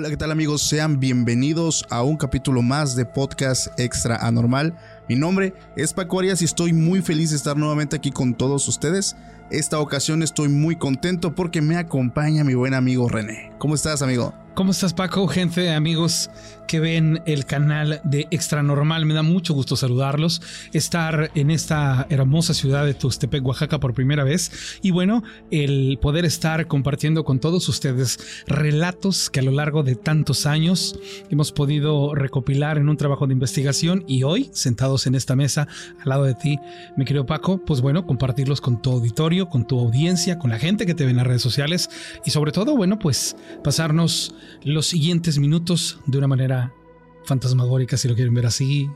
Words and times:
Hola, 0.00 0.08
¿qué 0.08 0.16
tal 0.16 0.30
amigos? 0.30 0.62
Sean 0.62 0.98
bienvenidos 0.98 1.84
a 1.90 2.02
un 2.02 2.16
capítulo 2.16 2.62
más 2.62 2.96
de 2.96 3.04
Podcast 3.04 3.78
Extra 3.78 4.16
Anormal. 4.16 4.74
Mi 5.10 5.14
nombre 5.14 5.52
es 5.76 5.92
Paco 5.92 6.20
Arias 6.20 6.40
y 6.40 6.46
estoy 6.46 6.72
muy 6.72 7.02
feliz 7.02 7.28
de 7.28 7.36
estar 7.36 7.54
nuevamente 7.54 7.96
aquí 7.96 8.10
con 8.10 8.32
todos 8.32 8.66
ustedes. 8.66 9.14
Esta 9.50 9.80
ocasión 9.80 10.22
estoy 10.22 10.48
muy 10.48 10.76
contento 10.76 11.34
porque 11.34 11.60
me 11.60 11.76
acompaña 11.76 12.44
mi 12.44 12.54
buen 12.54 12.72
amigo 12.72 13.08
René. 13.08 13.50
¿Cómo 13.58 13.74
estás, 13.74 14.00
amigo? 14.00 14.32
¿Cómo 14.54 14.70
estás, 14.70 14.94
Paco? 14.94 15.26
Gente, 15.26 15.72
amigos 15.72 16.30
que 16.70 16.78
ven 16.78 17.20
el 17.26 17.46
canal 17.46 18.00
de 18.04 18.28
Extra 18.30 18.62
Normal, 18.62 19.04
me 19.04 19.14
da 19.14 19.22
mucho 19.22 19.54
gusto 19.54 19.74
saludarlos, 19.74 20.40
estar 20.72 21.30
en 21.34 21.50
esta 21.50 22.06
hermosa 22.10 22.54
ciudad 22.54 22.84
de 22.84 22.94
Tustepec, 22.94 23.44
Oaxaca 23.44 23.80
por 23.80 23.92
primera 23.92 24.22
vez 24.22 24.78
y 24.80 24.92
bueno, 24.92 25.24
el 25.50 25.98
poder 26.00 26.24
estar 26.24 26.68
compartiendo 26.68 27.24
con 27.24 27.40
todos 27.40 27.68
ustedes 27.68 28.44
relatos 28.46 29.30
que 29.30 29.40
a 29.40 29.42
lo 29.42 29.50
largo 29.50 29.82
de 29.82 29.96
tantos 29.96 30.46
años 30.46 30.96
hemos 31.28 31.50
podido 31.50 32.14
recopilar 32.14 32.78
en 32.78 32.88
un 32.88 32.96
trabajo 32.96 33.26
de 33.26 33.32
investigación 33.32 34.04
y 34.06 34.22
hoy, 34.22 34.50
sentados 34.52 35.08
en 35.08 35.16
esta 35.16 35.34
mesa 35.34 35.66
al 36.02 36.08
lado 36.08 36.24
de 36.24 36.34
ti, 36.34 36.58
mi 36.96 37.04
querido 37.04 37.26
Paco, 37.26 37.58
pues 37.64 37.80
bueno, 37.80 38.06
compartirlos 38.06 38.60
con 38.60 38.80
tu 38.80 38.92
auditorio, 38.92 39.39
con 39.48 39.66
tu 39.66 39.78
audiencia, 39.78 40.38
con 40.38 40.50
la 40.50 40.58
gente 40.58 40.86
que 40.86 40.94
te 40.94 41.04
ve 41.04 41.10
en 41.10 41.16
las 41.16 41.26
redes 41.26 41.42
sociales 41.42 41.88
y 42.24 42.30
sobre 42.30 42.52
todo, 42.52 42.76
bueno, 42.76 42.98
pues 42.98 43.36
pasarnos 43.64 44.34
los 44.62 44.86
siguientes 44.86 45.38
minutos 45.38 46.00
de 46.06 46.18
una 46.18 46.26
manera 46.26 46.74
fantasmagórica, 47.24 47.96
si 47.96 48.08
lo 48.08 48.14
quieren 48.14 48.34
ver 48.34 48.46
así. 48.46 48.90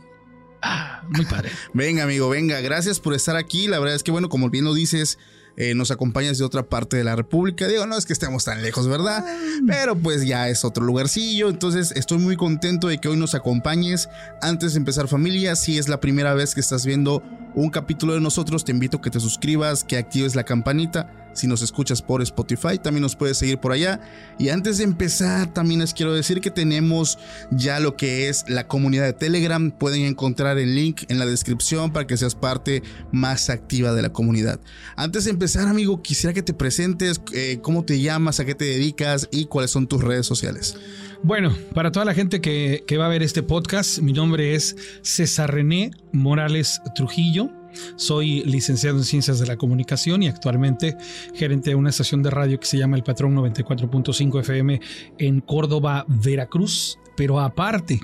Ah, 0.62 1.02
muy 1.08 1.24
padre. 1.26 1.50
venga, 1.74 2.04
amigo, 2.04 2.28
venga. 2.28 2.60
Gracias 2.60 3.00
por 3.00 3.14
estar 3.14 3.36
aquí. 3.36 3.68
La 3.68 3.78
verdad 3.78 3.94
es 3.94 4.02
que, 4.02 4.10
bueno, 4.10 4.28
como 4.28 4.50
bien 4.50 4.64
lo 4.64 4.74
dices, 4.74 5.18
eh, 5.56 5.74
nos 5.74 5.90
acompañas 5.90 6.38
de 6.38 6.44
otra 6.44 6.64
parte 6.64 6.96
de 6.96 7.04
la 7.04 7.16
República. 7.16 7.68
Digo, 7.68 7.86
no 7.86 7.96
es 7.96 8.06
que 8.06 8.12
estemos 8.12 8.44
tan 8.44 8.62
lejos, 8.62 8.88
¿verdad? 8.88 9.24
Pero 9.66 9.96
pues 9.96 10.26
ya 10.26 10.48
es 10.48 10.64
otro 10.64 10.84
lugarcillo. 10.84 11.48
Entonces 11.48 11.92
estoy 11.92 12.18
muy 12.18 12.36
contento 12.36 12.88
de 12.88 12.98
que 12.98 13.08
hoy 13.08 13.16
nos 13.16 13.34
acompañes. 13.34 14.08
Antes 14.42 14.74
de 14.74 14.78
empezar 14.78 15.08
familia, 15.08 15.56
si 15.56 15.78
es 15.78 15.88
la 15.88 16.00
primera 16.00 16.34
vez 16.34 16.54
que 16.54 16.60
estás 16.60 16.84
viendo 16.84 17.22
un 17.54 17.70
capítulo 17.70 18.14
de 18.14 18.20
nosotros, 18.20 18.64
te 18.64 18.72
invito 18.72 18.98
a 18.98 19.00
que 19.00 19.10
te 19.10 19.20
suscribas, 19.20 19.84
que 19.84 19.96
actives 19.96 20.34
la 20.34 20.44
campanita 20.44 21.23
si 21.34 21.46
nos 21.46 21.62
escuchas 21.62 22.02
por 22.02 22.22
Spotify, 22.22 22.78
también 22.82 23.02
nos 23.02 23.16
puedes 23.16 23.36
seguir 23.36 23.58
por 23.58 23.72
allá. 23.72 24.00
Y 24.38 24.48
antes 24.48 24.78
de 24.78 24.84
empezar, 24.84 25.52
también 25.52 25.80
les 25.80 25.94
quiero 25.94 26.14
decir 26.14 26.40
que 26.40 26.50
tenemos 26.50 27.18
ya 27.50 27.80
lo 27.80 27.96
que 27.96 28.28
es 28.28 28.44
la 28.48 28.66
comunidad 28.66 29.04
de 29.04 29.12
Telegram. 29.12 29.70
Pueden 29.70 30.02
encontrar 30.02 30.58
el 30.58 30.74
link 30.74 31.02
en 31.08 31.18
la 31.18 31.26
descripción 31.26 31.92
para 31.92 32.06
que 32.06 32.16
seas 32.16 32.34
parte 32.34 32.82
más 33.12 33.50
activa 33.50 33.92
de 33.92 34.02
la 34.02 34.12
comunidad. 34.12 34.60
Antes 34.96 35.24
de 35.24 35.30
empezar, 35.30 35.68
amigo, 35.68 36.02
quisiera 36.02 36.32
que 36.32 36.42
te 36.42 36.54
presentes, 36.54 37.20
eh, 37.32 37.58
cómo 37.62 37.84
te 37.84 38.00
llamas, 38.00 38.40
a 38.40 38.44
qué 38.44 38.54
te 38.54 38.64
dedicas 38.64 39.28
y 39.30 39.46
cuáles 39.46 39.70
son 39.70 39.86
tus 39.86 40.02
redes 40.02 40.26
sociales. 40.26 40.76
Bueno, 41.22 41.56
para 41.74 41.90
toda 41.90 42.04
la 42.04 42.14
gente 42.14 42.40
que, 42.40 42.84
que 42.86 42.98
va 42.98 43.06
a 43.06 43.08
ver 43.08 43.22
este 43.22 43.42
podcast, 43.42 43.98
mi 44.00 44.12
nombre 44.12 44.54
es 44.54 44.76
César 45.02 45.54
René 45.54 45.90
Morales 46.12 46.82
Trujillo. 46.94 47.50
Soy 47.96 48.42
licenciado 48.44 48.98
en 48.98 49.04
Ciencias 49.04 49.38
de 49.38 49.46
la 49.46 49.56
Comunicación 49.56 50.22
y 50.22 50.28
actualmente 50.28 50.96
gerente 51.34 51.70
de 51.70 51.76
una 51.76 51.90
estación 51.90 52.22
de 52.22 52.30
radio 52.30 52.58
que 52.58 52.66
se 52.66 52.78
llama 52.78 52.96
El 52.96 53.04
Patrón 53.04 53.34
94.5 53.36 54.40
FM 54.40 54.80
en 55.18 55.40
Córdoba, 55.40 56.04
Veracruz. 56.08 56.98
Pero 57.16 57.40
aparte 57.40 58.00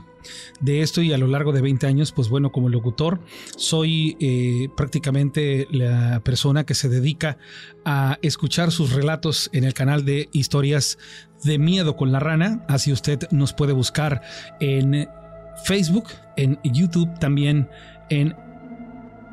de 0.61 0.83
esto 0.83 1.03
y 1.03 1.12
a 1.12 1.19
lo 1.19 1.27
largo 1.27 1.53
de 1.53 1.61
20 1.61 1.87
años, 1.87 2.12
pues 2.12 2.29
bueno, 2.29 2.53
como 2.53 2.69
locutor, 2.69 3.21
soy 3.56 4.17
eh, 4.21 4.69
prácticamente 4.77 5.67
la 5.71 6.21
persona 6.25 6.65
que 6.65 6.75
se 6.75 6.89
dedica 6.89 7.39
a 7.84 8.19
escuchar 8.23 8.71
sus 8.71 8.93
relatos 8.93 9.50
en 9.53 9.65
el 9.65 9.75
canal 9.75 10.05
de 10.05 10.28
historias 10.33 10.99
de 11.44 11.59
miedo 11.59 11.97
con 11.97 12.12
la 12.12 12.21
rana. 12.21 12.65
Así 12.69 12.93
usted 12.93 13.28
nos 13.31 13.53
puede 13.53 13.73
buscar 13.73 14.23
en 14.61 15.09
Facebook, 15.65 16.09
en 16.37 16.59
YouTube, 16.65 17.19
también 17.19 17.69
en 18.11 18.34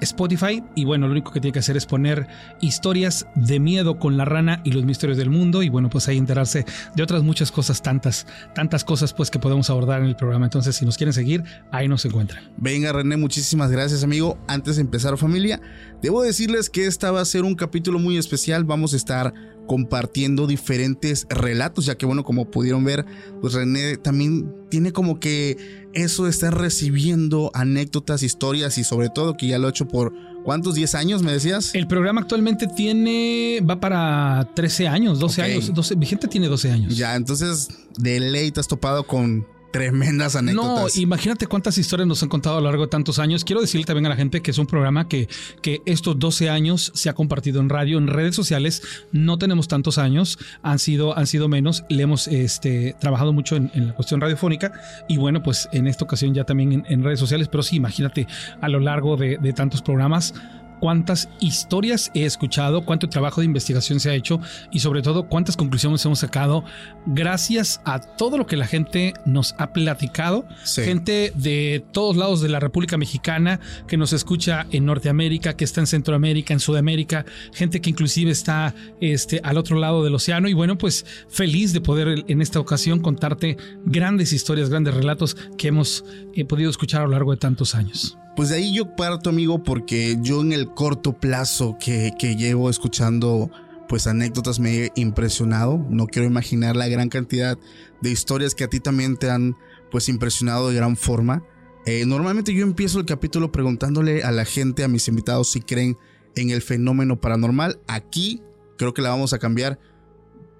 Spotify 0.01 0.63
y 0.75 0.85
bueno, 0.85 1.07
lo 1.07 1.11
único 1.11 1.31
que 1.31 1.39
tiene 1.39 1.53
que 1.53 1.59
hacer 1.59 1.77
es 1.77 1.85
poner 1.85 2.27
historias 2.61 3.27
de 3.35 3.59
miedo 3.59 3.99
con 3.99 4.17
la 4.17 4.25
rana 4.25 4.61
y 4.63 4.71
los 4.71 4.85
misterios 4.85 5.17
del 5.17 5.29
mundo 5.29 5.63
y 5.63 5.69
bueno, 5.69 5.89
pues 5.89 6.07
ahí 6.07 6.17
enterarse 6.17 6.65
de 6.95 7.03
otras 7.03 7.23
muchas 7.23 7.51
cosas, 7.51 7.81
tantas, 7.81 8.27
tantas 8.53 8.83
cosas 8.83 9.13
pues 9.13 9.29
que 9.29 9.39
podemos 9.39 9.69
abordar 9.69 10.01
en 10.01 10.07
el 10.07 10.15
programa. 10.15 10.45
Entonces, 10.45 10.75
si 10.75 10.85
nos 10.85 10.97
quieren 10.97 11.13
seguir, 11.13 11.43
ahí 11.71 11.87
nos 11.87 12.05
encuentran. 12.05 12.43
Venga, 12.57 12.91
René, 12.91 13.17
muchísimas 13.17 13.71
gracias, 13.71 14.03
amigo. 14.03 14.37
Antes 14.47 14.75
de 14.75 14.81
empezar, 14.81 15.17
familia, 15.17 15.61
debo 16.01 16.21
decirles 16.23 16.69
que 16.69 16.85
esta 16.85 17.11
va 17.11 17.21
a 17.21 17.25
ser 17.25 17.43
un 17.43 17.55
capítulo 17.55 17.99
muy 17.99 18.17
especial. 18.17 18.63
Vamos 18.63 18.93
a 18.93 18.97
estar 18.97 19.33
compartiendo 19.67 20.47
diferentes 20.47 21.27
relatos, 21.29 21.85
ya 21.85 21.95
que 21.95 22.05
bueno, 22.05 22.23
como 22.23 22.49
pudieron 22.49 22.83
ver, 22.83 23.05
pues 23.41 23.53
René 23.53 23.97
también 23.97 24.51
tiene 24.69 24.91
como 24.91 25.19
que 25.19 25.57
eso 25.93 26.25
de 26.25 26.31
estar 26.31 26.57
recibiendo 26.57 27.51
anécdotas, 27.53 28.23
historias 28.23 28.77
y 28.77 28.83
sobre 28.83 29.09
todo 29.09 29.37
que 29.37 29.47
ya 29.47 29.59
lo 29.59 29.67
ha 29.67 29.69
hecho 29.69 29.87
por 29.87 30.13
¿cuántos? 30.43 30.75
¿10 30.75 30.95
años 30.95 31.23
me 31.23 31.31
decías? 31.31 31.75
El 31.75 31.87
programa 31.87 32.21
actualmente 32.21 32.67
tiene, 32.67 33.59
va 33.69 33.79
para 33.79 34.49
13 34.55 34.87
años, 34.87 35.19
12 35.19 35.41
años, 35.41 35.73
12, 35.73 35.95
mi 35.97 36.05
gente 36.05 36.27
tiene 36.27 36.47
12 36.47 36.71
años. 36.71 36.97
Ya, 36.97 37.15
entonces 37.15 37.67
de 37.97 38.19
ley 38.19 38.51
te 38.51 38.59
has 38.61 38.67
topado 38.67 39.05
con 39.05 39.45
tremendas 39.71 40.35
anécdotas. 40.35 40.95
No, 40.95 41.01
imagínate 41.01 41.47
cuántas 41.47 41.77
historias 41.77 42.07
nos 42.07 42.23
han 42.23 42.29
contado 42.29 42.57
a 42.57 42.61
lo 42.61 42.67
largo 42.67 42.83
de 42.83 42.89
tantos 42.89 43.19
años. 43.19 43.43
Quiero 43.43 43.61
decirle 43.61 43.85
también 43.85 44.05
a 44.07 44.09
la 44.09 44.15
gente 44.15 44.41
que 44.41 44.51
es 44.51 44.57
un 44.57 44.67
programa 44.67 45.07
que, 45.07 45.27
que 45.61 45.81
estos 45.85 46.17
12 46.19 46.49
años 46.49 46.91
se 46.95 47.09
ha 47.09 47.13
compartido 47.13 47.59
en 47.59 47.69
radio, 47.69 47.97
en 47.97 48.07
redes 48.07 48.35
sociales. 48.35 48.81
No 49.11 49.37
tenemos 49.37 49.67
tantos 49.67 49.97
años, 49.97 50.39
han 50.63 50.79
sido, 50.79 51.17
han 51.17 51.27
sido 51.27 51.47
menos. 51.47 51.83
Le 51.89 52.03
hemos 52.03 52.27
este, 52.27 52.95
trabajado 52.99 53.33
mucho 53.33 53.55
en, 53.55 53.71
la 53.87 53.93
cuestión 53.93 54.21
radiofónica 54.21 54.73
y 55.07 55.17
bueno, 55.17 55.43
pues 55.43 55.69
en 55.71 55.87
esta 55.87 56.05
ocasión 56.05 56.33
ya 56.33 56.43
también 56.43 56.85
en, 56.87 57.03
redes 57.03 57.19
sociales. 57.19 57.47
Pero 57.47 57.63
sí, 57.63 57.75
imagínate 57.77 58.27
a 58.61 58.69
lo 58.69 58.79
largo 58.79 59.17
de, 59.17 59.37
de 59.37 59.53
tantos 59.53 59.81
programas 59.81 60.33
cuántas 60.79 61.29
historias 61.39 62.11
he 62.13 62.25
escuchado, 62.25 62.85
cuánto 62.85 63.09
trabajo 63.09 63.41
de 63.41 63.45
investigación 63.45 63.99
se 63.99 64.09
ha 64.09 64.15
hecho 64.15 64.39
y 64.71 64.79
sobre 64.79 65.01
todo 65.01 65.27
cuántas 65.27 65.57
conclusiones 65.57 66.03
hemos 66.05 66.19
sacado 66.19 66.63
gracias 67.05 67.81
a 67.85 67.99
todo 67.99 68.37
lo 68.37 68.45
que 68.45 68.57
la 68.57 68.67
gente 68.67 69.13
nos 69.25 69.55
ha 69.57 69.73
platicado. 69.73 70.45
Gente 70.75 71.31
de 71.35 71.83
todos 71.91 72.15
lados 72.15 72.41
de 72.41 72.49
la 72.49 72.59
República 72.59 72.97
Mexicana 72.97 73.59
que 73.87 73.97
nos 73.97 74.13
escucha 74.13 74.67
en 74.71 74.85
Norteamérica, 74.85 75.55
que 75.55 75.63
está 75.63 75.81
en 75.81 75.87
Centroamérica, 75.87 76.53
en 76.53 76.59
Sudamérica, 76.59 77.25
gente 77.53 77.81
que 77.81 77.89
inclusive 77.89 78.31
está 78.31 78.73
este, 79.01 79.41
al 79.43 79.57
otro 79.57 79.77
lado 79.77 80.03
del 80.03 80.15
océano. 80.15 80.47
Y 80.47 80.53
bueno, 80.53 80.77
pues 80.77 81.05
feliz 81.29 81.73
de 81.73 81.81
poder 81.81 82.25
en 82.27 82.41
esta 82.41 82.59
ocasión 82.59 82.99
contarte 82.99 83.57
grandes 83.85 84.33
historias, 84.33 84.69
grandes 84.69 84.93
relatos 84.93 85.35
que 85.57 85.69
hemos 85.69 86.03
eh, 86.33 86.45
podido 86.45 86.69
escuchar 86.69 87.01
a 87.01 87.05
lo 87.05 87.11
largo 87.11 87.31
de 87.31 87.37
tantos 87.37 87.75
años. 87.75 88.17
Pues 88.37 88.49
de 88.49 88.57
ahí 88.57 88.71
yo 88.71 88.95
parto, 88.95 89.31
amigo, 89.31 89.63
porque 89.63 90.19
yo 90.21 90.41
en 90.41 90.53
el 90.53 90.71
corto 90.71 91.13
plazo 91.13 91.75
que, 91.79 92.13
llevo 92.37 92.69
escuchando 92.69 93.49
pues 93.89 94.05
anécdotas 94.05 94.59
me 94.59 94.75
he 94.75 94.91
impresionado. 94.93 95.83
No 95.89 96.05
quiero 96.05 96.27
imaginar 96.27 96.75
la 96.75 96.87
gran 96.87 97.09
cantidad 97.09 97.57
de 97.99 98.11
historias 98.11 98.53
que 98.53 98.63
a 98.63 98.67
ti 98.67 98.79
también 98.79 99.17
te 99.17 99.31
han 99.31 99.55
pues 99.89 100.07
impresionado 100.07 100.69
de 100.69 100.75
gran 100.75 100.97
forma. 100.97 101.43
Eh, 101.87 102.05
normalmente 102.05 102.53
yo 102.53 102.61
empiezo 102.61 102.99
el 102.99 103.07
capítulo 103.07 103.51
preguntándole 103.51 104.21
a 104.21 104.31
la 104.31 104.45
gente, 104.45 104.83
a 104.83 104.87
mis 104.87 105.07
invitados, 105.07 105.49
si 105.49 105.61
creen 105.61 105.97
en 106.35 106.51
el 106.51 106.61
fenómeno 106.61 107.19
paranormal. 107.19 107.79
Aquí 107.87 108.43
creo 108.77 108.93
que 108.93 109.01
la 109.01 109.09
vamos 109.09 109.33
a 109.33 109.39
cambiar 109.39 109.79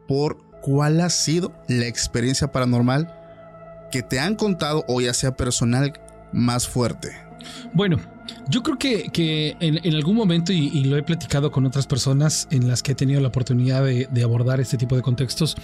por 0.08 0.40
cuál 0.64 1.00
ha 1.02 1.12
sido 1.12 1.54
la 1.68 1.86
experiencia 1.86 2.52
paranormal 2.52 3.14
que 3.92 4.02
te 4.02 4.20
han 4.20 4.34
contado 4.34 4.84
o 4.88 5.00
ya 5.00 5.14
sea 5.14 5.38
personal 5.38 5.94
más 6.34 6.68
fuerte. 6.68 7.27
Bueno, 7.74 8.00
yo 8.50 8.64
creo 8.64 8.78
que, 8.78 9.56
en, 9.60 9.96
algún 9.96 10.16
momento, 10.16 10.54
y, 10.54 10.84
lo 10.86 10.98
he 10.98 11.04
platicado 11.04 11.52
con 11.52 11.66
otras 11.66 11.88
personas 11.88 12.48
en 12.52 12.68
las 12.68 12.84
que 12.84 12.94
he 12.94 12.96
tenido 12.96 13.22
la 13.22 13.28
oportunidad 13.28 13.84
de, 13.84 14.24
abordar 14.24 14.60
este 14.60 14.78
tipo 14.78 14.96
de 14.96 15.02
contextos, 15.02 15.56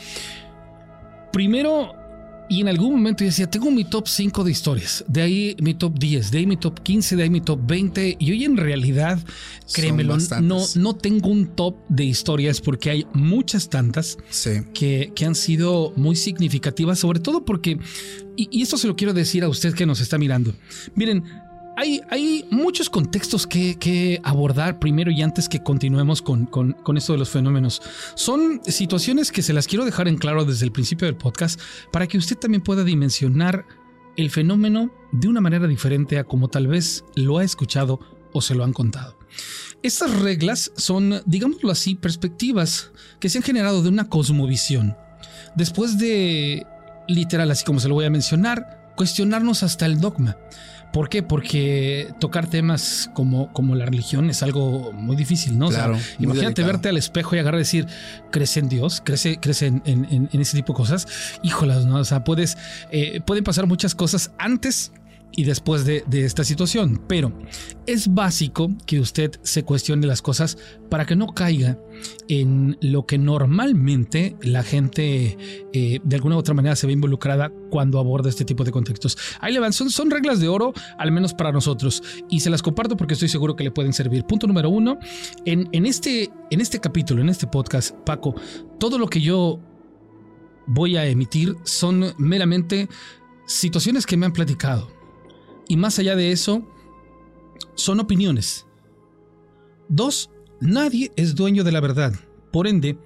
primero 1.31 1.95
y 2.49 2.61
en 2.61 2.67
algún 2.67 2.91
momento 2.91 3.23
yo 3.23 3.29
decía, 3.29 3.49
tengo 3.49 3.71
mi 3.71 3.85
top 3.85 4.07
5 4.07 4.43
de 4.43 4.51
historias, 4.51 5.03
de 5.07 5.21
ahí 5.21 5.55
mi 5.59 5.73
top 5.73 5.97
10, 5.97 6.29
de 6.29 6.37
ahí 6.39 6.45
mi 6.45 6.57
top 6.57 6.81
15, 6.81 7.15
de 7.15 7.23
ahí 7.23 7.29
mi 7.29 7.41
top 7.41 7.59
20. 7.65 8.17
Y 8.19 8.31
hoy 8.31 8.43
en 8.43 8.57
realidad, 8.57 9.17
créemelo, 9.73 10.17
no, 10.41 10.63
no 10.75 10.95
tengo 10.95 11.29
un 11.29 11.47
top 11.55 11.77
de 11.87 12.03
historias 12.03 12.59
porque 12.59 12.89
hay 12.89 13.07
muchas 13.13 13.69
tantas 13.69 14.17
que, 14.73 15.11
que, 15.15 15.25
han 15.25 15.35
sido 15.35 15.93
muy 15.95 16.15
significativas, 16.15 16.99
sobre 16.99 17.21
todo 17.21 17.45
porque, 17.45 17.79
y, 18.35 18.49
y 18.51 18.61
esto 18.61 18.77
se 18.77 18.87
lo 18.87 18.95
quiero 18.95 19.13
decir 19.13 19.43
a 19.43 19.49
usted 19.49 19.73
que 19.73 19.85
nos 19.85 20.01
está 20.01 20.17
mirando. 20.17 20.53
Miren, 20.95 21.23
hay, 21.75 22.45
muchos 22.49 22.89
contextos 22.89 23.47
que, 23.47 24.19
abordar 24.23 24.79
primero 24.79 25.11
y 25.11 25.21
antes 25.21 25.49
que 25.49 25.61
continuemos 25.63 26.21
con, 26.21 26.45
con, 26.45 26.97
esto 26.97 27.13
de 27.13 27.19
los 27.19 27.29
fenómenos. 27.29 27.81
Son 28.15 28.61
situaciones 28.65 29.31
que 29.31 29.41
se 29.41 29.53
las 29.53 29.67
quiero 29.67 29.85
dejar 29.85 30.07
en 30.07 30.17
claro 30.17 30.45
desde 30.45 30.65
el 30.65 30.71
principio 30.71 31.05
del 31.05 31.15
podcast 31.15 31.59
para 31.91 32.07
que 32.07 32.17
usted 32.17 32.37
también 32.37 32.61
pueda 32.61 32.83
dimensionar 32.83 33.65
el 34.15 34.29
fenómeno 34.29 34.91
de 35.11 35.27
una 35.27 35.41
manera 35.41 35.67
diferente 35.67 36.17
a 36.19 36.23
como 36.23 36.47
tal 36.47 36.67
vez 36.67 37.03
lo 37.15 37.39
ha 37.39 37.43
escuchado 37.43 37.99
o 38.31 38.41
se 38.41 38.55
lo 38.55 38.63
han 38.63 38.73
contado. 38.73 39.17
Estas 39.81 40.19
reglas 40.21 40.71
son, 40.77 41.21
digámoslo 41.25 41.71
así, 41.71 41.95
perspectivas 41.95 42.91
que 43.19 43.29
se 43.29 43.39
han 43.39 43.43
generado 43.43 43.81
de 43.81 43.89
una 43.89 44.07
cosmovisión. 44.07 44.95
Después 45.55 45.97
de 45.97 46.65
literal, 47.07 47.51
así 47.51 47.65
como 47.65 47.79
se 47.79 47.87
lo 47.87 47.95
voy 47.95 48.05
a 48.05 48.09
mencionar, 48.09 48.93
cuestionarnos 48.95 49.63
hasta 49.63 49.85
el 49.85 49.99
dogma. 49.99 50.37
¿Por 50.93 51.09
qué? 51.09 51.23
Porque 51.23 52.13
tocar 52.19 52.45
temas 52.45 53.09
como, 53.15 53.51
como 53.51 53.73
la 53.73 53.87
religión 53.87 54.29
es 54.29 54.43
algo 54.43 54.93
muy 54.93 55.15
difícil, 55.15 55.57
¿no? 55.57 55.69
Claro, 55.69 55.97
imagínate 56.19 56.61
verte 56.63 56.89
al 56.89 56.97
espejo 56.97 57.35
y 57.35 57.39
agarrar 57.39 57.59
y 57.59 57.63
decir, 57.63 57.87
crece 58.29 58.59
en 58.59 58.69
Dios, 58.69 59.01
crece, 59.03 59.39
crece 59.39 59.67
en, 59.67 60.29
ese 60.31 60.55
tipo 60.55 60.73
de 60.73 60.77
cosas. 60.77 61.07
Híjolas, 61.41 61.87
¿no? 61.87 61.97
O 61.97 62.03
sea, 62.03 62.23
puedes, 62.23 62.59
eh, 62.91 63.21
pueden 63.25 63.43
pasar 63.43 63.65
muchas 63.65 63.95
cosas 63.95 64.31
antes 64.37 64.91
y 65.35 65.43
después 65.43 65.85
de, 65.85 66.03
esta 66.11 66.43
situación. 66.43 67.01
Pero 67.07 67.33
es 67.85 68.13
básico 68.13 68.69
que 68.85 68.99
usted 68.99 69.31
se 69.41 69.63
cuestione 69.63 70.07
las 70.07 70.21
cosas 70.21 70.57
para 70.89 71.05
que 71.05 71.15
no 71.15 71.27
caiga 71.27 71.79
en 72.27 72.77
lo 72.81 73.05
que 73.05 73.17
normalmente 73.17 74.35
la 74.41 74.63
gente 74.63 75.37
eh, 75.73 75.99
de 76.03 76.15
alguna 76.15 76.35
u 76.35 76.39
otra 76.39 76.53
manera 76.53 76.75
se 76.75 76.87
ve 76.87 76.93
involucrada 76.93 77.51
cuando 77.69 77.99
aborda 77.99 78.29
este 78.29 78.45
tipo 78.45 78.63
de 78.63 78.71
contextos. 78.71 79.17
Ahí 79.39 79.53
le 79.53 79.59
van, 79.59 79.73
son, 79.73 79.89
son 79.89 80.11
reglas 80.11 80.39
de 80.39 80.47
oro, 80.47 80.73
al 80.97 81.11
menos 81.11 81.33
para 81.33 81.51
nosotros, 81.51 82.03
y 82.29 82.39
se 82.41 82.49
las 82.49 82.61
comparto 82.61 82.95
porque 82.97 83.13
estoy 83.13 83.29
seguro 83.29 83.55
que 83.55 83.63
le 83.63 83.71
pueden 83.71 83.93
servir. 83.93 84.25
Punto 84.25 84.47
número 84.47 84.69
uno, 84.69 84.99
en, 85.45 85.67
en, 85.71 85.85
este, 85.85 86.29
en 86.51 86.61
este 86.61 86.79
capítulo, 86.79 87.21
en 87.21 87.29
este 87.29 87.47
podcast, 87.47 87.95
Paco, 88.05 88.35
todo 88.79 88.97
lo 88.97 89.07
que 89.07 89.21
yo 89.21 89.59
voy 90.67 90.95
a 90.95 91.05
emitir 91.05 91.55
son 91.63 92.13
meramente 92.17 92.87
situaciones 93.45 94.05
que 94.05 94.15
me 94.15 94.25
han 94.25 94.33
platicado 94.33 94.92
y 95.67 95.77
más 95.77 95.99
allá 95.99 96.15
de 96.15 96.31
eso, 96.31 96.63
son 97.75 97.99
opiniones. 97.99 98.65
Dos, 99.89 100.29
nadie 100.59 101.11
es 101.15 101.35
dueño 101.35 101.63
de 101.63 101.71
la 101.71 101.79
verdad. 101.79 102.13
Por 102.51 102.67
ende, 102.67 102.97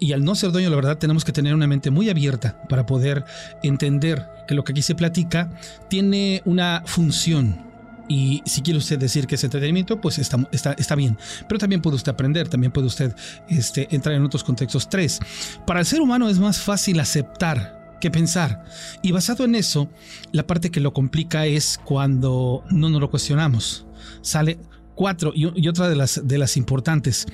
y 0.00 0.12
al 0.12 0.24
no 0.24 0.34
ser 0.34 0.50
dueño 0.50 0.66
de 0.66 0.70
la 0.70 0.76
verdad, 0.76 0.98
tenemos 0.98 1.24
que 1.24 1.32
tener 1.32 1.54
una 1.54 1.66
mente 1.66 1.90
muy 1.90 2.10
abierta 2.10 2.62
para 2.68 2.86
poder 2.86 3.24
entender 3.62 4.26
que 4.46 4.54
lo 4.54 4.64
que 4.64 4.72
aquí 4.72 4.82
se 4.82 4.94
platica 4.94 5.58
tiene 5.88 6.42
una 6.44 6.82
función. 6.86 7.66
Y 8.08 8.42
si 8.46 8.62
quiere 8.62 8.78
usted 8.78 8.98
decir 8.98 9.26
que 9.26 9.34
es 9.34 9.44
entretenimiento, 9.44 10.00
pues 10.00 10.18
está, 10.18 10.48
está, 10.50 10.72
está 10.72 10.94
bien. 10.94 11.18
Pero 11.46 11.58
también 11.58 11.82
puede 11.82 11.96
usted 11.96 12.10
aprender, 12.10 12.48
también 12.48 12.72
puede 12.72 12.86
usted 12.86 13.14
este, 13.48 13.86
entrar 13.94 14.14
en 14.14 14.24
otros 14.24 14.42
contextos. 14.42 14.88
Tres, 14.88 15.20
para 15.66 15.80
el 15.80 15.86
ser 15.86 16.00
humano 16.00 16.28
es 16.28 16.38
más 16.38 16.58
fácil 16.58 16.98
aceptar 17.00 17.77
que 18.00 18.10
pensar. 18.10 18.64
Y 19.02 19.12
basado 19.12 19.44
en 19.44 19.54
eso, 19.54 19.88
la 20.32 20.46
parte 20.46 20.70
que 20.70 20.80
lo 20.80 20.92
complica 20.92 21.46
es 21.46 21.80
cuando 21.84 22.64
no 22.70 22.90
nos 22.90 23.00
lo 23.00 23.10
cuestionamos. 23.10 23.86
Sale 24.22 24.58
cuatro 24.98 25.32
y, 25.32 25.68
otra 25.68 25.88
de 25.88 25.94
las, 25.94 26.20
de 26.26 26.38
las 26.38 26.56
importantes. 26.56 27.24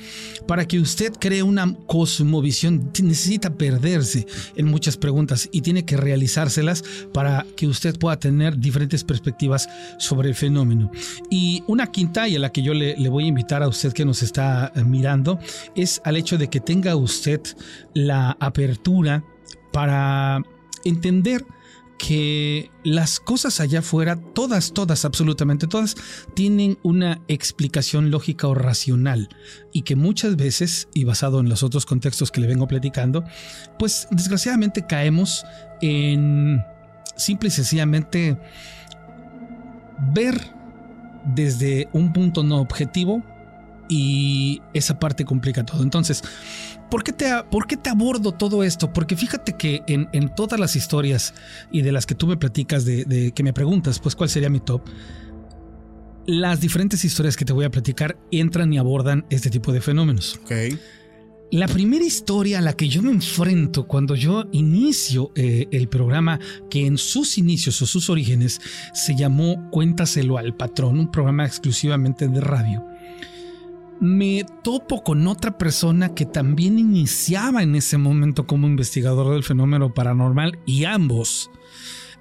Para 0.46 0.68
que 0.68 0.78
usted 0.78 1.14
cree 1.18 1.42
una 1.42 1.74
cosmovisión, 1.86 2.92
necesita 3.02 3.54
perderse 3.54 4.26
en 4.54 4.66
muchas 4.66 4.98
preguntas 4.98 5.48
y 5.50 5.62
tiene 5.62 5.86
que 5.86 5.96
realizárselas 5.96 6.84
para 7.14 7.46
que 7.56 7.66
usted 7.66 7.98
pueda 7.98 8.18
tener 8.18 8.58
diferentes 8.58 9.02
perspectivas 9.02 9.66
sobre 9.98 10.28
el 10.28 10.34
fenómeno. 10.34 10.90
Y 11.30 11.64
una 11.66 11.86
quinta 11.86 12.28
y 12.28 12.36
a 12.36 12.38
la 12.38 12.52
que 12.52 12.62
yo 12.62 12.74
le, 12.74 12.98
le 12.98 13.08
voy 13.08 13.24
a 13.24 13.28
invitar 13.28 13.62
a 13.62 13.68
usted 13.68 13.94
que 13.94 14.04
nos 14.04 14.22
está 14.22 14.70
mirando 14.84 15.38
es 15.74 16.02
al 16.04 16.18
hecho 16.18 16.36
de 16.36 16.48
que 16.48 16.60
tenga 16.60 16.94
usted 16.96 17.40
la 17.94 18.36
apertura 18.40 19.24
para 19.72 20.42
entender 20.84 21.44
que 21.98 22.70
las 22.82 23.20
cosas 23.20 23.60
allá 23.60 23.78
afuera, 23.78 24.16
todas, 24.16 24.72
todas, 24.72 25.04
absolutamente 25.04 25.66
todas, 25.66 25.96
tienen 26.34 26.78
una 26.82 27.22
explicación 27.28 28.10
lógica 28.10 28.48
o 28.48 28.54
racional 28.54 29.28
y 29.72 29.82
que 29.82 29.96
muchas 29.96 30.36
veces, 30.36 30.88
y 30.92 31.04
basado 31.04 31.40
en 31.40 31.48
los 31.48 31.62
otros 31.62 31.86
contextos 31.86 32.30
que 32.30 32.40
le 32.40 32.46
vengo 32.46 32.66
platicando, 32.66 33.24
pues 33.78 34.08
desgraciadamente 34.10 34.86
caemos 34.86 35.44
en 35.80 36.62
simple 37.16 37.48
y 37.48 37.52
sencillamente 37.52 38.38
ver 40.12 40.52
desde 41.24 41.88
un 41.92 42.12
punto 42.12 42.42
no 42.42 42.60
objetivo 42.60 43.22
y 43.88 44.62
esa 44.72 44.98
parte 44.98 45.24
complica 45.24 45.64
todo. 45.64 45.82
Entonces, 45.82 46.22
¿por 46.90 47.04
qué 47.04 47.12
te, 47.12 47.30
por 47.50 47.66
qué 47.66 47.76
te 47.76 47.90
abordo 47.90 48.32
todo 48.32 48.62
esto? 48.62 48.92
Porque 48.92 49.16
fíjate 49.16 49.56
que 49.56 49.82
en, 49.86 50.34
todas 50.34 50.58
las 50.58 50.76
historias 50.76 51.34
y 51.70 51.82
de 51.82 51.92
las 51.92 52.06
que 52.06 52.14
tú 52.14 52.26
me 52.26 52.36
platicas, 52.36 52.84
de, 52.84 53.32
que 53.34 53.42
me 53.42 53.52
preguntas, 53.52 53.98
pues 53.98 54.14
cuál 54.14 54.28
sería 54.28 54.50
mi 54.50 54.60
top, 54.60 54.82
las 56.26 56.60
diferentes 56.60 57.04
historias 57.04 57.36
que 57.36 57.44
te 57.44 57.52
voy 57.52 57.66
a 57.66 57.70
platicar 57.70 58.18
entran 58.30 58.72
y 58.72 58.78
abordan 58.78 59.26
este 59.30 59.50
tipo 59.50 59.72
de 59.72 59.80
fenómenos. 59.80 60.40
Ok. 60.42 60.52
La 61.50 61.68
primera 61.68 62.04
historia 62.04 62.58
a 62.58 62.62
la 62.62 62.72
que 62.72 62.88
yo 62.88 63.00
me 63.00 63.12
enfrento 63.12 63.86
cuando 63.86 64.16
yo 64.16 64.46
inicio 64.50 65.30
eh, 65.36 65.68
el 65.70 65.88
programa, 65.88 66.40
que 66.68 66.84
en 66.84 66.98
sus 66.98 67.38
inicios 67.38 67.80
o 67.80 67.86
sus 67.86 68.10
orígenes 68.10 68.60
se 68.92 69.14
llamó 69.14 69.70
Cuéntaselo 69.70 70.36
al 70.36 70.56
patrón, 70.56 70.98
un 70.98 71.12
programa 71.12 71.46
exclusivamente 71.46 72.26
de 72.26 72.40
radio, 72.40 72.84
me 74.00 74.44
topo 74.62 75.02
con 75.02 75.26
otra 75.26 75.56
persona 75.56 76.14
que 76.14 76.26
también 76.26 76.78
iniciaba 76.78 77.62
en 77.62 77.74
ese 77.74 77.98
momento 77.98 78.46
como 78.46 78.66
investigador 78.66 79.32
del 79.32 79.44
fenómeno 79.44 79.94
paranormal 79.94 80.58
y 80.66 80.84
ambos 80.84 81.50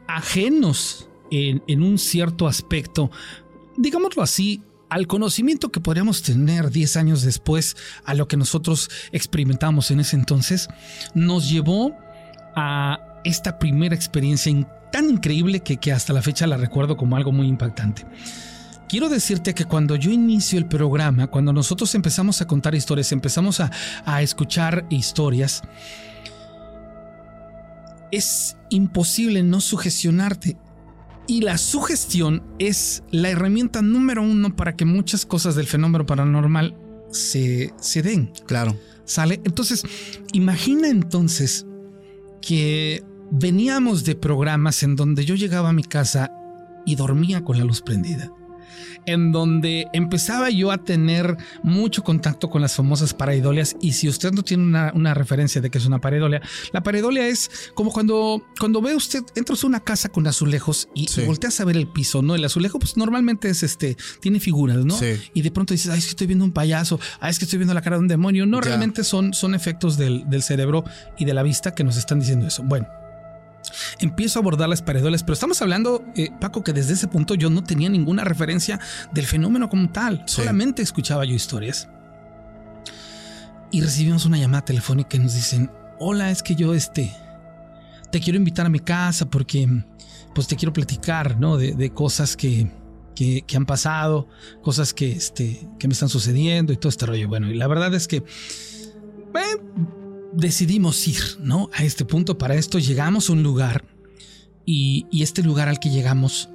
ajenos 0.08 1.10
en, 1.32 1.82
un 1.82 1.98
cierto 1.98 2.48
aspecto, 2.48 3.10
digámoslo 3.76 4.22
así, 4.22 4.62
al 4.90 5.08
conocimiento 5.08 5.72
que 5.72 5.80
podríamos 5.80 6.22
tener 6.22 6.70
10 6.70 6.98
años 6.98 7.24
después 7.24 7.76
a 8.06 8.14
lo 8.14 8.28
que 8.28 8.38
nosotros 8.38 8.92
experimentamos 9.12 9.90
en 9.90 10.00
ese 10.00 10.16
entonces, 10.16 10.68
nos 11.16 11.50
llevó 11.50 11.96
a 12.56 13.20
esta 13.24 13.58
primera 13.58 13.96
experiencia 13.96 14.54
tan 14.92 15.10
increíble 15.10 15.62
que, 15.62 15.78
que 15.78 15.92
hasta 15.92 16.14
la 16.14 16.22
fecha 16.22 16.46
la 16.46 16.58
recuerdo 16.58 16.96
como 16.98 17.16
algo 17.16 17.32
muy 17.32 17.48
impactante 17.48 18.06
quiero 18.94 19.10
decirte 19.10 19.56
que 19.56 19.66
cuando 19.66 19.96
yo 19.96 20.12
inicio 20.12 20.60
el 20.60 20.68
programa, 20.68 21.26
cuando 21.26 21.52
nosotros 21.52 21.96
empezamos 21.96 22.44
a 22.44 22.46
contar 22.46 22.76
historias, 22.76 23.12
empezamos 23.12 23.60
a, 23.60 23.72
escuchar 24.22 24.86
historias, 24.92 25.64
es 28.12 28.56
imposible 28.70 29.42
no 29.42 29.62
sugestionarte. 29.62 30.58
Y 31.26 31.42
la 31.42 31.58
sugestión 31.58 32.44
es 32.60 33.02
la 33.10 33.32
herramienta 33.32 33.82
número 33.82 34.22
uno 34.22 34.56
para 34.56 34.76
que 34.76 34.86
muchas 34.86 35.26
cosas 35.26 35.56
del 35.56 35.66
fenómeno 35.66 36.06
paranormal 36.06 36.78
se, 37.10 37.74
se 37.80 38.04
den. 38.04 38.32
Claro. 38.46 38.78
¿Sale? 39.06 39.42
Entonces, 39.44 39.82
imagina 40.34 40.88
entonces 40.88 41.66
que 42.44 43.04
veníamos 43.32 44.04
de 44.04 44.14
programas 44.14 44.84
en 44.84 44.96
donde 44.96 45.26
yo 45.26 45.34
llegaba 45.34 45.70
a 45.70 45.74
mi 45.74 45.84
casa 45.84 46.32
y 46.86 46.94
dormía 46.94 47.44
con 47.44 47.58
la 47.58 47.66
luz 47.66 47.82
prendida 47.82 48.32
en 49.06 49.32
donde 49.32 49.88
empezaba 49.94 50.50
yo 50.50 50.72
a 50.72 50.78
tener 50.78 51.38
mucho 51.64 52.04
contacto 52.04 52.50
con 52.50 52.62
las 52.62 52.76
famosas 52.76 53.14
pareidolias. 53.14 53.76
Y 53.82 53.94
si 53.94 54.10
usted 54.10 54.32
no 54.32 54.44
tiene 54.44 54.64
una, 54.64 55.14
referencia 55.14 55.62
de 55.62 55.70
que 55.70 55.78
es 55.78 55.86
una 55.86 56.00
pareidolia, 56.00 56.42
la 56.72 56.82
pareidolia 56.82 57.28
es 57.28 57.72
como 57.76 57.92
cuando, 57.92 58.44
cuando 58.60 58.82
ve 58.82 58.96
usted, 58.96 59.24
entras 59.36 59.64
a 59.64 59.68
una 59.68 59.80
casa 59.80 60.10
con 60.10 60.26
azulejos 60.28 60.90
y, 60.96 61.08
volteas 61.26 61.60
a 61.60 61.66
ver 61.66 61.78
el 61.78 61.88
piso, 61.88 62.22
¿no? 62.22 62.36
El 62.36 62.44
azulejo, 62.44 62.80
pues 62.80 62.98
normalmente 62.98 63.50
es 63.50 63.64
este, 63.64 63.96
tiene 64.20 64.40
figuras, 64.40 64.78
¿no? 64.78 64.98
Y 65.34 65.42
de 65.42 65.52
pronto 65.52 65.74
dices, 65.74 65.92
ay, 65.92 66.00
es 66.00 66.06
que 66.06 66.12
estoy 66.12 66.28
viendo 66.28 66.46
un 66.46 66.52
payaso, 66.52 67.00
ay, 67.20 67.32
es 67.32 67.40
que 67.40 67.46
estoy 67.46 67.58
viendo 67.58 67.74
la 67.74 67.82
cara 67.82 67.98
de 67.98 68.02
un 68.02 68.08
demonio. 68.08 68.46
No, 68.46 68.62
realmente 68.62 69.04
son, 69.04 69.34
son 69.34 69.56
efectos 69.56 69.98
del, 69.98 70.30
del 70.30 70.44
cerebro 70.44 70.84
y 71.18 71.26
de 71.26 71.34
la 71.34 71.44
vista 71.44 71.76
que 71.76 71.84
nos 71.84 71.98
están 71.98 72.20
diciendo 72.20 72.48
eso. 72.48 72.64
Bueno 72.64 73.03
empiezo 74.00 74.40
a 74.40 74.42
abordar 74.42 74.70
las 74.70 74.82
paredoles, 74.82 75.24
pero 75.24 75.34
estamos 75.34 75.62
hablando, 75.62 76.04
eh, 76.16 76.30
Paco, 76.40 76.64
que 76.64 76.74
desde 76.74 76.94
ese 76.94 77.08
punto 77.08 77.36
yo 77.36 77.50
no 77.50 77.64
tenía 77.64 77.90
ninguna 77.90 78.24
referencia 78.24 78.80
del 79.14 79.26
fenómeno 79.26 79.70
como 79.70 79.90
tal, 79.90 80.24
solamente 80.26 80.82
escuchaba 80.82 81.26
yo 81.26 81.34
historias. 81.34 81.90
Y 83.72 83.82
recibimos 83.82 84.26
una 84.26 84.38
llamada 84.38 84.66
telefónica 84.66 85.18
y 85.18 85.20
nos 85.20 85.34
dicen, 85.34 85.72
hola, 86.00 86.30
es 86.30 86.44
que 86.44 86.56
yo 86.56 86.74
este, 86.76 87.12
te 88.12 88.20
quiero 88.20 88.38
invitar 88.38 88.68
a 88.68 88.70
mi 88.70 88.80
casa 88.80 89.26
porque 89.26 89.68
pues 90.36 90.48
te 90.48 90.56
quiero 90.56 90.74
platicar, 90.74 91.40
¿no? 91.40 91.58
De, 91.58 91.90
cosas 91.92 92.36
que, 92.38 92.70
que, 93.16 93.44
han 93.56 93.66
pasado, 93.66 94.28
cosas 94.62 94.94
que, 94.94 95.12
este, 95.12 95.68
que 95.80 95.88
me 95.88 95.94
están 95.94 96.10
sucediendo 96.10 96.74
y 96.74 96.78
todo 96.78 96.90
este 96.90 97.06
rollo. 97.06 97.28
Bueno, 97.28 97.50
y 97.50 97.56
la 97.56 97.68
verdad 97.68 97.94
es 97.94 98.08
que... 98.08 98.18
Eh, 98.18 100.03
decidimos 100.34 101.08
ir, 101.08 101.22
¿no? 101.40 101.70
A 101.74 101.84
este 101.84 102.06
punto, 102.06 102.38
para 102.38 102.56
esto 102.56 102.80
llegamos 102.80 103.30
a 103.30 103.34
un 103.34 103.44
lugar 103.44 103.86
y, 104.66 105.06
este 105.22 105.44
lugar 105.44 105.70
al 105.70 105.80
que 105.80 105.90
llegamos 105.90 106.50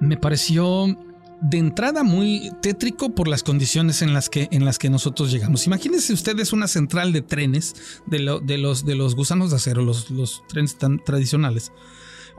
me 0.00 0.16
pareció 0.16 0.96
de 1.40 1.58
entrada 1.58 2.02
muy 2.02 2.50
tétrico 2.62 3.14
por 3.14 3.28
las 3.28 3.42
condiciones 3.42 4.02
en 4.02 4.12
las 4.12 4.28
que, 4.28 4.48
en 4.50 4.64
las 4.64 4.78
que 4.78 4.90
nosotros 4.90 5.30
llegamos. 5.30 5.66
Imagínense 5.66 6.12
ustedes 6.12 6.52
una 6.52 6.68
central 6.68 7.12
de 7.12 7.22
trenes 7.22 7.74
de, 8.06 8.18
los, 8.20 8.84
de 8.84 8.94
los 8.94 9.14
gusanos 9.14 9.50
de 9.50 9.56
acero, 9.56 9.82
los, 9.82 10.10
los 10.10 10.42
trenes 10.48 10.78
tan 10.78 11.02
tradicionales. 11.02 11.72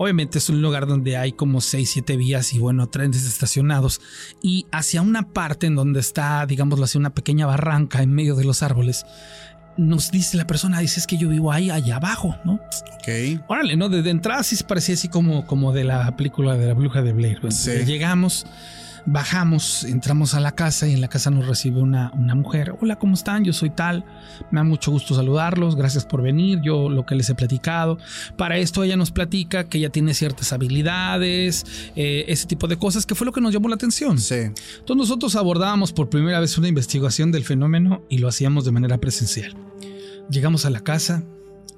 Obviamente 0.01 0.37
es 0.37 0.49
un 0.49 0.61
lugar 0.61 0.87
donde 0.87 1.17
hay 1.17 1.33
como 1.33 1.59
6, 1.59 1.89
7 1.91 2.15
vías 2.15 2.53
y 2.53 2.59
bueno, 2.59 2.87
trenes 2.87 3.25
estacionados. 3.25 3.99
Y 4.41 4.65
hacia 4.71 5.01
una 5.01 5.33
parte 5.33 5.67
en 5.67 5.75
donde 5.75 5.99
está, 5.99 6.45
digámoslo 6.45 6.85
así, 6.85 6.97
una 6.97 7.13
pequeña 7.13 7.45
barranca 7.45 8.01
en 8.01 8.13
medio 8.13 8.35
de 8.35 8.45
los 8.45 8.63
árboles, 8.63 9.05
nos 9.79 10.11
dice 10.11 10.35
la 10.37 10.45
persona, 10.45 10.79
dice, 10.79 10.99
es 10.99 11.07
que 11.07 11.17
yo 11.17 11.29
vivo 11.29 11.51
ahí, 11.51 11.69
allá 11.69 11.95
abajo, 11.95 12.35
¿no? 12.43 12.59
Ok. 12.95 13.41
Órale, 13.47 13.77
¿no? 13.77 13.87
De, 13.87 14.01
de 14.01 14.09
entrada 14.09 14.43
sí 14.43 14.55
se 14.55 14.65
parecía 14.65 14.95
así 14.95 15.07
como, 15.07 15.47
como 15.47 15.71
de 15.71 15.85
la 15.85 16.15
película 16.17 16.57
de 16.57 16.67
la 16.67 16.73
bruja 16.73 17.01
de 17.01 17.13
Blair. 17.13 17.39
Sí. 17.49 17.71
Llegamos, 17.85 18.45
bajamos, 19.05 19.85
entramos 19.85 20.33
a 20.33 20.41
la 20.41 20.51
casa 20.51 20.85
y 20.85 20.93
en 20.93 20.99
la 20.99 21.07
casa 21.07 21.31
nos 21.31 21.47
recibe 21.47 21.79
una, 21.79 22.11
una 22.13 22.35
mujer. 22.35 22.75
Hola, 22.81 22.97
¿cómo 22.97 23.13
están? 23.13 23.45
Yo 23.45 23.53
soy 23.53 23.69
tal. 23.69 24.03
Me 24.51 24.59
da 24.59 24.65
mucho 24.65 24.91
gusto 24.91 25.15
saludarlos. 25.15 25.77
Gracias 25.77 26.05
por 26.05 26.21
venir. 26.21 26.59
Yo 26.61 26.89
lo 26.89 27.05
que 27.05 27.15
les 27.15 27.29
he 27.29 27.35
platicado. 27.35 27.97
Para 28.35 28.57
esto 28.57 28.83
ella 28.83 28.97
nos 28.97 29.11
platica 29.11 29.63
que 29.63 29.77
ella 29.77 29.89
tiene 29.89 30.13
ciertas 30.13 30.51
habilidades, 30.51 31.65
eh, 31.95 32.25
ese 32.27 32.47
tipo 32.47 32.67
de 32.67 32.75
cosas, 32.75 33.05
que 33.05 33.15
fue 33.15 33.25
lo 33.25 33.31
que 33.31 33.39
nos 33.39 33.53
llamó 33.53 33.69
la 33.69 33.75
atención. 33.75 34.19
Sí. 34.19 34.35
Entonces 34.35 34.97
nosotros 34.97 35.37
abordábamos 35.37 35.93
por 35.93 36.09
primera 36.09 36.41
vez 36.41 36.57
una 36.57 36.67
investigación 36.67 37.31
del 37.31 37.45
fenómeno 37.45 38.01
y 38.09 38.17
lo 38.17 38.27
hacíamos 38.27 38.65
de 38.65 38.71
manera 38.71 38.97
presencial. 38.97 39.55
Llegamos 40.29 40.65
a 40.65 40.69
la 40.69 40.81
casa, 40.81 41.23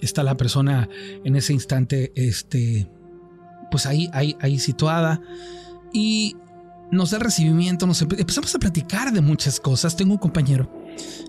está 0.02 0.24
la 0.24 0.38
persona 0.38 0.90
en 1.24 1.36
ese 1.36 1.54
instante, 1.54 2.12
este, 2.16 2.90
pues 3.70 3.86
ahí, 3.86 4.10
ahí, 4.14 4.36
ahí 4.42 4.60
situada 4.60 5.22
y 5.94 6.36
nos 6.92 7.12
da 7.12 7.20
recibimiento, 7.20 7.88
nos 7.88 8.02
empe- 8.04 8.20
empezamos 8.20 8.54
a 8.54 8.60
platicar 8.60 9.14
de 9.14 9.22
muchas 9.22 9.60
cosas. 9.60 9.96
Tengo 9.96 10.14
un 10.14 10.20
compañero 10.20 10.70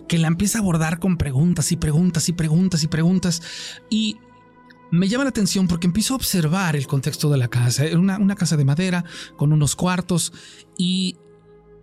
que 0.08 0.18
la 0.18 0.26
empieza 0.26 0.58
a 0.58 0.62
abordar 0.62 0.98
con 0.98 1.16
preguntas 1.16 1.70
y 1.70 1.76
preguntas 1.76 2.28
y 2.28 2.32
preguntas 2.32 2.82
y 2.82 2.88
preguntas 2.88 3.42
y 3.88 4.16
me 4.90 5.08
llama 5.08 5.24
la 5.24 5.30
atención 5.30 5.68
porque 5.68 5.86
empiezo 5.86 6.14
a 6.14 6.16
observar 6.16 6.76
el 6.76 6.86
contexto 6.86 7.30
de 7.30 7.38
la 7.38 7.48
casa. 7.48 7.84
Era 7.84 7.98
una, 7.98 8.18
una 8.18 8.34
casa 8.34 8.56
de 8.56 8.64
madera 8.64 9.04
con 9.36 9.52
unos 9.52 9.76
cuartos 9.76 10.32
y 10.76 11.16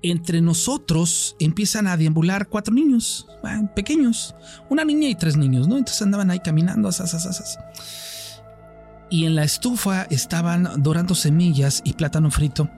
entre 0.01 0.41
nosotros 0.41 1.35
empiezan 1.39 1.87
a 1.87 1.97
deambular 1.97 2.47
cuatro 2.47 2.73
niños 2.73 3.27
ah, 3.43 3.61
pequeños, 3.75 4.35
una 4.69 4.85
niña 4.85 5.09
y 5.09 5.15
tres 5.15 5.37
niños, 5.37 5.67
¿no? 5.67 5.77
Entonces 5.77 6.01
andaban 6.01 6.31
ahí 6.31 6.39
caminando, 6.39 6.87
asas, 6.87 7.13
asas, 7.13 7.39
asas. 7.39 8.41
y 9.09 9.25
en 9.25 9.35
la 9.35 9.43
estufa 9.43 10.03
estaban 10.03 10.81
dorando 10.81 11.15
semillas 11.15 11.81
y 11.83 11.93
plátano 11.93 12.31
frito. 12.31 12.69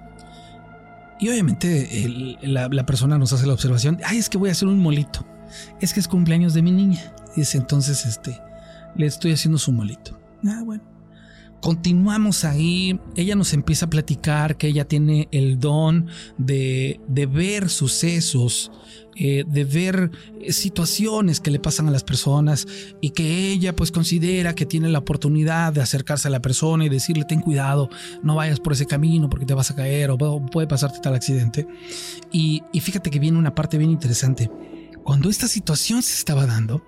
Y 1.20 1.30
obviamente 1.30 2.40
la, 2.42 2.86
persona 2.86 3.20
nos 3.20 3.32
hace 3.32 3.46
la 3.46 3.54
observación, 3.54 4.00
ay, 4.04 4.18
es 4.18 4.28
que 4.28 4.40
voy 4.40 4.50
a 4.50 4.54
hacer 4.54 4.68
un 4.68 4.80
molito, 4.80 5.24
es 5.80 5.94
que 5.94 6.00
es 6.00 6.08
cumpleaños 6.08 6.56
de 6.56 6.63
mi 6.63 6.72
niña. 6.72 7.13
Dice, 7.36 7.60
entonces, 7.60 8.06
este, 8.08 8.42
le 8.96 9.06
estoy 9.06 9.32
haciendo 9.32 9.60
su 9.60 9.72
molito. 9.72 10.20
Ah, 10.46 10.62
bueno. 10.66 10.90
Continuamos 11.62 12.44
ahí, 12.44 13.00
ella 13.15 13.36
nos 13.36 13.53
empieza 13.53 13.86
a 13.86 13.89
platicar 13.89 14.58
que 14.58 14.68
ella 14.68 14.86
tiene 14.86 15.27
el 15.32 15.60
don 15.60 16.08
de, 16.39 17.00
de 17.08 17.27
ver 17.27 17.70
sucesos, 17.70 18.72
eh, 19.15 19.44
de 19.48 19.63
ver 19.63 20.10
eh, 20.41 20.53
situaciones 20.53 21.39
que 21.39 21.51
le 21.51 21.60
pasan 21.60 21.88
a 21.88 21.91
las 21.91 22.03
personas 22.03 22.68
y 23.00 23.12
que 23.12 23.51
ella 23.51 23.75
pues 23.75 23.91
considera 23.91 24.56
que 24.56 24.65
tiene 24.65 24.89
la 24.89 24.98
oportunidad 25.00 25.72
de 25.72 25.82
acercarse 25.82 26.30
a 26.30 26.32
la 26.32 26.41
persona 26.41 26.84
y 26.86 26.89
decirle 26.89 27.25
ten 27.25 27.41
cuidado, 27.41 27.89
no 28.24 28.36
vayas 28.38 28.60
por 28.60 28.74
ese 28.74 28.88
camino 28.88 29.30
porque 29.30 29.46
te 29.46 29.53
vas 29.53 29.70
a 29.70 29.75
caer 29.75 30.10
o 30.10 30.18
pu- 30.18 30.50
puede 30.50 30.65
pasarte 30.65 30.98
tal 31.00 31.13
accidente. 31.13 31.68
Y, 32.32 32.63
y 32.74 32.80
fíjate 32.80 33.12
que 33.12 33.20
viene 33.20 33.38
una 33.38 33.53
parte 33.53 33.77
bien 33.77 33.91
interesante. 33.91 34.50
Cuando 35.03 35.30
esta 35.30 35.48
situación 35.48 36.01
se 36.01 36.15
estaba 36.15 36.48
dando, 36.48 36.84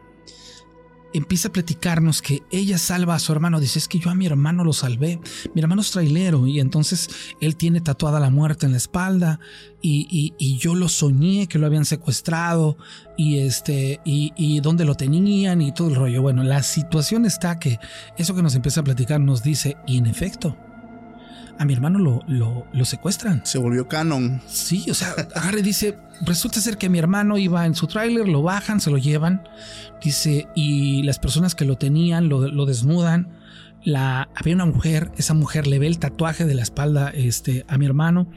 empieza 1.13 1.47
a 1.49 1.51
platicarnos 1.51 2.21
que 2.21 2.43
ella 2.51 2.77
salva 2.77 3.15
a 3.15 3.19
su 3.19 3.31
hermano. 3.31 3.59
Dice, 3.59 3.79
es 3.79 3.87
que 3.87 3.99
yo 3.99 4.09
a 4.09 4.15
mi 4.15 4.25
hermano 4.25 4.63
lo 4.63 4.73
salvé. 4.73 5.19
Mi 5.53 5.61
hermano 5.61 5.81
es 5.81 5.91
trailero 5.91 6.47
y 6.47 6.59
entonces 6.59 7.09
él 7.39 7.55
tiene 7.55 7.81
tatuada 7.81 8.19
la 8.19 8.29
muerte 8.29 8.65
en 8.65 8.71
la 8.71 8.77
espalda 8.77 9.39
y, 9.81 10.07
y- 10.09 10.33
y 10.37 10.57
yo 10.57 10.75
lo 10.75 10.89
soñé 10.89 11.47
que 11.47 11.59
lo 11.59 11.65
habían 11.65 11.85
secuestrado 11.85 12.77
y 13.17 13.39
este 13.39 13.99
y, 14.05 14.31
y 14.37 14.59
dónde 14.61 14.85
lo 14.85 14.95
tenían 14.95 15.61
y 15.61 15.73
todo 15.73 15.89
el 15.89 15.95
rollo. 15.95 16.21
Bueno, 16.21 16.43
la 16.43 16.63
situación 16.63 17.25
está 17.25 17.59
que 17.59 17.79
eso 18.17 18.33
que 18.35 18.41
nos 18.43 18.55
empieza 18.55 18.81
a 18.81 18.83
platicar 18.83 19.19
nos 19.19 19.43
dice, 19.43 19.77
y 19.87 19.97
en 19.97 20.05
efecto, 20.07 20.57
a 21.57 21.65
mi 21.65 21.73
hermano 21.73 21.99
lo, 21.99 22.21
lo, 22.27 22.65
lo 22.73 22.85
secuestran. 22.85 23.41
Se 23.45 23.57
volvió 23.57 23.87
canon. 23.87 24.41
Sí, 24.47 24.85
o 24.89 24.93
sea, 24.93 25.13
agarre 25.35 25.59
y 25.59 25.63
dice, 25.63 25.97
resulta 26.25 26.59
ser 26.59 26.77
que 26.77 26.89
mi 26.89 26.99
hermano 26.99 27.37
iba 27.37 27.65
en 27.65 27.75
su 27.75 27.87
tráiler, 27.87 28.27
lo 28.27 28.41
bajan, 28.41 28.79
se 28.81 28.91
lo 28.91 28.97
llevan, 28.97 29.43
dice, 30.03 30.47
y 30.55 31.03
las 31.03 31.19
personas 31.19 31.55
que 31.55 31.65
lo 31.65 31.77
tenían 31.77 32.29
lo, 32.29 32.47
lo 32.47 32.65
desnudan. 32.65 33.39
La, 33.85 34.29
había 34.35 34.55
una 34.55 34.65
mujer, 34.65 35.11
esa 35.17 35.33
mujer 35.33 35.67
le 35.67 35.77
ve 35.77 35.87
el 35.87 35.99
tatuaje 35.99 36.45
de 36.45 36.55
la 36.55 36.61
espalda 36.61 37.09
este, 37.09 37.65
a 37.67 37.77
mi 37.77 37.85
hermano 37.85 38.29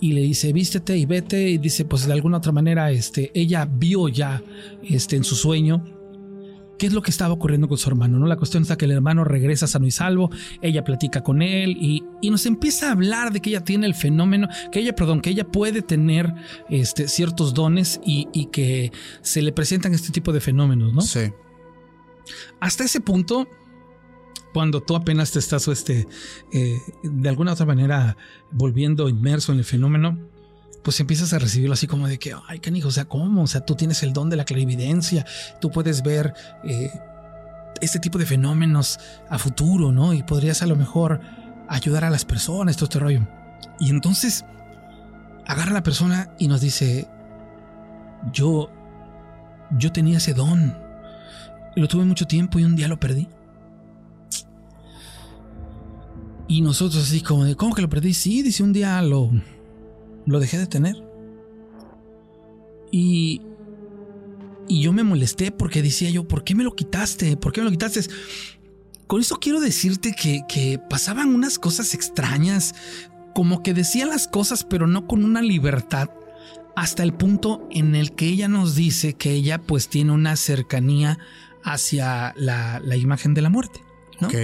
y 0.00 0.12
le 0.12 0.20
dice, 0.20 0.52
vístete 0.52 0.96
y 0.96 1.04
vete, 1.04 1.48
y 1.48 1.58
dice, 1.58 1.84
pues 1.84 2.06
de 2.06 2.12
alguna 2.12 2.38
otra 2.38 2.52
manera, 2.52 2.92
este, 2.92 3.32
ella 3.34 3.68
vio 3.68 4.08
ya 4.08 4.40
este, 4.88 5.16
en 5.16 5.24
su 5.24 5.34
sueño 5.34 5.84
qué 6.84 6.88
es 6.88 6.92
lo 6.92 7.00
que 7.00 7.10
estaba 7.10 7.32
ocurriendo 7.32 7.66
con 7.66 7.78
su 7.78 7.88
hermano, 7.88 8.18
¿no? 8.18 8.26
La 8.26 8.36
cuestión 8.36 8.62
está 8.62 8.76
que 8.76 8.84
el 8.84 8.90
hermano 8.90 9.24
regresa 9.24 9.66
sano 9.66 9.86
y 9.86 9.90
salvo, 9.90 10.28
ella 10.60 10.84
platica 10.84 11.22
con 11.22 11.40
él 11.40 11.78
y, 11.80 12.04
y 12.20 12.28
nos 12.28 12.44
empieza 12.44 12.90
a 12.90 12.92
hablar 12.92 13.32
de 13.32 13.40
que 13.40 13.48
ella 13.48 13.64
tiene 13.64 13.86
el 13.86 13.94
fenómeno, 13.94 14.48
que 14.70 14.80
ella, 14.80 14.94
perdón, 14.94 15.22
que 15.22 15.30
ella 15.30 15.50
puede 15.50 15.80
tener 15.80 16.34
este, 16.68 17.08
ciertos 17.08 17.54
dones 17.54 18.02
y, 18.04 18.28
y 18.34 18.48
que 18.50 18.92
se 19.22 19.40
le 19.40 19.50
presentan 19.50 19.94
este 19.94 20.12
tipo 20.12 20.30
de 20.30 20.42
fenómenos, 20.42 20.92
¿no? 20.92 21.00
Sí. 21.00 21.32
Hasta 22.60 22.84
ese 22.84 23.00
punto, 23.00 23.48
cuando 24.52 24.82
tú 24.82 24.94
apenas 24.94 25.32
te 25.32 25.38
estás 25.38 25.66
este, 25.68 26.06
eh, 26.52 26.82
de 27.02 27.28
alguna 27.30 27.54
otra 27.54 27.64
manera 27.64 28.18
volviendo 28.50 29.08
inmerso 29.08 29.52
en 29.52 29.58
el 29.60 29.64
fenómeno, 29.64 30.18
pues 30.84 31.00
empiezas 31.00 31.32
a 31.32 31.38
recibirlo 31.38 31.72
así 31.72 31.86
como 31.86 32.06
de 32.06 32.18
que, 32.18 32.36
ay, 32.46 32.60
canijo, 32.60 32.88
o 32.88 32.92
sea, 32.92 33.06
¿cómo? 33.06 33.42
O 33.42 33.46
sea, 33.46 33.62
tú 33.62 33.74
tienes 33.74 34.02
el 34.02 34.12
don 34.12 34.28
de 34.28 34.36
la 34.36 34.44
clarividencia, 34.44 35.24
tú 35.60 35.70
puedes 35.70 36.02
ver 36.02 36.34
eh, 36.62 36.92
este 37.80 37.98
tipo 37.98 38.18
de 38.18 38.26
fenómenos 38.26 39.00
a 39.30 39.38
futuro, 39.38 39.92
¿no? 39.92 40.12
Y 40.12 40.22
podrías 40.22 40.62
a 40.62 40.66
lo 40.66 40.76
mejor 40.76 41.20
ayudar 41.68 42.04
a 42.04 42.10
las 42.10 42.26
personas, 42.26 42.76
todo 42.76 42.84
este 42.84 42.98
rollo. 42.98 43.26
Y 43.80 43.88
entonces 43.88 44.44
agarra 45.46 45.70
a 45.70 45.74
la 45.74 45.82
persona 45.82 46.34
y 46.38 46.48
nos 46.48 46.60
dice, 46.60 47.08
yo, 48.30 48.70
yo 49.78 49.90
tenía 49.90 50.18
ese 50.18 50.34
don, 50.34 50.76
lo 51.76 51.88
tuve 51.88 52.04
mucho 52.04 52.26
tiempo 52.26 52.58
y 52.58 52.64
un 52.64 52.76
día 52.76 52.88
lo 52.88 53.00
perdí. 53.00 53.26
Y 56.46 56.60
nosotros 56.60 57.04
así 57.04 57.22
como 57.22 57.46
de, 57.46 57.56
¿cómo 57.56 57.74
que 57.74 57.80
lo 57.80 57.88
perdí? 57.88 58.12
Sí, 58.12 58.42
dice, 58.42 58.62
un 58.62 58.74
día 58.74 59.00
lo, 59.00 59.30
lo 60.26 60.40
dejé 60.40 60.58
de 60.58 60.66
tener. 60.66 60.96
Y, 62.90 63.42
y 64.68 64.82
yo 64.82 64.92
me 64.92 65.02
molesté 65.02 65.50
porque 65.50 65.82
decía 65.82 66.10
yo, 66.10 66.26
¿por 66.26 66.44
qué 66.44 66.54
me 66.54 66.64
lo 66.64 66.74
quitaste? 66.74 67.36
¿Por 67.36 67.52
qué 67.52 67.60
me 67.60 67.66
lo 67.66 67.70
quitaste? 67.70 68.00
Con 69.06 69.20
eso 69.20 69.38
quiero 69.40 69.60
decirte 69.60 70.14
que, 70.14 70.42
que 70.48 70.78
pasaban 70.78 71.34
unas 71.34 71.58
cosas 71.58 71.94
extrañas, 71.94 72.74
como 73.34 73.62
que 73.62 73.74
decía 73.74 74.06
las 74.06 74.28
cosas, 74.28 74.64
pero 74.64 74.86
no 74.86 75.06
con 75.06 75.24
una 75.24 75.42
libertad, 75.42 76.10
hasta 76.76 77.02
el 77.02 77.14
punto 77.14 77.66
en 77.70 77.94
el 77.94 78.14
que 78.14 78.26
ella 78.26 78.48
nos 78.48 78.74
dice 78.74 79.14
que 79.14 79.32
ella 79.32 79.60
pues 79.60 79.88
tiene 79.88 80.12
una 80.12 80.36
cercanía 80.36 81.18
hacia 81.62 82.34
la, 82.36 82.80
la 82.80 82.96
imagen 82.96 83.34
de 83.34 83.42
la 83.42 83.50
muerte. 83.50 83.82
¿no? 84.20 84.28
Ok. 84.28 84.34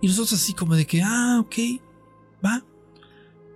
Y 0.00 0.08
nosotros 0.08 0.32
así 0.32 0.52
como 0.52 0.74
de 0.74 0.86
que, 0.86 1.00
ah, 1.02 1.38
ok, 1.40 1.54
va. 2.44 2.64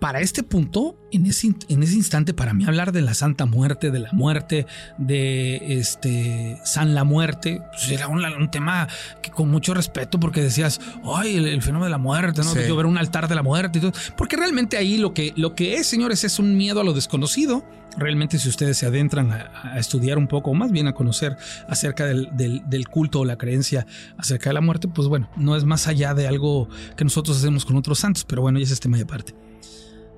Para 0.00 0.20
este 0.20 0.42
punto, 0.42 0.94
en 1.10 1.24
ese, 1.24 1.54
en 1.68 1.82
ese 1.82 1.94
instante, 1.94 2.34
para 2.34 2.52
mí 2.52 2.64
hablar 2.66 2.92
de 2.92 3.00
la 3.00 3.14
Santa 3.14 3.46
Muerte, 3.46 3.90
de 3.90 3.98
la 4.00 4.12
muerte, 4.12 4.66
de 4.98 5.78
este 5.78 6.58
San 6.64 6.94
la 6.94 7.04
Muerte, 7.04 7.62
pues 7.72 7.90
era 7.90 8.06
un, 8.08 8.22
un 8.24 8.50
tema 8.50 8.88
que 9.22 9.30
con 9.30 9.50
mucho 9.50 9.72
respeto, 9.72 10.20
porque 10.20 10.42
decías, 10.42 10.80
ay, 11.04 11.36
el, 11.36 11.46
el 11.48 11.62
fenómeno 11.62 11.86
de 11.86 11.90
la 11.92 11.98
muerte, 11.98 12.42
¿no? 12.42 12.52
Sí. 12.52 12.60
Yo 12.68 12.76
ver 12.76 12.84
un 12.86 12.98
altar 12.98 13.26
de 13.26 13.34
la 13.34 13.42
muerte 13.42 13.78
y 13.78 13.80
todo. 13.80 13.92
Porque 14.18 14.36
realmente 14.36 14.76
ahí 14.76 14.98
lo 14.98 15.14
que, 15.14 15.32
lo 15.36 15.54
que 15.54 15.76
es, 15.76 15.86
señores, 15.86 16.24
es 16.24 16.38
un 16.38 16.56
miedo 16.58 16.80
a 16.80 16.84
lo 16.84 16.92
desconocido. 16.92 17.64
Realmente, 17.96 18.38
si 18.38 18.50
ustedes 18.50 18.76
se 18.76 18.84
adentran 18.84 19.32
a, 19.32 19.50
a 19.72 19.78
estudiar 19.78 20.18
un 20.18 20.26
poco, 20.28 20.50
o 20.50 20.54
más 20.54 20.70
bien 20.70 20.86
a 20.88 20.92
conocer 20.92 21.38
acerca 21.68 22.04
del, 22.04 22.28
del- 22.36 22.62
del 22.68 22.86
culto 22.88 23.20
o 23.20 23.24
la 23.24 23.38
creencia 23.38 23.86
acerca 24.18 24.50
de 24.50 24.54
la 24.54 24.60
muerte, 24.60 24.88
pues 24.88 25.08
bueno, 25.08 25.30
no 25.36 25.56
es 25.56 25.64
más 25.64 25.86
allá 25.88 26.12
de 26.12 26.28
algo 26.28 26.68
que 26.96 27.04
nosotros 27.04 27.38
hacemos 27.38 27.64
con 27.64 27.76
otros 27.76 27.98
santos, 27.98 28.26
pero 28.26 28.42
bueno, 28.42 28.58
ya 28.58 28.64
es 28.64 28.70
este 28.72 28.82
tema 28.82 28.98
de 28.98 29.04
aparte. 29.04 29.34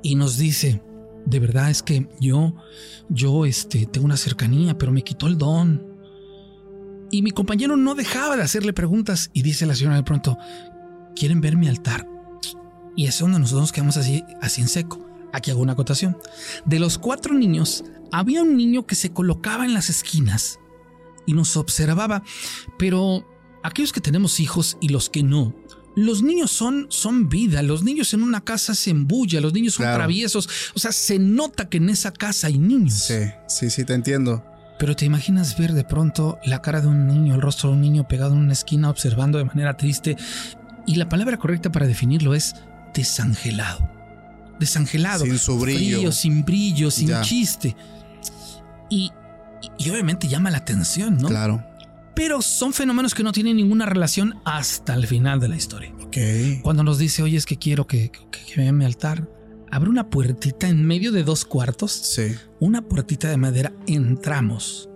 Y 0.02 0.14
nos 0.14 0.38
dice, 0.38 0.82
de 1.26 1.40
verdad 1.40 1.70
es 1.70 1.82
que 1.82 2.08
yo, 2.20 2.54
yo 3.08 3.44
este, 3.44 3.86
tengo 3.86 4.06
una 4.06 4.16
cercanía, 4.16 4.78
pero 4.78 4.92
me 4.92 5.02
quitó 5.02 5.26
el 5.26 5.38
don. 5.38 5.86
Y 7.10 7.22
mi 7.22 7.30
compañero 7.30 7.76
no 7.76 7.94
dejaba 7.94 8.36
de 8.36 8.42
hacerle 8.42 8.72
preguntas 8.72 9.30
y 9.32 9.42
dice 9.42 9.66
la 9.66 9.74
señora 9.74 9.96
de 9.96 10.02
pronto, 10.02 10.36
¿quieren 11.16 11.40
ver 11.40 11.56
mi 11.56 11.68
altar? 11.68 12.06
Y 12.96 13.06
es 13.06 13.18
donde 13.18 13.38
nosotros 13.38 13.62
nos 13.62 13.72
quedamos 13.72 13.96
así, 13.96 14.24
así 14.40 14.60
en 14.60 14.68
seco. 14.68 15.04
Aquí 15.32 15.50
hago 15.50 15.60
una 15.60 15.72
acotación. 15.72 16.16
De 16.64 16.78
los 16.78 16.98
cuatro 16.98 17.34
niños, 17.34 17.84
había 18.12 18.42
un 18.42 18.56
niño 18.56 18.86
que 18.86 18.94
se 18.94 19.12
colocaba 19.12 19.64
en 19.64 19.74
las 19.74 19.90
esquinas 19.90 20.58
y 21.26 21.34
nos 21.34 21.56
observaba, 21.56 22.22
pero 22.78 23.26
aquellos 23.62 23.92
que 23.92 24.00
tenemos 24.00 24.40
hijos 24.40 24.78
y 24.80 24.88
los 24.88 25.10
que 25.10 25.22
no, 25.22 25.54
los 25.96 26.22
niños 26.22 26.50
son, 26.50 26.86
son 26.90 27.28
vida, 27.28 27.62
los 27.62 27.82
niños 27.82 28.14
en 28.14 28.22
una 28.22 28.40
casa 28.42 28.74
se 28.74 28.90
embulla, 28.90 29.40
los 29.40 29.52
niños 29.52 29.74
son 29.74 29.84
Claro. 29.84 29.98
traviesos, 29.98 30.48
o 30.74 30.78
sea, 30.78 30.92
se 30.92 31.18
nota 31.18 31.68
que 31.68 31.78
en 31.78 31.88
esa 31.90 32.12
casa 32.12 32.46
hay 32.46 32.58
niños. 32.58 32.94
Sí, 32.94 33.18
sí, 33.48 33.70
sí, 33.70 33.84
te 33.84 33.94
entiendo. 33.94 34.44
Pero 34.78 34.94
te 34.94 35.04
imaginas 35.06 35.58
ver 35.58 35.72
de 35.72 35.82
pronto 35.82 36.38
la 36.44 36.62
cara 36.62 36.80
de 36.80 36.86
un 36.86 37.06
niño, 37.08 37.34
el 37.34 37.40
rostro 37.40 37.70
de 37.70 37.74
un 37.76 37.80
niño 37.80 38.06
pegado 38.06 38.34
en 38.34 38.38
una 38.38 38.52
esquina 38.52 38.90
observando 38.90 39.38
de 39.38 39.44
manera 39.44 39.76
triste. 39.76 40.16
Y 40.86 40.94
la 40.94 41.08
palabra 41.08 41.36
correcta 41.36 41.72
para 41.72 41.86
definirlo 41.88 42.32
es 42.34 42.54
desangelado. 42.94 43.90
Desangelado. 44.60 45.24
Sin 45.24 45.38
su 45.38 45.58
brillo. 45.58 45.96
Frío, 45.98 46.12
sin 46.12 46.44
brillo, 46.44 46.90
sin 46.92 47.08
Ya. 47.08 47.22
chiste. 47.22 47.74
Y, 48.88 49.10
y 49.78 49.90
obviamente 49.90 50.28
llama 50.28 50.50
la 50.50 50.58
atención, 50.58 51.18
¿no? 51.18 51.28
Claro. 51.28 51.64
Pero 52.18 52.42
son 52.42 52.72
fenómenos 52.72 53.14
que 53.14 53.22
no 53.22 53.30
tienen 53.30 53.56
ninguna 53.56 53.86
relación 53.86 54.34
hasta 54.44 54.92
el 54.94 55.06
final 55.06 55.38
de 55.38 55.46
la 55.46 55.54
historia. 55.56 55.92
Ok. 56.02 56.16
Cuando 56.62 56.82
nos 56.82 56.98
dice, 56.98 57.22
oye, 57.22 57.36
es 57.36 57.46
que 57.46 57.58
quiero 57.58 57.86
que, 57.86 58.10
que, 58.10 58.20
que 58.28 58.60
vean 58.60 58.76
mi 58.76 58.84
altar, 58.84 59.28
abre 59.70 59.88
una 59.88 60.10
puertita 60.10 60.68
en 60.68 60.84
medio 60.84 61.12
de 61.12 61.22
dos 61.22 61.44
cuartos 61.44 61.92
Sí. 61.92 62.34
una 62.58 62.82
puertita 62.82 63.28
de 63.30 63.36
madera, 63.36 63.72
entramos 63.86 64.88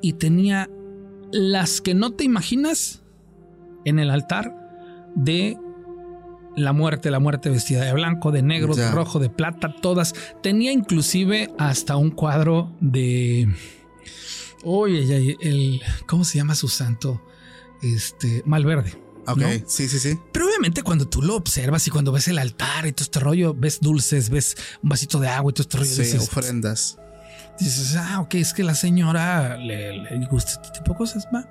y 0.00 0.14
tenía 0.14 0.70
las 1.30 1.82
que 1.82 1.92
no 1.94 2.12
te 2.12 2.24
imaginas 2.24 3.02
en 3.84 3.98
el 3.98 4.10
altar 4.10 5.10
de 5.14 5.58
la 6.56 6.72
muerte, 6.72 7.10
la 7.10 7.18
muerte 7.20 7.50
vestida 7.50 7.84
de 7.84 7.92
blanco, 7.92 8.30
de 8.32 8.42
negro, 8.42 8.74
de 8.74 8.90
rojo, 8.90 9.18
de 9.18 9.28
plata, 9.28 9.74
todas. 9.82 10.14
Tenía 10.42 10.72
inclusive 10.72 11.50
hasta 11.58 11.96
un 11.96 12.10
cuadro 12.10 12.74
de... 12.80 13.48
Oye, 14.64 15.36
el... 15.40 15.80
¿Cómo 16.06 16.24
se 16.24 16.38
llama 16.38 16.54
su 16.54 16.68
santo? 16.68 17.20
Este... 17.82 18.42
Malverde. 18.46 18.96
Ok. 19.26 19.38
¿no? 19.38 19.48
Sí, 19.66 19.88
sí, 19.88 19.98
sí. 19.98 20.18
Pero 20.32 20.46
obviamente 20.46 20.82
cuando 20.82 21.06
tú 21.08 21.22
lo 21.22 21.36
observas 21.36 21.86
y 21.86 21.90
cuando 21.90 22.12
ves 22.12 22.28
el 22.28 22.38
altar 22.38 22.86
y 22.86 22.92
todo 22.92 23.04
este 23.04 23.20
rollo, 23.20 23.54
ves 23.54 23.80
dulces, 23.80 24.30
ves 24.30 24.56
un 24.82 24.88
vasito 24.88 25.20
de 25.20 25.28
agua 25.28 25.50
y 25.50 25.54
todo 25.54 25.62
este 25.62 25.78
rollo, 25.78 25.90
Sí, 25.90 26.02
dices, 26.02 26.22
ofrendas. 26.28 26.98
dices, 27.58 27.96
ah, 27.96 28.20
ok, 28.20 28.34
es 28.34 28.52
que 28.52 28.64
la 28.64 28.74
señora 28.74 29.56
le, 29.56 29.98
le 30.18 30.26
gusta 30.26 30.52
este 30.52 30.70
tipo 30.78 30.92
de 30.92 30.98
cosas, 30.98 31.28
va. 31.34 31.46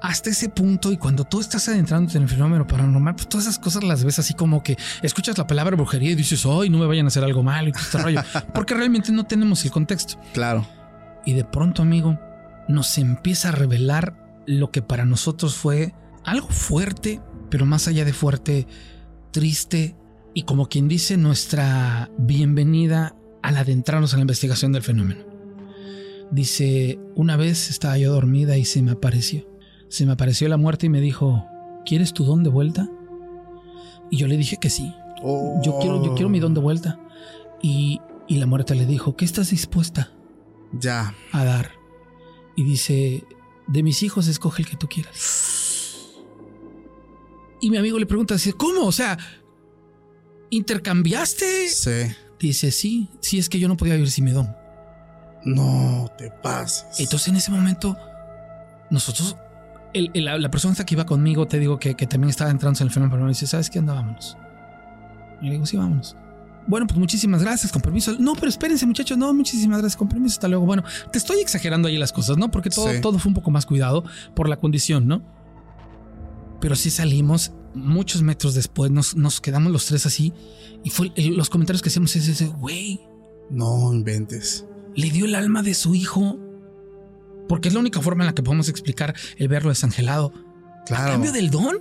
Hasta 0.00 0.30
ese 0.30 0.48
punto, 0.48 0.90
y 0.90 0.96
cuando 0.96 1.22
tú 1.24 1.40
estás 1.40 1.68
adentrándote 1.68 2.16
en 2.18 2.24
el 2.24 2.28
fenómeno 2.28 2.66
paranormal, 2.66 3.14
pues 3.14 3.28
todas 3.28 3.46
esas 3.46 3.60
cosas 3.60 3.84
las 3.84 4.02
ves 4.02 4.18
así 4.18 4.34
como 4.34 4.60
que 4.62 4.76
escuchas 5.00 5.38
la 5.38 5.46
palabra 5.46 5.76
brujería 5.76 6.10
y 6.10 6.14
dices, 6.16 6.44
ay, 6.44 6.70
no 6.70 6.78
me 6.78 6.86
vayan 6.86 7.06
a 7.06 7.08
hacer 7.08 7.22
algo 7.22 7.44
mal 7.44 7.68
y 7.68 7.72
todo 7.72 7.82
este 7.82 7.98
rollo, 7.98 8.20
porque 8.54 8.74
realmente 8.74 9.12
no 9.12 9.24
tenemos 9.26 9.64
el 9.64 9.70
contexto. 9.70 10.14
Claro. 10.34 10.66
Y 11.24 11.34
de 11.34 11.44
pronto, 11.44 11.82
amigo, 11.82 12.18
nos 12.68 12.98
empieza 12.98 13.48
a 13.48 13.52
revelar 13.52 14.42
lo 14.46 14.70
que 14.70 14.82
para 14.82 15.04
nosotros 15.04 15.54
fue 15.54 15.94
algo 16.24 16.48
fuerte, 16.48 17.20
pero 17.50 17.66
más 17.66 17.88
allá 17.88 18.04
de 18.04 18.12
fuerte, 18.12 18.66
triste 19.30 19.96
y 20.34 20.42
como 20.44 20.68
quien 20.68 20.88
dice 20.88 21.16
nuestra 21.16 22.10
bienvenida 22.18 23.14
al 23.42 23.56
adentrarnos 23.56 24.12
en 24.12 24.18
la 24.20 24.22
investigación 24.22 24.72
del 24.72 24.82
fenómeno. 24.82 25.24
Dice, 26.30 26.98
una 27.14 27.36
vez 27.36 27.68
estaba 27.68 27.98
yo 27.98 28.12
dormida 28.12 28.56
y 28.56 28.64
se 28.64 28.82
me 28.82 28.92
apareció. 28.92 29.46
Se 29.88 30.06
me 30.06 30.12
apareció 30.12 30.48
la 30.48 30.56
muerte 30.56 30.86
y 30.86 30.88
me 30.88 31.00
dijo, 31.00 31.44
¿quieres 31.84 32.14
tu 32.14 32.24
don 32.24 32.42
de 32.42 32.48
vuelta? 32.50 32.88
Y 34.10 34.16
yo 34.16 34.26
le 34.26 34.36
dije 34.38 34.56
que 34.56 34.70
sí. 34.70 34.94
Yo 35.62 35.78
quiero, 35.80 36.02
yo 36.04 36.14
quiero 36.14 36.28
mi 36.30 36.40
don 36.40 36.54
de 36.54 36.60
vuelta. 36.60 36.98
Y, 37.60 38.00
y 38.28 38.36
la 38.38 38.46
muerte 38.46 38.74
le 38.74 38.86
dijo, 38.86 39.14
¿qué 39.16 39.24
estás 39.24 39.50
dispuesta 39.50 40.10
Ya. 40.80 41.14
a 41.32 41.44
dar? 41.44 41.70
Y 42.62 42.64
dice, 42.64 43.24
de 43.66 43.82
mis 43.82 44.04
hijos 44.04 44.28
escoge 44.28 44.62
el 44.62 44.68
que 44.68 44.76
tú 44.76 44.86
quieras. 44.88 46.06
Y 47.60 47.70
mi 47.70 47.76
amigo 47.76 47.98
le 47.98 48.06
pregunta, 48.06 48.34
dice, 48.34 48.52
¿cómo? 48.52 48.84
O 48.86 48.92
sea, 48.92 49.18
¿intercambiaste? 50.50 51.68
Sí. 51.68 52.14
Dice, 52.38 52.70
sí, 52.70 53.08
sí 53.20 53.38
es 53.40 53.48
que 53.48 53.58
yo 53.58 53.66
no 53.66 53.76
podía 53.76 53.94
vivir 53.94 54.10
sin 54.12 54.24
mi 54.26 54.30
don. 54.30 54.54
No 55.44 56.08
te 56.16 56.30
pases. 56.30 57.00
Entonces 57.00 57.26
en 57.28 57.36
ese 57.36 57.50
momento, 57.50 57.96
nosotros, 58.90 59.36
el- 59.92 60.12
el- 60.14 60.24
la, 60.24 60.38
la 60.38 60.50
persona 60.50 60.74
que 60.74 60.94
iba 60.94 61.04
conmigo, 61.04 61.46
te 61.48 61.58
digo 61.58 61.80
que, 61.80 61.96
que 61.96 62.06
también 62.06 62.30
estaba 62.30 62.50
entrando 62.52 62.78
en 62.80 62.86
el 62.86 62.92
fenómeno, 62.92 63.14
pero 63.16 63.24
me 63.24 63.30
dice, 63.30 63.48
¿sabes 63.48 63.70
qué? 63.70 63.80
Anda, 63.80 63.94
vámonos. 63.94 64.36
Y 65.40 65.46
le 65.46 65.52
digo, 65.52 65.66
sí, 65.66 65.76
vámonos. 65.76 66.16
Bueno, 66.66 66.86
pues 66.86 66.98
muchísimas 66.98 67.42
gracias, 67.42 67.72
con 67.72 67.82
permiso. 67.82 68.14
No, 68.18 68.34
pero 68.34 68.48
espérense, 68.48 68.86
muchachos, 68.86 69.18
no, 69.18 69.32
muchísimas 69.34 69.78
gracias, 69.80 69.96
con 69.96 70.08
permiso, 70.08 70.34
hasta 70.34 70.48
luego. 70.48 70.64
Bueno, 70.64 70.84
te 71.10 71.18
estoy 71.18 71.40
exagerando 71.40 71.88
ahí 71.88 71.98
las 71.98 72.12
cosas, 72.12 72.36
¿no? 72.36 72.50
Porque 72.50 72.70
todo, 72.70 72.90
Sí. 72.92 73.00
todo 73.00 73.18
fue 73.18 73.30
un 73.30 73.34
poco 73.34 73.50
más 73.50 73.66
cuidado 73.66 74.04
por 74.34 74.48
la 74.48 74.56
condición, 74.56 75.06
¿no? 75.08 75.22
Pero 76.60 76.76
sí 76.76 76.90
salimos 76.90 77.52
muchos 77.74 78.22
metros 78.22 78.54
después, 78.54 78.90
nos, 78.92 79.16
nos 79.16 79.40
quedamos 79.40 79.72
los 79.72 79.86
tres 79.86 80.06
así, 80.06 80.32
y 80.84 80.90
fue 80.90 81.10
los 81.16 81.50
comentarios 81.50 81.82
que 81.82 81.88
hacíamos 81.88 82.14
es 82.16 82.28
ese, 82.28 82.46
güey, 82.46 83.00
No 83.50 83.92
inventes. 83.92 84.64
le 84.94 85.10
dio 85.10 85.24
el 85.24 85.34
alma 85.34 85.62
de 85.62 85.74
su 85.74 85.94
hijo. 85.94 86.38
Porque 87.48 87.68
es 87.68 87.74
la 87.74 87.80
única 87.80 88.00
forma 88.00 88.22
en 88.22 88.26
la 88.28 88.34
que 88.34 88.42
podemos 88.42 88.68
explicar 88.68 89.14
el 89.36 89.48
verlo 89.48 89.70
desangelado. 89.70 90.32
¿A 90.82 90.84
Claro. 90.84 91.12
cambio 91.12 91.32
del 91.32 91.50
don? 91.50 91.76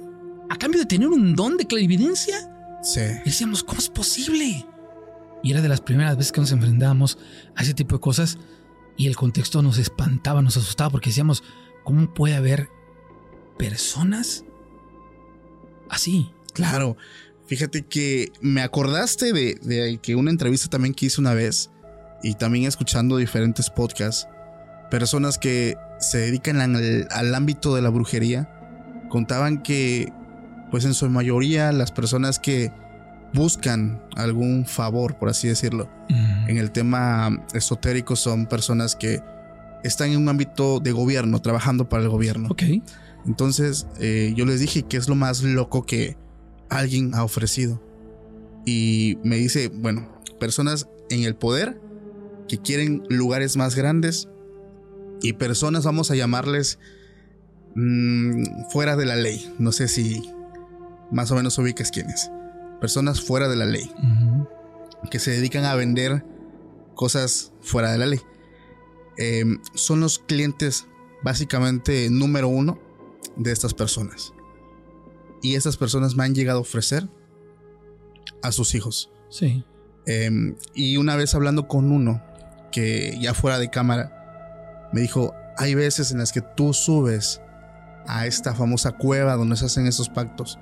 ¿A 0.49 0.55
cambio 0.57 0.79
de 0.79 0.85
tener 0.87 1.07
un 1.07 1.35
don 1.35 1.55
de 1.57 1.65
clarividencia? 1.65 2.35
Sí. 2.81 2.99
Y 3.23 3.29
decíamos, 3.29 3.63
¿cómo 3.63 3.77
es 3.79 3.87
posible? 3.89 4.65
Y 5.43 5.51
era 5.51 5.61
de 5.61 5.69
las 5.69 5.81
primeras 5.81 6.17
veces 6.17 6.31
que 6.31 6.41
nos 6.41 6.51
enfrentábamos 6.51 7.17
a 7.55 7.63
ese 7.63 7.73
tipo 7.73 7.95
de 7.95 8.01
cosas 8.01 8.37
y 8.97 9.07
el 9.07 9.15
contexto 9.15 9.61
nos 9.61 9.77
espantaba, 9.77 10.41
nos 10.41 10.57
asustaba 10.57 10.89
porque 10.91 11.09
decíamos, 11.09 11.43
¿cómo 11.83 12.13
puede 12.13 12.35
haber 12.35 12.69
personas 13.57 14.43
así? 15.89 16.31
Claro. 16.53 16.97
Fíjate 17.47 17.85
que 17.85 18.31
me 18.41 18.61
acordaste 18.61 19.33
de, 19.33 19.99
que 20.01 20.15
una 20.15 20.31
entrevista 20.31 20.69
también 20.69 20.93
que 20.93 21.07
hice 21.07 21.19
una 21.19 21.33
vez 21.33 21.69
y 22.23 22.35
también 22.35 22.65
escuchando 22.65 23.17
diferentes 23.17 23.69
podcasts, 23.69 24.27
personas 24.89 25.37
que 25.37 25.75
se 25.99 26.19
dedican 26.19 26.61
al, 26.61 27.07
al 27.11 27.35
ámbito 27.35 27.75
de 27.75 27.81
la 27.81 27.89
brujería, 27.89 28.49
contaban 29.09 29.63
que, 29.63 30.13
pues 30.69 30.85
en 30.85 30.93
su 30.93 31.09
mayoría, 31.09 31.71
las 31.71 31.91
personas 31.91 32.39
que 32.39 32.71
buscan 33.33 34.01
algún 34.15 34.65
favor, 34.65 35.17
por 35.17 35.29
así 35.29 35.47
decirlo, 35.47 35.89
en 36.47 36.57
el 36.57 36.71
tema 36.71 37.45
esotérico 37.53 38.15
son 38.15 38.45
personas 38.45 38.95
que 38.95 39.21
están 39.83 40.11
en 40.11 40.17
un 40.17 40.29
ámbito 40.29 40.79
de 40.79 40.91
gobierno, 40.91 41.41
trabajando 41.41 41.87
para 41.87 42.03
el 42.03 42.09
gobierno. 42.09 42.49
Ok. 42.51 42.63
Entonces 43.25 43.87
eh, 43.99 44.33
yo 44.35 44.45
les 44.45 44.59
dije 44.59 44.83
que 44.83 44.97
es 44.97 45.07
lo 45.07 45.15
más 45.15 45.43
loco 45.43 45.85
que 45.85 46.17
alguien 46.69 47.13
ha 47.13 47.23
ofrecido. 47.23 47.81
Y 48.65 49.17
me 49.23 49.37
dice, 49.37 49.69
bueno, 49.69 50.07
personas 50.39 50.87
en 51.09 51.23
el 51.23 51.35
poder 51.35 51.79
que 52.47 52.57
quieren 52.57 53.03
lugares 53.09 53.57
más 53.57 53.75
grandes 53.75 54.27
y 55.21 55.33
personas, 55.33 55.85
vamos 55.85 56.11
a 56.11 56.15
llamarles, 56.15 56.79
mm, 57.75 58.69
fuera 58.71 58.95
de 58.95 59.05
la 59.05 59.15
ley. 59.15 59.53
No 59.59 59.71
sé 59.71 59.87
si 59.87 60.21
más 61.11 61.31
o 61.31 61.35
menos 61.35 61.57
ubicas 61.57 61.91
quiénes. 61.91 62.29
Personas 62.81 63.21
fuera 63.21 63.47
de 63.47 63.55
la 63.55 63.65
ley 63.65 63.89
que 65.09 65.19
se 65.19 65.31
dedican 65.31 65.65
a 65.65 65.75
vender 65.75 66.23
cosas 66.95 67.53
fuera 67.61 67.91
de 67.91 67.97
la 67.97 68.05
ley. 68.05 68.21
Eh, 69.17 69.45
son 69.73 70.01
los 70.01 70.19
clientes 70.19 70.87
básicamente 71.23 72.09
número 72.09 72.47
uno 72.47 72.79
de 73.35 73.51
estas 73.51 73.73
personas. 73.73 74.33
Y 75.41 75.55
estas 75.55 75.77
personas 75.77 76.15
me 76.15 76.23
han 76.23 76.35
llegado 76.35 76.59
a 76.59 76.61
ofrecer 76.61 77.07
a 78.43 78.51
sus 78.51 78.75
hijos. 78.75 79.11
Sí. 79.29 79.63
Eh, 80.05 80.55
y 80.75 80.97
una 80.97 81.15
vez 81.15 81.33
hablando 81.35 81.67
con 81.67 81.91
uno 81.91 82.23
que 82.71 83.17
ya 83.19 83.33
fuera 83.33 83.59
de 83.59 83.69
cámara, 83.69 84.89
me 84.93 85.01
dijo, 85.01 85.33
hay 85.57 85.75
veces 85.75 86.11
en 86.11 86.19
las 86.19 86.31
que 86.31 86.41
tú 86.41 86.73
subes 86.73 87.41
a 88.07 88.25
esta 88.25 88.55
famosa 88.55 88.93
cueva 88.93 89.35
donde 89.35 89.55
se 89.55 89.65
hacen 89.65 89.87
esos 89.87 90.09
pactos 90.09 90.57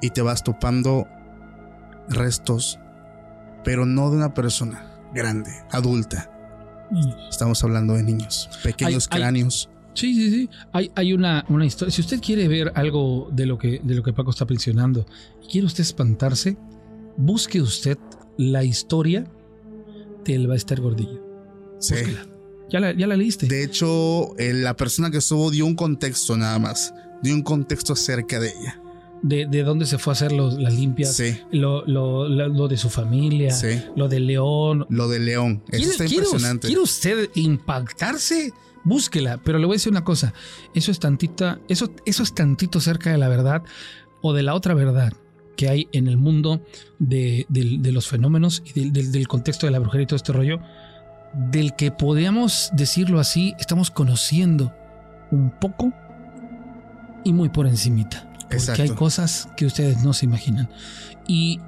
y 0.00 0.10
te 0.10 0.22
vas 0.22 0.42
topando 0.42 1.08
restos, 2.08 2.78
pero 3.64 3.86
no 3.86 4.10
de 4.10 4.16
una 4.16 4.34
persona 4.34 4.84
grande, 5.14 5.50
adulta. 5.70 6.28
Estamos 7.30 7.62
hablando 7.64 7.94
de 7.94 8.02
niños, 8.02 8.50
pequeños 8.62 9.08
Hay- 9.10 9.16
hay- 9.16 9.20
cráneos. 9.22 9.68
Sí, 9.94 10.14
sí, 10.14 10.30
sí. 10.30 10.50
Hay, 10.72 10.90
hay 10.94 11.12
una, 11.12 11.44
una 11.50 11.66
historia. 11.66 11.92
Si 11.92 12.00
usted 12.00 12.18
quiere 12.20 12.48
ver 12.48 12.72
algo 12.74 13.28
de 13.30 13.44
lo 13.44 13.58
que, 13.58 13.78
de 13.84 13.94
lo 13.94 14.02
que 14.02 14.12
Paco 14.14 14.30
está 14.30 14.46
mencionando 14.46 15.04
y 15.42 15.48
quiere 15.52 15.66
usted 15.66 15.82
espantarse, 15.82 16.56
busque 17.18 17.60
usted 17.60 17.98
la 18.38 18.64
historia 18.64 19.26
del 20.24 20.46
Baester 20.46 20.80
Gordillo. 20.80 21.22
Sí. 21.78 21.94
Búsquela. 21.94 22.26
Ya 22.70 22.80
la, 22.80 22.92
ya 22.92 23.06
la 23.06 23.16
leíste. 23.16 23.46
De 23.48 23.62
hecho, 23.64 24.34
eh, 24.38 24.54
la 24.54 24.74
persona 24.76 25.10
que 25.10 25.18
estuvo 25.18 25.50
dio 25.50 25.66
un 25.66 25.74
contexto 25.74 26.38
nada 26.38 26.58
más, 26.58 26.94
dio 27.22 27.34
un 27.34 27.42
contexto 27.42 27.92
acerca 27.92 28.40
de 28.40 28.48
ella. 28.48 28.80
De, 29.22 29.46
de 29.46 29.62
dónde 29.62 29.86
se 29.86 29.98
fue 29.98 30.12
a 30.12 30.14
hacer 30.14 30.32
los- 30.32 30.58
las 30.58 30.74
limpias, 30.74 31.14
Sí, 31.14 31.38
lo, 31.52 31.86
lo- 31.86 32.28
lo- 32.28 32.48
lo 32.48 32.66
de 32.68 32.76
su 32.76 32.90
familia, 32.90 33.52
sí. 33.52 33.80
lo 33.94 34.08
de 34.08 34.18
León. 34.18 34.84
Lo 34.90 35.06
de 35.08 35.20
León. 35.20 35.62
Eso 35.68 35.76
¿Quiere, 35.78 35.90
está 35.92 36.04
impresionante. 36.06 36.66
quiere 36.66 36.82
usted 36.82 37.30
impactarse? 37.34 38.52
Búsquela, 38.84 39.38
pero 39.38 39.58
le 39.60 39.66
voy 39.66 39.74
a 39.74 39.76
decir 39.76 39.92
una 39.92 40.02
cosa. 40.02 40.34
Eso 40.74 40.90
es 40.90 40.98
tantita, 40.98 41.60
eso, 41.68 41.92
eso 42.04 42.22
es 42.24 42.34
tantito 42.34 42.80
cerca 42.80 43.12
de 43.12 43.18
la 43.18 43.28
verdad 43.28 43.62
o 44.22 44.32
de 44.32 44.42
la 44.42 44.54
otra 44.54 44.74
verdad 44.74 45.12
que 45.56 45.68
hay 45.68 45.86
en 45.92 46.08
el 46.08 46.16
mundo 46.16 46.60
de, 46.98 47.46
del- 47.48 47.80
de 47.80 47.92
los 47.92 48.08
fenómenos 48.08 48.62
y 48.74 48.90
del 48.90 49.28
contexto 49.28 49.66
de 49.66 49.70
la 49.72 49.78
brujería 49.78 50.02
y 50.02 50.06
todo 50.06 50.16
este 50.16 50.32
rollo. 50.32 50.58
del 51.50 51.76
que 51.76 51.90
podríamos 51.92 52.70
decirlo 52.74 53.20
así, 53.20 53.54
estamos 53.58 53.90
conociendo 53.92 54.72
un 55.30 55.50
poco 55.60 55.92
y 57.24 57.32
muy 57.32 57.48
por 57.50 57.66
encimita. 57.68 58.28
Porque 58.56 58.82
hay 58.82 58.90
cosas 58.90 59.48
que 59.56 59.66
ustedes 59.66 60.02
no 60.02 60.12
se 60.12 60.26
imaginan. 60.26 60.68
Y, 61.28 61.60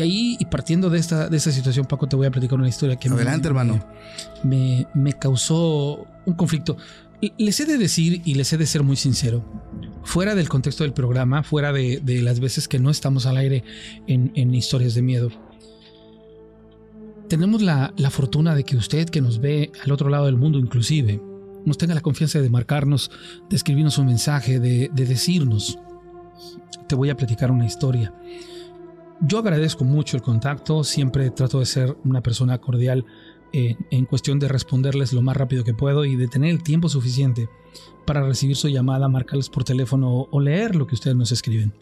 ahí, 0.00 0.36
y 0.38 0.44
partiendo 0.46 0.90
de 0.90 0.98
esta, 0.98 1.28
de 1.28 1.36
esta 1.36 1.50
situación, 1.50 1.86
Paco, 1.86 2.06
te 2.06 2.16
voy 2.16 2.26
a 2.26 2.30
platicar 2.30 2.58
una 2.58 2.68
historia 2.68 2.96
que 2.96 3.08
Adelante, 3.08 3.48
hermano. 3.48 3.84
Me, 4.42 4.86
me, 4.94 5.14
causó 5.14 6.06
un 6.26 6.34
conflicto. 6.34 6.76
Les 7.36 7.58
he 7.58 7.64
de 7.64 7.78
decir 7.78 8.22
y 8.24 8.34
les 8.34 8.52
he 8.52 8.58
de 8.58 8.66
ser 8.66 8.82
muy 8.82 8.96
sincero, 8.96 9.44
fuera 10.04 10.34
del 10.34 10.48
contexto 10.48 10.84
del 10.84 10.92
programa, 10.92 11.42
fuera 11.42 11.72
de, 11.72 12.00
las 12.22 12.38
veces 12.38 12.68
que 12.68 12.78
no 12.78 12.90
estamos 12.90 13.26
al 13.26 13.38
aire 13.38 13.64
en, 14.06 14.30
en 14.34 14.54
historias 14.54 14.94
de 14.94 15.02
miedo, 15.02 15.30
tenemos 17.28 17.62
la, 17.62 17.92
fortuna 18.10 18.54
de 18.54 18.64
que 18.64 18.76
usted 18.76 19.08
que 19.08 19.20
nos 19.20 19.38
ve 19.40 19.70
al 19.84 19.92
otro 19.92 20.08
lado 20.08 20.26
del 20.26 20.36
mundo 20.36 20.58
inclusive, 20.58 21.20
nos 21.64 21.76
tenga 21.76 21.94
la 21.94 22.00
confianza 22.00 22.40
de 22.40 22.48
marcarnos, 22.48 23.10
de 23.50 23.56
escribirnos 23.56 23.98
un 23.98 24.06
mensaje, 24.06 24.58
de, 24.58 24.88
decirnos, 24.94 25.78
te 26.86 26.94
voy 26.94 27.10
a 27.10 27.16
platicar 27.16 27.50
una 27.50 27.66
historia. 27.66 28.12
Yo 29.20 29.38
agradezco 29.38 29.84
mucho 29.84 30.16
el 30.16 30.22
contacto, 30.22 30.84
siempre 30.84 31.30
trato 31.30 31.58
de 31.58 31.66
ser 31.66 31.96
una 32.04 32.22
persona 32.22 32.58
cordial 32.58 33.04
eh, 33.52 33.76
en 33.90 34.04
cuestión 34.04 34.38
de 34.38 34.48
responderles 34.48 35.12
lo 35.12 35.22
más 35.22 35.36
rápido 35.36 35.64
que 35.64 35.74
puedo 35.74 36.04
y 36.04 36.16
de 36.16 36.28
tener 36.28 36.50
el 36.50 36.62
tiempo 36.62 36.88
suficiente 36.88 37.48
para 38.06 38.22
recibir 38.22 38.56
su 38.56 38.68
llamada, 38.68 39.08
marcarles 39.08 39.48
por 39.48 39.64
teléfono 39.64 40.28
o 40.30 40.40
leer 40.40 40.76
lo 40.76 40.86
que 40.86 40.94
ustedes 40.94 41.16
nos 41.16 41.32
escriben. 41.32 41.74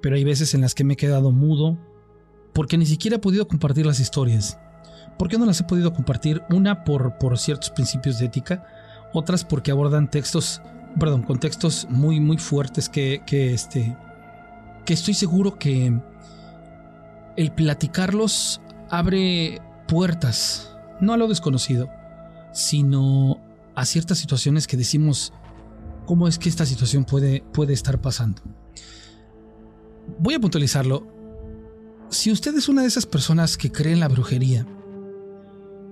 Pero 0.00 0.16
hay 0.16 0.24
veces 0.24 0.52
en 0.54 0.60
las 0.60 0.74
que 0.74 0.84
me 0.84 0.94
he 0.94 0.96
quedado 0.96 1.32
mudo 1.32 1.78
porque 2.52 2.76
ni 2.76 2.86
siquiera 2.86 3.16
he 3.16 3.20
podido 3.20 3.48
compartir 3.48 3.86
las 3.86 4.00
historias. 4.00 4.58
¿Por 5.18 5.28
qué 5.28 5.38
no 5.38 5.46
las 5.46 5.60
he 5.60 5.64
podido 5.64 5.92
compartir? 5.92 6.42
Una 6.50 6.84
por, 6.84 7.18
por 7.18 7.38
ciertos 7.38 7.70
principios 7.70 8.18
de 8.18 8.26
ética, 8.26 8.66
otras 9.12 9.44
porque 9.44 9.70
abordan 9.70 10.10
textos, 10.10 10.60
perdón, 10.98 11.22
contextos 11.22 11.86
muy, 11.90 12.20
muy 12.20 12.38
fuertes 12.38 12.88
que, 12.88 13.22
que, 13.26 13.54
este, 13.54 13.96
que 14.84 14.94
estoy 14.94 15.14
seguro 15.14 15.58
que 15.58 15.98
el 17.36 17.52
platicarlos 17.52 18.60
abre 18.90 19.60
puertas, 19.88 20.76
no 21.00 21.12
a 21.12 21.16
lo 21.16 21.28
desconocido, 21.28 21.90
sino 22.52 23.40
a 23.74 23.84
ciertas 23.84 24.18
situaciones 24.18 24.66
que 24.66 24.76
decimos, 24.76 25.32
¿cómo 26.06 26.28
es 26.28 26.38
que 26.38 26.48
esta 26.48 26.66
situación 26.66 27.04
puede, 27.04 27.42
puede 27.52 27.72
estar 27.72 28.00
pasando? 28.00 28.42
Voy 30.18 30.34
a 30.34 30.40
puntualizarlo 30.40 31.14
si 32.10 32.30
usted 32.30 32.56
es 32.56 32.68
una 32.68 32.82
de 32.82 32.88
esas 32.88 33.06
personas 33.06 33.56
que 33.56 33.72
cree 33.72 33.92
en 33.92 34.00
la 34.00 34.08
brujería, 34.08 34.66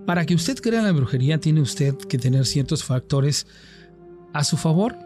para 0.07 0.25
que 0.27 0.35
usted 0.35 0.59
crea 0.59 0.81
en 0.81 0.87
la 0.87 0.93
brujería 0.93 1.39
tiene 1.39 1.61
usted 1.61 1.97
que 1.97 2.19
tener 2.19 2.47
ciertos 2.47 2.85
factores 2.85 3.47
a 4.33 4.45
su 4.45 4.57
favor 4.57 4.97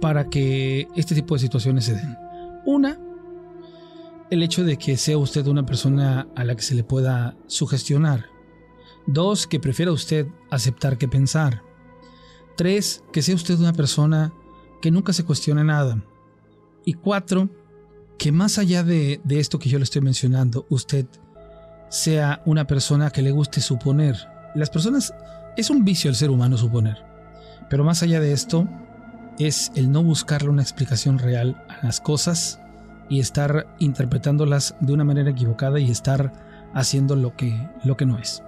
para 0.00 0.28
que 0.28 0.88
este 0.96 1.14
tipo 1.14 1.34
de 1.34 1.40
situaciones 1.40 1.84
se 1.84 1.94
den. 1.94 2.16
Una, 2.64 2.98
el 4.30 4.42
hecho 4.42 4.64
de 4.64 4.76
que 4.76 4.96
sea 4.96 5.18
usted 5.18 5.46
una 5.46 5.66
persona 5.66 6.28
a 6.36 6.44
la 6.44 6.54
que 6.54 6.62
se 6.62 6.74
le 6.74 6.84
pueda 6.84 7.36
sugestionar. 7.46 8.26
Dos, 9.06 9.46
que 9.46 9.60
prefiera 9.60 9.92
usted 9.92 10.26
aceptar 10.50 10.98
que 10.98 11.08
pensar. 11.08 11.62
Tres, 12.56 13.02
que 13.12 13.22
sea 13.22 13.34
usted 13.34 13.58
una 13.58 13.72
persona 13.72 14.32
que 14.80 14.90
nunca 14.90 15.12
se 15.12 15.24
cuestione 15.24 15.64
nada. 15.64 16.02
Y 16.84 16.94
cuatro, 16.94 17.50
que 18.18 18.32
más 18.32 18.58
allá 18.58 18.82
de, 18.84 19.20
esto 19.28 19.58
que 19.58 19.68
yo 19.68 19.78
le 19.78 19.84
estoy 19.84 20.02
mencionando, 20.02 20.66
usted 20.68 21.06
sea 21.88 22.42
una 22.46 22.66
persona 22.66 23.10
que 23.10 23.22
le 23.22 23.30
guste 23.32 23.60
suponer. 23.60 24.16
Las 24.54 24.70
personas, 24.70 25.12
es 25.56 25.70
un 25.70 25.84
vicio 25.84 26.08
el 26.08 26.16
ser 26.16 26.30
humano 26.30 26.56
suponer. 26.56 27.09
Pero 27.70 27.84
más 27.84 28.02
allá 28.02 28.20
de 28.20 28.32
esto, 28.32 28.68
es 29.38 29.72
el 29.74 29.90
no 29.90 30.02
buscarle 30.02 30.50
una 30.50 30.60
explicación 30.60 31.18
real 31.18 31.64
a 31.68 31.86
las 31.86 32.00
cosas 32.00 32.60
y 33.08 33.20
estar 33.20 33.74
interpretándolas 33.78 34.74
de 34.80 34.92
una 34.92 35.04
manera 35.04 35.30
equivocada 35.30 35.80
y 35.80 35.90
estar 35.90 36.70
haciendo 36.74 37.16
lo 37.16 37.34
que, 37.36 37.68
lo 37.84 37.96
que 37.96 38.06
no 38.06 38.18
es. 38.18 38.42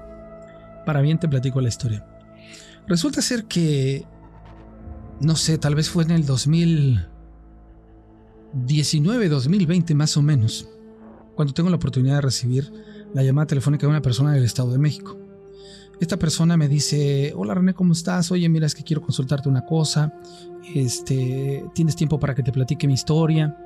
Para 0.85 1.01
bien 1.01 1.19
te 1.19 1.29
platico 1.29 1.61
la 1.61 1.69
historia. 1.69 2.05
Resulta 2.87 3.23
ser 3.23 3.45
que, 3.45 4.05
no 5.21 5.37
sé, 5.37 5.57
tal 5.57 5.77
vez 5.77 5.89
fue 5.89 6.05
en 6.05 6.11
el 6.11 6.27
2000, 6.27 7.07
19-2020 8.67 9.95
más 9.95 10.17
o 10.17 10.23
menos, 10.23 10.69
cuando 11.37 11.55
tengo 11.55 11.71
la 11.71 11.77
oportunidad 11.77 12.17
de 12.17 12.21
recibir 12.23 12.73
la 13.15 13.23
llamada 13.23 13.47
telefónica 13.47 13.87
de 13.87 13.91
una 13.91 14.03
persona 14.03 14.33
del 14.33 14.45
Estado 14.45 14.73
de 14.73 14.79
México. 14.79 15.22
Esta 16.03 16.19
persona 16.19 16.57
me 16.57 16.67
dice, 16.67 17.33
hola 17.37 17.55
René, 17.55 17.75
¿cómo 17.75 17.93
estás? 17.93 18.33
Oye, 18.33 18.49
mira, 18.49 18.67
es 18.67 18.75
que 18.75 18.83
quiero 18.83 19.01
consultarte 19.01 19.49
una 19.49 19.65
cosa. 19.65 20.13
Este, 20.75 21.65
¿Tienes 21.77 21.95
tiempo 21.95 22.19
para 22.19 22.35
que 22.35 22.43
te 22.43 22.51
platique 22.51 22.89
mi 22.89 22.95
historia? 22.95 23.57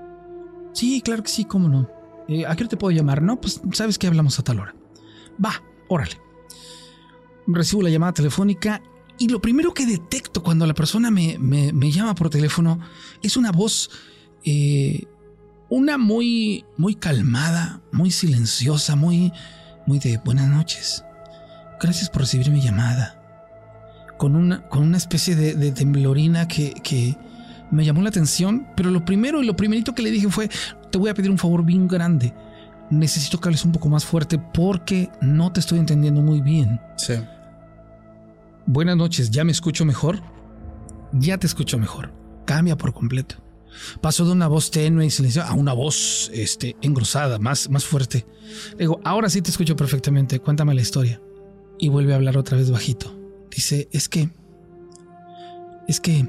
Sí, 0.74 1.00
claro 1.00 1.22
que 1.22 1.30
sí, 1.30 1.46
cómo 1.46 1.66
no. 1.66 1.88
Eh, 2.28 2.44
¿A 2.44 2.54
qué 2.54 2.64
hora 2.64 2.68
te 2.68 2.76
puedo 2.76 2.94
llamar? 2.94 3.22
No, 3.22 3.40
pues 3.40 3.62
sabes 3.72 3.96
que 3.96 4.06
hablamos 4.06 4.38
a 4.38 4.42
tal 4.42 4.60
hora. 4.60 4.74
Va, 5.42 5.62
órale. 5.88 6.20
Recibo 7.46 7.80
la 7.80 7.88
llamada 7.88 8.12
telefónica 8.12 8.82
y 9.16 9.30
lo 9.30 9.40
primero 9.40 9.72
que 9.72 9.86
detecto 9.86 10.42
cuando 10.42 10.66
la 10.66 10.74
persona 10.74 11.10
me, 11.10 11.38
me, 11.38 11.72
me 11.72 11.90
llama 11.90 12.14
por 12.14 12.28
teléfono 12.28 12.80
es 13.22 13.38
una 13.38 13.50
voz 13.50 13.88
eh, 14.44 15.06
una 15.70 15.96
muy, 15.96 16.66
muy 16.76 16.96
calmada, 16.96 17.80
muy 17.92 18.10
silenciosa, 18.10 18.94
muy, 18.94 19.32
muy 19.86 20.00
de 20.00 20.18
buenas 20.18 20.48
noches. 20.48 21.02
Gracias 21.80 22.10
por 22.10 22.22
recibir 22.22 22.50
mi 22.50 22.60
llamada. 22.60 23.20
Con 24.16 24.34
una, 24.34 24.62
con 24.68 24.82
una 24.82 24.96
especie 24.96 25.36
de, 25.36 25.72
temblorina 25.72 26.48
que, 26.48 26.72
que, 26.82 27.16
me 27.70 27.84
llamó 27.84 28.00
la 28.02 28.08
atención, 28.08 28.68
pero 28.76 28.90
lo 28.90 29.04
primero 29.04 29.42
y 29.42 29.46
lo 29.46 29.56
primerito 29.56 29.94
que 29.94 30.02
le 30.02 30.10
dije 30.10 30.28
fue, 30.28 30.48
te 30.90 30.98
voy 30.98 31.10
a 31.10 31.14
pedir 31.14 31.30
un 31.30 31.38
favor 31.38 31.64
bien 31.64 31.88
grande. 31.88 32.32
Necesito 32.90 33.40
que 33.40 33.48
hables 33.48 33.64
un 33.64 33.72
poco 33.72 33.88
más 33.88 34.04
fuerte 34.04 34.38
porque 34.38 35.10
no 35.20 35.52
te 35.52 35.60
estoy 35.60 35.80
entendiendo 35.80 36.22
muy 36.22 36.40
bien. 36.40 36.80
Sí. 36.96 37.14
Buenas 38.66 38.96
noches, 38.96 39.30
¿ya 39.30 39.44
me 39.44 39.52
escucho 39.52 39.84
mejor? 39.84 40.22
Ya 41.12 41.38
te 41.38 41.46
escucho 41.46 41.78
mejor. 41.78 42.12
Cambia 42.44 42.76
por 42.76 42.92
completo. 42.92 43.36
Pasó 44.00 44.24
de 44.24 44.32
una 44.32 44.48
voz 44.48 44.70
tenue 44.70 45.04
y 45.04 45.10
silenciosa 45.10 45.48
a 45.48 45.54
una 45.54 45.72
voz 45.72 46.30
este, 46.32 46.76
engrosada, 46.82 47.38
más, 47.38 47.68
más 47.68 47.84
fuerte. 47.84 48.26
Le 48.72 48.78
digo, 48.78 49.00
ahora 49.04 49.28
sí 49.28 49.42
te 49.42 49.50
escucho 49.50 49.76
perfectamente, 49.76 50.40
cuéntame 50.40 50.74
la 50.74 50.80
historia. 50.80 51.20
Y 51.78 51.88
vuelve 51.88 52.12
a 52.12 52.16
hablar 52.16 52.38
otra 52.38 52.56
vez 52.56 52.70
bajito. 52.70 53.14
Dice, 53.50 53.88
es 53.92 54.08
que... 54.08 54.30
Es 55.88 56.00
que... 56.00 56.28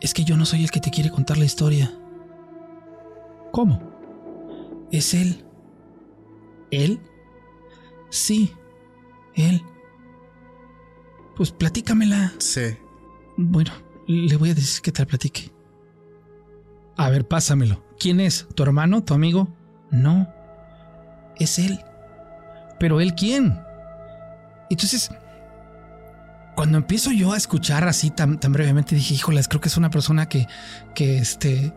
Es 0.00 0.14
que 0.14 0.24
yo 0.24 0.36
no 0.36 0.46
soy 0.46 0.62
el 0.62 0.70
que 0.70 0.80
te 0.80 0.90
quiere 0.90 1.10
contar 1.10 1.36
la 1.36 1.44
historia. 1.44 1.92
¿Cómo? 3.52 3.80
Es 4.90 5.14
él. 5.14 5.44
¿Él? 6.70 7.00
Sí, 8.08 8.54
él. 9.34 9.62
Pues 11.36 11.52
platícamela. 11.52 12.32
Sí. 12.38 12.76
Bueno, 13.36 13.72
le 14.06 14.36
voy 14.36 14.50
a 14.50 14.54
decir 14.54 14.82
que 14.82 14.92
te 14.92 15.02
la 15.02 15.06
platique. 15.06 15.50
A 16.96 17.08
ver, 17.10 17.26
pásamelo. 17.26 17.82
¿Quién 17.98 18.20
es? 18.20 18.46
¿Tu 18.54 18.62
hermano? 18.62 19.04
¿Tu 19.04 19.14
amigo? 19.14 19.48
No. 19.90 20.28
Es 21.36 21.58
él. 21.58 21.80
¿Pero 22.80 23.00
él 23.00 23.14
quién? 23.14 23.60
Entonces, 24.70 25.10
cuando 26.56 26.78
empiezo 26.78 27.12
yo 27.12 27.32
a 27.32 27.36
escuchar 27.36 27.86
así 27.86 28.10
tan, 28.10 28.40
tan 28.40 28.52
brevemente, 28.52 28.94
dije, 28.94 29.14
híjoles, 29.14 29.46
creo 29.46 29.60
que 29.60 29.68
es 29.68 29.76
una 29.76 29.90
persona 29.90 30.28
que, 30.28 30.48
que 30.94 31.18
este, 31.18 31.74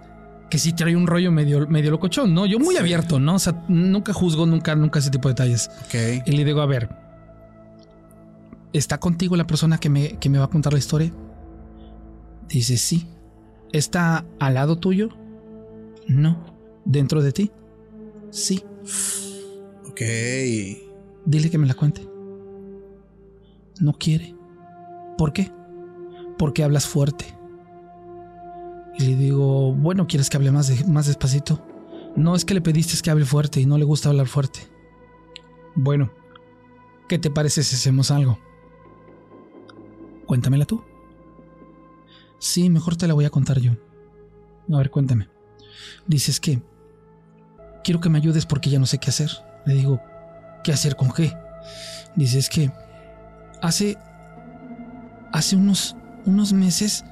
que 0.50 0.58
sí 0.58 0.72
trae 0.72 0.96
un 0.96 1.06
rollo 1.06 1.30
medio, 1.30 1.68
medio 1.68 1.92
locochón, 1.92 2.34
¿no? 2.34 2.46
Yo 2.46 2.58
muy 2.58 2.78
abierto, 2.78 3.20
¿no? 3.20 3.36
O 3.36 3.40
sea, 3.40 3.64
nunca 3.68 4.14
juzgo, 4.14 4.46
nunca, 4.46 4.76
nunca 4.76 5.00
ese 5.00 5.10
tipo 5.10 5.28
de 5.28 5.34
detalles. 5.34 5.70
Ok. 5.86 6.26
Y 6.26 6.32
le 6.32 6.46
digo, 6.46 6.62
a 6.62 6.66
ver, 6.66 6.90
¿está 8.72 8.98
contigo 8.98 9.36
la 9.36 9.46
persona 9.46 9.78
que 9.80 9.90
me, 9.90 10.18
que 10.20 10.30
me 10.30 10.38
va 10.38 10.46
a 10.46 10.50
contar 10.50 10.72
la 10.72 10.80
historia? 10.80 11.12
Dice, 12.48 12.78
sí. 12.78 13.08
¿Está 13.74 14.26
al 14.40 14.54
lado 14.54 14.78
tuyo? 14.78 15.10
No. 16.08 16.56
¿Dentro 16.86 17.22
de 17.22 17.34
ti? 17.34 17.52
Sí. 18.30 18.64
Ok. 19.90 20.93
Dile 21.26 21.50
que 21.50 21.58
me 21.58 21.68
la 21.68 21.74
cuente. 21.74 22.08
No 23.80 23.94
quiere. 23.94 24.36
¿Por 25.18 25.34
qué? 25.34 25.52
Porque 26.38 26.64
hablas 26.64 26.88
fuerte. 26.88 27.26
Y 28.98 29.08
le 29.08 29.16
digo, 29.16 29.74
bueno, 29.74 30.08
¿quieres 30.08 30.30
que 30.30 30.38
hable 30.38 30.52
más, 30.52 30.88
más 30.88 31.08
despacito? 31.08 31.66
No 32.16 32.36
es 32.36 32.46
que 32.46 32.54
le 32.54 32.62
pediste 32.62 33.02
que 33.02 33.10
hable 33.10 33.26
fuerte 33.26 33.60
y 33.60 33.66
no 33.66 33.78
le 33.78 33.86
gusta 33.86 34.10
hablar 34.10 34.28
fuerte. 34.28 34.60
Bueno, 35.76 36.12
¿qué 37.08 37.18
te 37.18 37.32
parece 37.32 37.64
si 37.64 37.76
hacemos 37.76 38.12
algo? 38.12 38.38
Cuéntamela 40.28 40.66
tú. 40.66 40.84
Sí, 42.38 42.70
mejor 42.70 42.96
te 42.96 43.08
la 43.08 43.14
voy 43.14 43.26
a 43.26 43.32
contar 43.32 43.60
yo. 43.60 43.72
A 44.72 44.78
ver, 44.78 44.92
cuéntame. 44.92 45.28
Dices 46.06 46.40
que 46.40 46.62
quiero 47.84 48.00
que 48.00 48.10
me 48.10 48.20
ayudes 48.20 48.46
porque 48.46 48.70
ya 48.70 48.80
no 48.80 48.86
sé 48.86 49.00
qué 49.00 49.10
hacer. 49.10 49.32
Le 49.66 49.74
digo, 49.74 50.00
¿qué 50.64 50.72
hacer 50.72 50.96
con 50.96 51.12
qué? 51.12 51.38
Dice, 52.16 52.40
es 52.40 52.50
que 52.50 52.72
hace, 53.62 53.98
hace 55.32 55.56
unos, 55.56 55.96
unos 56.26 56.54
meses 56.54 57.06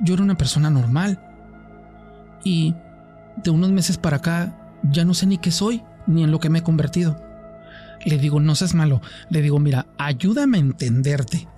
yo 0.00 0.14
era 0.14 0.22
una 0.22 0.36
persona 0.36 0.70
normal. 0.70 1.20
Y 2.42 2.74
de 3.42 3.50
unos 3.50 3.70
meses 3.70 3.96
para 3.96 4.18
acá 4.18 4.54
ya 4.82 5.04
no 5.04 5.14
sé 5.14 5.26
ni 5.26 5.38
qué 5.38 5.50
soy, 5.50 5.82
ni 6.06 6.24
en 6.24 6.30
lo 6.30 6.40
que 6.40 6.50
me 6.50 6.58
he 6.58 6.62
convertido. 6.62 7.16
Le 8.04 8.18
digo, 8.18 8.40
no 8.40 8.54
seas 8.54 8.74
malo. 8.74 9.00
Le 9.30 9.40
digo, 9.40 9.58
mira, 9.58 9.86
ayúdame 9.98 10.58
a 10.58 10.60
entenderte. 10.60 11.48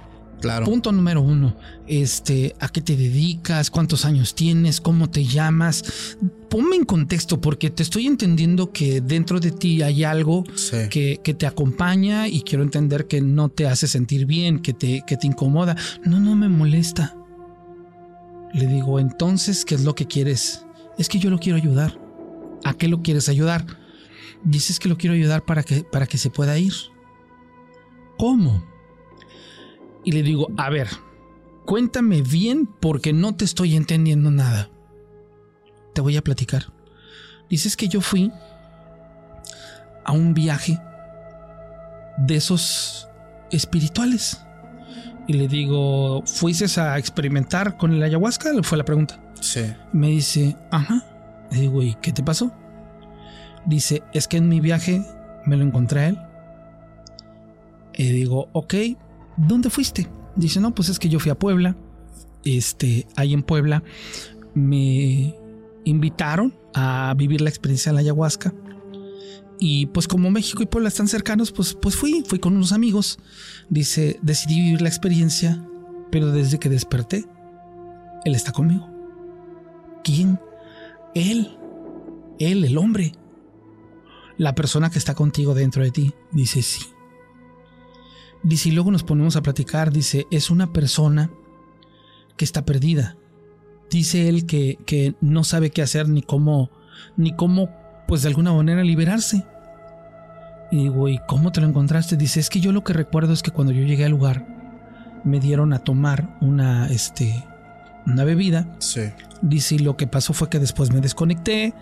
Claro. 0.40 0.66
Punto 0.66 0.92
número 0.92 1.22
uno, 1.22 1.56
este, 1.86 2.54
¿a 2.60 2.68
qué 2.68 2.82
te 2.82 2.94
dedicas? 2.94 3.70
¿Cuántos 3.70 4.04
años 4.04 4.34
tienes? 4.34 4.80
¿Cómo 4.82 5.08
te 5.08 5.24
llamas? 5.24 6.16
Ponme 6.50 6.76
en 6.76 6.84
contexto 6.84 7.40
porque 7.40 7.70
te 7.70 7.82
estoy 7.82 8.06
entendiendo 8.06 8.70
que 8.70 9.00
dentro 9.00 9.40
de 9.40 9.50
ti 9.50 9.80
hay 9.82 10.04
algo 10.04 10.44
Sí. 10.54 10.76
que, 10.90 11.20
que 11.24 11.32
te 11.34 11.46
acompaña 11.46 12.28
y 12.28 12.42
quiero 12.42 12.62
entender 12.62 13.06
que 13.06 13.20
no 13.22 13.48
te 13.48 13.66
hace 13.66 13.88
sentir 13.88 14.26
bien, 14.26 14.60
que 14.60 14.74
te, 14.74 15.02
que 15.06 15.16
te 15.16 15.26
incomoda. 15.26 15.74
No, 16.04 16.20
no 16.20 16.36
me 16.36 16.48
molesta. 16.50 17.16
Le 18.52 18.66
digo, 18.66 19.00
entonces, 19.00 19.64
¿qué 19.64 19.74
es 19.74 19.84
lo 19.84 19.94
que 19.94 20.06
quieres? 20.06 20.64
Es 20.98 21.08
que 21.08 21.18
yo 21.18 21.30
lo 21.30 21.38
quiero 21.38 21.56
ayudar. 21.56 21.98
¿A 22.64 22.74
qué 22.74 22.88
lo 22.88 23.02
quieres 23.02 23.28
ayudar? 23.28 23.64
Dices 24.44 24.78
que 24.78 24.88
lo 24.88 24.98
quiero 24.98 25.14
ayudar 25.14 25.44
para 25.44 25.62
que, 25.62 25.82
para 25.82 26.06
que 26.06 26.18
se 26.18 26.30
pueda 26.30 26.58
ir. 26.58 26.72
¿Cómo? 28.18 28.64
Y 30.06 30.12
le 30.12 30.22
digo, 30.22 30.46
a 30.56 30.70
ver, 30.70 30.88
cuéntame 31.66 32.22
bien 32.22 32.66
porque 32.66 33.12
no 33.12 33.34
te 33.34 33.44
estoy 33.44 33.74
entendiendo 33.74 34.30
nada. 34.30 34.70
Te 35.94 36.00
voy 36.00 36.16
a 36.16 36.22
platicar. 36.22 36.72
Dices 37.50 37.76
que 37.76 37.88
yo 37.88 38.00
fui 38.00 38.32
a 40.04 40.12
un 40.12 40.32
viaje 40.32 40.80
de 42.18 42.36
esos 42.36 43.08
espirituales. 43.50 44.40
Y 45.26 45.32
le 45.32 45.48
digo, 45.48 46.22
¿fuiste 46.24 46.66
a 46.80 46.98
experimentar 46.98 47.76
con 47.76 47.92
el 47.92 48.00
ayahuasca? 48.00 48.50
Fue 48.62 48.78
la 48.78 48.84
pregunta. 48.84 49.20
Sí. 49.40 49.74
Me 49.92 50.06
dice, 50.06 50.56
ajá. 50.70 51.04
Le 51.50 51.62
digo, 51.62 51.82
¿y 51.82 51.94
qué 51.94 52.12
te 52.12 52.22
pasó? 52.22 52.52
Dice, 53.64 54.04
es 54.12 54.28
que 54.28 54.36
en 54.36 54.48
mi 54.48 54.60
viaje 54.60 55.04
me 55.46 55.56
lo 55.56 55.64
encontré 55.64 56.00
a 56.00 56.08
él. 56.10 56.18
Y 57.94 58.04
digo, 58.12 58.48
ok, 58.52 58.74
¿dónde 59.36 59.70
fuiste? 59.70 60.08
Dice, 60.36 60.60
no, 60.60 60.74
pues 60.74 60.88
es 60.88 60.98
que 60.98 61.08
yo 61.08 61.18
fui 61.18 61.30
a 61.30 61.38
Puebla. 61.38 61.76
Este, 62.44 63.06
ahí 63.16 63.32
en 63.32 63.42
Puebla 63.42 63.82
me 64.54 65.34
invitaron 65.84 66.54
a 66.74 67.14
vivir 67.16 67.40
la 67.40 67.50
experiencia 67.50 67.90
de 67.90 67.94
la 67.94 68.00
ayahuasca. 68.00 68.54
Y 69.58 69.86
pues 69.86 70.06
como 70.06 70.30
México 70.30 70.62
y 70.62 70.66
Puebla 70.66 70.88
están 70.88 71.08
cercanos, 71.08 71.50
pues, 71.52 71.74
pues 71.74 71.96
fui, 71.96 72.22
fui 72.26 72.38
con 72.38 72.54
unos 72.54 72.72
amigos. 72.72 73.18
Dice, 73.70 74.18
decidí 74.22 74.60
vivir 74.60 74.82
la 74.82 74.88
experiencia, 74.88 75.66
pero 76.10 76.30
desde 76.30 76.58
que 76.58 76.68
desperté, 76.68 77.24
él 78.24 78.34
está 78.34 78.52
conmigo. 78.52 78.88
¿Quién? 80.04 80.38
Él. 81.14 81.56
Él, 82.38 82.64
el 82.64 82.76
hombre. 82.76 83.12
La 84.36 84.54
persona 84.54 84.90
que 84.90 84.98
está 84.98 85.14
contigo 85.14 85.54
dentro 85.54 85.82
de 85.82 85.90
ti. 85.90 86.12
Dice, 86.32 86.60
sí. 86.62 86.84
Dice, 88.46 88.68
y 88.68 88.72
luego 88.72 88.92
nos 88.92 89.02
ponemos 89.02 89.34
a 89.34 89.42
platicar. 89.42 89.90
Dice, 89.90 90.28
es 90.30 90.50
una 90.50 90.72
persona 90.72 91.30
que 92.36 92.44
está 92.44 92.64
perdida. 92.64 93.16
Dice 93.90 94.28
él 94.28 94.46
que, 94.46 94.78
que 94.86 95.16
no 95.20 95.42
sabe 95.42 95.70
qué 95.70 95.82
hacer 95.82 96.08
ni 96.08 96.22
cómo, 96.22 96.70
ni 97.16 97.34
cómo, 97.34 97.68
pues 98.06 98.22
de 98.22 98.28
alguna 98.28 98.52
manera 98.52 98.84
liberarse. 98.84 99.44
Y 100.70 100.84
digo, 100.84 101.08
¿y 101.08 101.18
cómo 101.26 101.50
te 101.50 101.60
lo 101.60 101.66
encontraste? 101.66 102.16
Dice, 102.16 102.38
es 102.38 102.48
que 102.48 102.60
yo 102.60 102.70
lo 102.70 102.84
que 102.84 102.92
recuerdo 102.92 103.32
es 103.32 103.42
que 103.42 103.50
cuando 103.50 103.72
yo 103.72 103.82
llegué 103.82 104.04
al 104.04 104.12
lugar, 104.12 104.46
me 105.24 105.40
dieron 105.40 105.72
a 105.72 105.80
tomar 105.80 106.38
una, 106.40 106.86
este, 106.86 107.44
una 108.06 108.24
bebida. 108.24 108.76
Sí. 108.78 109.02
Dice, 109.42 109.74
y 109.74 109.78
lo 109.80 109.96
que 109.96 110.06
pasó 110.06 110.32
fue 110.32 110.48
que 110.48 110.58
después 110.58 110.92
me 110.92 111.00
desconecté. 111.00 111.74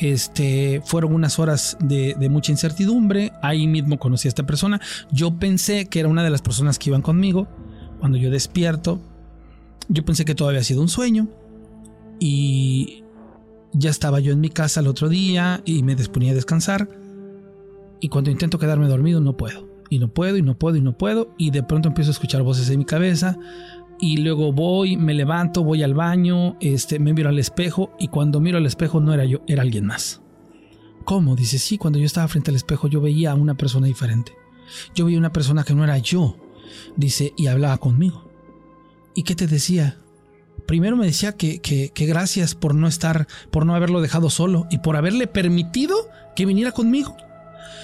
Este, 0.00 0.82
fueron 0.84 1.14
unas 1.14 1.38
horas 1.38 1.76
de, 1.80 2.14
de 2.18 2.28
mucha 2.28 2.52
incertidumbre. 2.52 3.32
Ahí 3.42 3.66
mismo 3.66 3.98
conocí 3.98 4.28
a 4.28 4.30
esta 4.30 4.44
persona. 4.44 4.80
Yo 5.10 5.38
pensé 5.38 5.86
que 5.86 6.00
era 6.00 6.08
una 6.08 6.22
de 6.22 6.30
las 6.30 6.42
personas 6.42 6.78
que 6.78 6.90
iban 6.90 7.02
conmigo. 7.02 7.48
Cuando 7.98 8.18
yo 8.18 8.30
despierto, 8.30 9.00
yo 9.88 10.04
pensé 10.04 10.24
que 10.24 10.34
todo 10.34 10.48
había 10.48 10.62
sido 10.62 10.82
un 10.82 10.88
sueño. 10.88 11.28
Y 12.18 13.02
ya 13.72 13.90
estaba 13.90 14.20
yo 14.20 14.32
en 14.32 14.40
mi 14.40 14.50
casa 14.50 14.80
el 14.80 14.86
otro 14.86 15.08
día 15.08 15.62
y 15.64 15.82
me 15.82 15.94
disponía 15.94 16.32
a 16.32 16.34
descansar. 16.34 16.88
Y 18.00 18.08
cuando 18.08 18.30
intento 18.30 18.58
quedarme 18.58 18.86
dormido, 18.86 19.20
no 19.20 19.36
puedo. 19.36 19.68
Y 19.88 19.98
no 19.98 20.08
puedo, 20.08 20.36
y 20.36 20.42
no 20.42 20.56
puedo, 20.56 20.76
y 20.76 20.80
no 20.80 20.96
puedo. 20.96 21.34
Y 21.36 21.50
de 21.50 21.62
pronto 21.62 21.88
empiezo 21.88 22.10
a 22.10 22.12
escuchar 22.12 22.42
voces 22.42 22.70
en 22.70 22.78
mi 22.78 22.84
cabeza 22.84 23.36
y 24.00 24.16
luego 24.18 24.52
voy, 24.52 24.96
me 24.96 25.14
levanto, 25.14 25.62
voy 25.62 25.82
al 25.82 25.94
baño, 25.94 26.56
este, 26.60 26.98
me 26.98 27.12
miro 27.12 27.28
al 27.28 27.38
espejo 27.38 27.92
y 27.98 28.08
cuando 28.08 28.40
miro 28.40 28.58
al 28.58 28.66
espejo 28.66 29.00
no 29.00 29.12
era 29.12 29.24
yo, 29.24 29.42
era 29.46 29.62
alguien 29.62 29.86
más. 29.86 30.22
¿Cómo? 31.04 31.36
Dice, 31.36 31.58
sí, 31.58 31.78
cuando 31.78 31.98
yo 31.98 32.06
estaba 32.06 32.28
frente 32.28 32.50
al 32.50 32.56
espejo 32.56 32.88
yo 32.88 33.00
veía 33.00 33.32
a 33.32 33.34
una 33.34 33.54
persona 33.54 33.86
diferente. 33.86 34.32
Yo 34.94 35.06
veía 35.06 35.18
una 35.18 35.32
persona 35.32 35.64
que 35.64 35.74
no 35.74 35.84
era 35.84 35.98
yo. 35.98 36.36
Dice, 36.96 37.32
y 37.36 37.48
hablaba 37.48 37.78
conmigo. 37.78 38.30
¿Y 39.14 39.24
qué 39.24 39.34
te 39.34 39.46
decía? 39.46 39.98
Primero 40.66 40.96
me 40.96 41.06
decía 41.06 41.36
que, 41.36 41.60
que, 41.60 41.90
que 41.90 42.06
gracias 42.06 42.54
por 42.54 42.74
no 42.74 42.86
estar, 42.86 43.26
por 43.50 43.66
no 43.66 43.74
haberlo 43.74 44.00
dejado 44.00 44.30
solo 44.30 44.66
y 44.70 44.78
por 44.78 44.96
haberle 44.96 45.26
permitido 45.26 45.96
que 46.36 46.46
viniera 46.46 46.72
conmigo. 46.72 47.16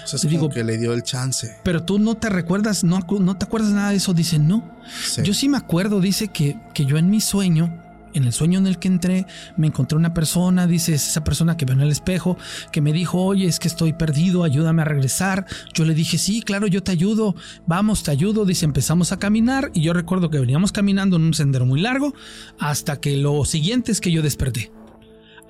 O 0.04 0.06
sea, 0.06 0.16
es 0.16 0.36
como 0.36 0.50
que 0.50 0.64
le 0.64 0.78
dio 0.78 0.92
el 0.92 1.02
chance. 1.02 1.56
Pero 1.62 1.82
tú 1.82 1.98
no 1.98 2.16
te 2.16 2.28
recuerdas, 2.28 2.84
no, 2.84 3.00
no 3.20 3.36
te 3.36 3.44
acuerdas 3.44 3.72
nada 3.72 3.90
de 3.90 3.96
eso. 3.96 4.14
Dice, 4.14 4.38
no. 4.38 4.76
Sí. 5.02 5.22
Yo 5.22 5.34
sí 5.34 5.48
me 5.48 5.56
acuerdo, 5.56 6.00
dice 6.00 6.28
que, 6.28 6.56
que 6.74 6.84
yo 6.86 6.96
en 6.96 7.10
mi 7.10 7.20
sueño, 7.20 7.82
en 8.16 8.24
el 8.24 8.32
sueño 8.32 8.58
en 8.58 8.66
el 8.66 8.78
que 8.78 8.88
entré, 8.88 9.26
me 9.56 9.66
encontré 9.66 9.98
una 9.98 10.14
persona, 10.14 10.66
dice, 10.66 10.94
es 10.94 11.06
esa 11.08 11.22
persona 11.22 11.56
que 11.56 11.66
veo 11.66 11.74
en 11.74 11.82
el 11.82 11.90
espejo, 11.90 12.38
que 12.72 12.80
me 12.80 12.92
dijo, 12.92 13.22
oye, 13.22 13.46
es 13.46 13.58
que 13.58 13.68
estoy 13.68 13.92
perdido, 13.92 14.42
ayúdame 14.42 14.82
a 14.82 14.84
regresar. 14.86 15.46
Yo 15.74 15.84
le 15.84 15.92
dije, 15.92 16.16
sí, 16.16 16.40
claro, 16.40 16.66
yo 16.66 16.82
te 16.82 16.92
ayudo, 16.92 17.34
vamos, 17.66 18.02
te 18.02 18.10
ayudo. 18.10 18.46
Dice, 18.46 18.64
empezamos 18.64 19.12
a 19.12 19.18
caminar 19.18 19.70
y 19.74 19.82
yo 19.82 19.92
recuerdo 19.92 20.30
que 20.30 20.38
veníamos 20.38 20.72
caminando 20.72 21.16
en 21.16 21.22
un 21.22 21.34
sendero 21.34 21.66
muy 21.66 21.80
largo 21.80 22.14
hasta 22.58 23.00
que 23.00 23.16
lo 23.18 23.44
siguiente 23.44 23.92
es 23.92 24.00
que 24.00 24.10
yo 24.10 24.22
desperté. 24.22 24.72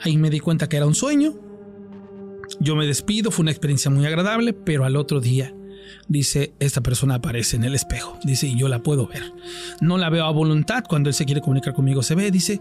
Ahí 0.00 0.16
me 0.16 0.28
di 0.28 0.40
cuenta 0.40 0.68
que 0.68 0.76
era 0.76 0.86
un 0.86 0.94
sueño. 0.94 1.34
Yo 2.60 2.76
me 2.76 2.86
despido, 2.86 3.30
fue 3.30 3.42
una 3.42 3.50
experiencia 3.50 3.90
muy 3.90 4.06
agradable, 4.06 4.52
pero 4.52 4.84
al 4.84 4.96
otro 4.96 5.20
día, 5.20 5.54
dice, 6.08 6.54
esta 6.60 6.80
persona 6.80 7.16
aparece 7.16 7.56
en 7.56 7.64
el 7.64 7.74
espejo, 7.74 8.18
dice, 8.24 8.46
y 8.46 8.58
yo 8.58 8.68
la 8.68 8.82
puedo 8.82 9.06
ver. 9.06 9.32
No 9.80 9.98
la 9.98 10.10
veo 10.10 10.24
a 10.24 10.30
voluntad, 10.30 10.84
cuando 10.88 11.08
él 11.08 11.14
se 11.14 11.24
quiere 11.24 11.40
comunicar 11.40 11.74
conmigo 11.74 12.02
se 12.02 12.14
ve, 12.14 12.30
dice, 12.30 12.60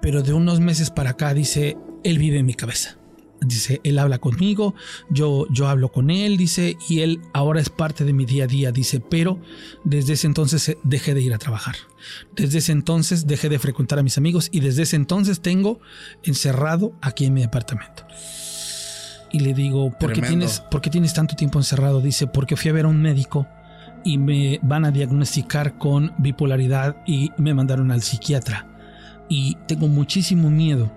pero 0.00 0.22
de 0.22 0.32
unos 0.32 0.60
meses 0.60 0.90
para 0.90 1.10
acá, 1.10 1.34
dice, 1.34 1.76
él 2.04 2.18
vive 2.18 2.38
en 2.38 2.46
mi 2.46 2.54
cabeza. 2.54 2.96
Dice, 3.42 3.80
él 3.84 3.98
habla 3.98 4.18
conmigo, 4.18 4.74
yo, 5.08 5.46
yo 5.50 5.66
hablo 5.66 5.90
con 5.90 6.10
él, 6.10 6.36
dice, 6.36 6.76
y 6.90 7.00
él 7.00 7.20
ahora 7.32 7.60
es 7.60 7.70
parte 7.70 8.04
de 8.04 8.12
mi 8.12 8.26
día 8.26 8.44
a 8.44 8.46
día, 8.46 8.70
dice, 8.70 9.00
pero 9.00 9.40
desde 9.82 10.12
ese 10.12 10.26
entonces 10.26 10.68
eh, 10.68 10.78
dejé 10.84 11.14
de 11.14 11.22
ir 11.22 11.32
a 11.32 11.38
trabajar. 11.38 11.76
Desde 12.36 12.58
ese 12.58 12.72
entonces 12.72 13.26
dejé 13.26 13.48
de 13.48 13.58
frecuentar 13.58 13.98
a 13.98 14.02
mis 14.02 14.18
amigos 14.18 14.50
y 14.52 14.60
desde 14.60 14.82
ese 14.82 14.96
entonces 14.96 15.40
tengo 15.40 15.80
encerrado 16.22 16.92
aquí 17.00 17.24
en 17.24 17.32
mi 17.32 17.40
departamento. 17.40 18.04
Y 19.32 19.40
le 19.40 19.54
digo, 19.54 19.90
¿por 19.90 20.12
qué, 20.12 20.20
tienes, 20.28 20.60
¿por 20.70 20.80
qué 20.80 20.90
tienes 20.90 21.14
tanto 21.14 21.36
tiempo 21.36 21.58
encerrado? 21.58 22.00
Dice, 22.00 22.26
porque 22.26 22.56
fui 22.56 22.70
a 22.70 22.72
ver 22.74 22.84
a 22.84 22.88
un 22.88 23.00
médico 23.00 23.46
y 24.04 24.18
me 24.18 24.58
van 24.62 24.84
a 24.84 24.90
diagnosticar 24.90 25.78
con 25.78 26.12
bipolaridad 26.18 26.96
y 27.06 27.30
me 27.36 27.54
mandaron 27.54 27.90
al 27.92 28.02
psiquiatra. 28.02 28.66
Y 29.28 29.56
tengo 29.68 29.86
muchísimo 29.88 30.50
miedo 30.50 30.90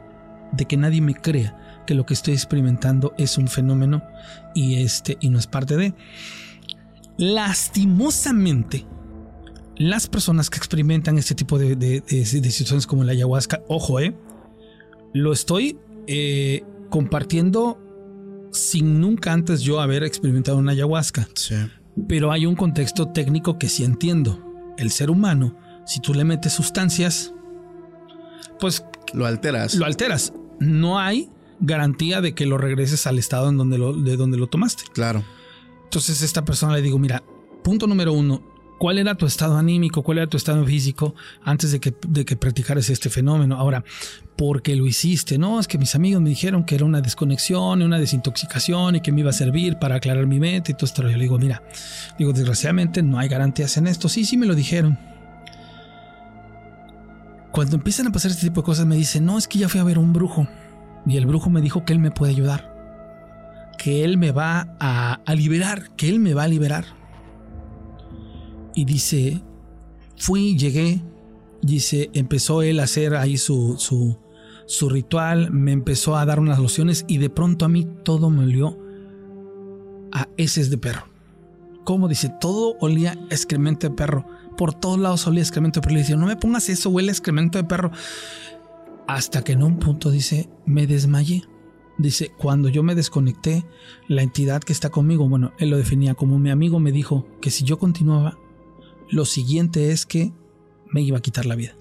de 0.51 0.65
que 0.65 0.77
nadie 0.77 1.01
me 1.01 1.13
crea 1.13 1.55
que 1.85 1.93
lo 1.93 2.05
que 2.05 2.13
estoy 2.13 2.33
experimentando 2.33 3.13
es 3.17 3.37
un 3.37 3.47
fenómeno 3.47 4.01
y 4.55 4.81
este 4.81 5.17
y 5.19 5.29
no 5.29 5.37
es 5.37 5.45
parte 5.47 5.75
de. 5.77 5.93
Lastimosamente, 7.17 8.85
las 9.77 10.07
personas 10.07 10.49
que 10.49 10.57
experimentan 10.57 11.17
este 11.17 11.35
tipo 11.35 11.59
de, 11.59 11.75
de- 11.75 12.01
de- 12.01 12.17
de 12.41 12.51
situaciones 12.51 12.87
como 12.87 13.03
la 13.03 13.11
ayahuasca, 13.11 13.61
ojo, 13.67 13.99
eh, 13.99 14.15
lo 15.13 15.33
estoy 15.33 15.77
eh, 16.07 16.63
compartiendo 16.89 17.79
sin 18.53 19.01
nunca 19.01 19.33
antes 19.33 19.61
yo 19.61 19.79
haber 19.81 20.03
experimentado 20.03 20.57
una 20.57 20.71
ayahuasca. 20.71 21.27
Sí. 21.35 21.55
Pero 22.07 22.31
hay 22.31 22.45
un 22.45 22.55
contexto 22.55 23.09
técnico 23.09 23.57
que 23.59 23.69
sí 23.69 23.83
entiendo. 23.83 24.39
El 24.77 24.91
ser 24.91 25.09
humano, 25.11 25.57
si 25.85 25.99
tú 25.99 26.13
le 26.13 26.23
metes 26.23 26.53
sustancias, 26.53 27.33
pues 28.59 28.83
Lo 29.13 29.25
alteras. 29.25 29.75
lo 29.75 29.85
alteras. 29.85 30.33
No 30.59 30.99
hay 30.99 31.29
garantía 31.59 32.21
de 32.21 32.33
que 32.33 32.45
lo 32.45 32.57
regreses 32.57 33.05
al 33.07 33.19
estado 33.19 33.49
en 33.49 33.57
donde 33.57 33.77
lo, 33.77 33.93
de 33.93 34.17
donde 34.17 34.37
lo 34.37 34.47
tomaste. 34.47 34.83
Claro. 34.93 35.23
Entonces 35.83 36.21
esta 36.21 36.43
persona 36.45 36.73
le 36.73 36.81
digo, 36.81 36.97
mira, 36.97 37.23
punto 37.63 37.85
número 37.87 38.13
uno, 38.13 38.43
cuál 38.83 38.97
era 38.97 39.15
tu 39.15 39.25
estado 39.25 39.57
anímico, 39.57 40.03
cuál 40.03 40.17
era 40.17 40.27
tu 40.27 40.35
estado 40.35 40.65
físico 40.65 41.15
antes 41.41 41.71
de 41.71 41.79
que, 41.79 41.95
de 42.05 42.25
que 42.25 42.35
practicaras 42.35 42.89
este 42.89 43.09
fenómeno. 43.09 43.55
Ahora, 43.55 43.85
¿por 44.35 44.61
qué 44.61 44.75
lo 44.75 44.85
hiciste? 44.85 45.37
No, 45.37 45.61
es 45.61 45.69
que 45.69 45.77
mis 45.77 45.95
amigos 45.95 46.21
me 46.21 46.27
dijeron 46.27 46.65
que 46.65 46.75
era 46.75 46.83
una 46.83 46.99
desconexión, 46.99 47.81
una 47.81 47.97
desintoxicación 47.97 48.97
y 48.97 48.99
que 48.99 49.13
me 49.13 49.21
iba 49.21 49.29
a 49.29 49.33
servir 49.33 49.77
para 49.79 49.95
aclarar 49.95 50.27
mi 50.27 50.37
mente 50.37 50.73
y 50.73 50.75
todo 50.75 50.87
esto. 50.87 51.01
Yo 51.03 51.15
le 51.15 51.23
digo, 51.23 51.39
mira, 51.39 51.63
digo, 52.19 52.33
desgraciadamente 52.33 53.01
no 53.01 53.19
hay 53.19 53.29
garantías 53.29 53.77
en 53.77 53.87
esto. 53.87 54.09
Sí, 54.09 54.25
sí 54.25 54.35
me 54.35 54.47
lo 54.47 54.53
dijeron. 54.53 54.99
Cuando 57.53 57.77
empiezan 57.77 58.07
a 58.07 58.11
pasar 58.11 58.31
este 58.31 58.47
tipo 58.47 58.63
de 58.63 58.65
cosas 58.65 58.85
me 58.85 58.97
dicen, 58.97 59.23
no, 59.23 59.37
es 59.37 59.47
que 59.47 59.59
ya 59.59 59.69
fui 59.69 59.79
a 59.79 59.85
ver 59.85 59.97
un 59.97 60.11
brujo 60.11 60.45
y 61.05 61.15
el 61.15 61.25
brujo 61.25 61.49
me 61.49 61.61
dijo 61.61 61.85
que 61.85 61.93
él 61.93 61.99
me 61.99 62.11
puede 62.11 62.33
ayudar, 62.33 62.69
que 63.77 64.03
él 64.03 64.17
me 64.17 64.33
va 64.33 64.75
a, 64.81 65.21
a 65.25 65.35
liberar, 65.35 65.91
que 65.95 66.09
él 66.09 66.19
me 66.19 66.33
va 66.33 66.43
a 66.43 66.47
liberar 66.49 67.01
y 68.75 68.85
dice, 68.85 69.41
fui, 70.17 70.57
llegué, 70.57 71.01
dice, 71.61 72.09
empezó 72.13 72.61
él 72.61 72.79
a 72.79 72.83
hacer 72.83 73.15
ahí 73.15 73.37
su, 73.37 73.75
su, 73.77 74.17
su 74.65 74.89
ritual, 74.89 75.51
me 75.51 75.71
empezó 75.71 76.15
a 76.15 76.25
dar 76.25 76.39
unas 76.39 76.59
lociones 76.59 77.05
y 77.07 77.17
de 77.17 77.29
pronto 77.29 77.65
a 77.65 77.69
mí 77.69 77.87
todo 78.03 78.29
me 78.29 78.43
olió 78.43 78.77
a 80.11 80.27
heces 80.37 80.69
de 80.69 80.77
perro. 80.77 81.07
¿Cómo 81.83 82.07
dice? 82.07 82.31
Todo 82.39 82.77
olía 82.79 83.19
excremento 83.29 83.89
de 83.89 83.95
perro. 83.95 84.25
Por 84.57 84.73
todos 84.73 84.99
lados 84.99 85.27
olía 85.27 85.41
excremento 85.41 85.79
de 85.79 85.81
perro. 85.81 85.95
Le 85.95 86.01
dice, 86.01 86.15
no 86.15 86.27
me 86.27 86.37
pongas 86.37 86.69
eso, 86.69 86.89
huele 86.89 87.11
excremento 87.11 87.57
de 87.57 87.65
perro. 87.65 87.91
Hasta 89.05 89.43
que 89.43 89.51
en 89.51 89.63
un 89.63 89.79
punto 89.79 90.09
dice, 90.09 90.49
me 90.65 90.87
desmayé. 90.87 91.43
Dice, 91.97 92.31
cuando 92.37 92.69
yo 92.69 92.83
me 92.83 92.95
desconecté, 92.95 93.65
la 94.07 94.23
entidad 94.23 94.63
que 94.63 94.73
está 94.73 94.89
conmigo, 94.89 95.27
bueno, 95.27 95.51
él 95.59 95.69
lo 95.69 95.77
definía 95.77 96.15
como 96.15 96.39
mi 96.39 96.49
amigo, 96.49 96.79
me 96.79 96.91
dijo 96.91 97.27
que 97.41 97.51
si 97.51 97.63
yo 97.65 97.77
continuaba, 97.77 98.37
lo 99.09 99.25
siguiente 99.25 99.91
es 99.91 100.05
que 100.05 100.33
me 100.91 101.01
iba 101.01 101.17
a 101.17 101.21
quitar 101.21 101.45
la 101.45 101.55
vida. 101.55 101.73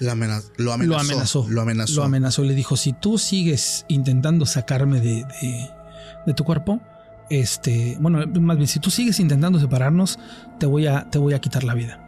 Lo 0.00 0.12
amenazó. 0.12 0.52
Lo 0.56 0.72
amenazó. 0.72 1.46
Lo 1.48 1.60
amenazó. 1.62 1.94
Lo 1.94 2.04
amenazó. 2.04 2.42
Le 2.44 2.54
dijo, 2.54 2.76
si 2.76 2.92
tú 2.92 3.18
sigues 3.18 3.84
intentando 3.88 4.44
sacarme 4.46 5.00
de, 5.00 5.24
de, 6.26 6.34
tu 6.34 6.44
cuerpo, 6.44 6.80
este, 7.30 7.96
bueno, 8.00 8.26
más 8.40 8.56
bien, 8.56 8.68
si 8.68 8.78
tú 8.78 8.90
sigues 8.90 9.20
intentando 9.20 9.58
separarnos, 9.58 10.18
te 10.58 10.66
voy 10.66 10.86
a, 10.86 11.08
te 11.10 11.18
voy 11.18 11.34
a 11.34 11.40
quitar 11.40 11.64
la 11.64 11.74
vida. 11.74 12.02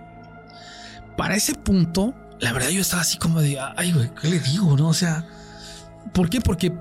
Para 1.16 1.35
ese 1.35 1.54
punto, 1.54 2.14
la 2.40 2.52
verdad 2.52 2.68
yo 2.68 2.81
estaba 2.81 3.02
así 3.02 3.18
como 3.18 3.40
de, 3.40 3.59
ay, 3.76 3.92
güey, 3.92 4.11
¿qué 4.20 4.28
le 4.28 4.38
digo? 4.40 4.76
No, 4.76 4.88
o 4.88 4.94
sea, 4.94 5.26
¿por 6.12 6.28
qué? 6.28 6.40
Porque 6.40 6.72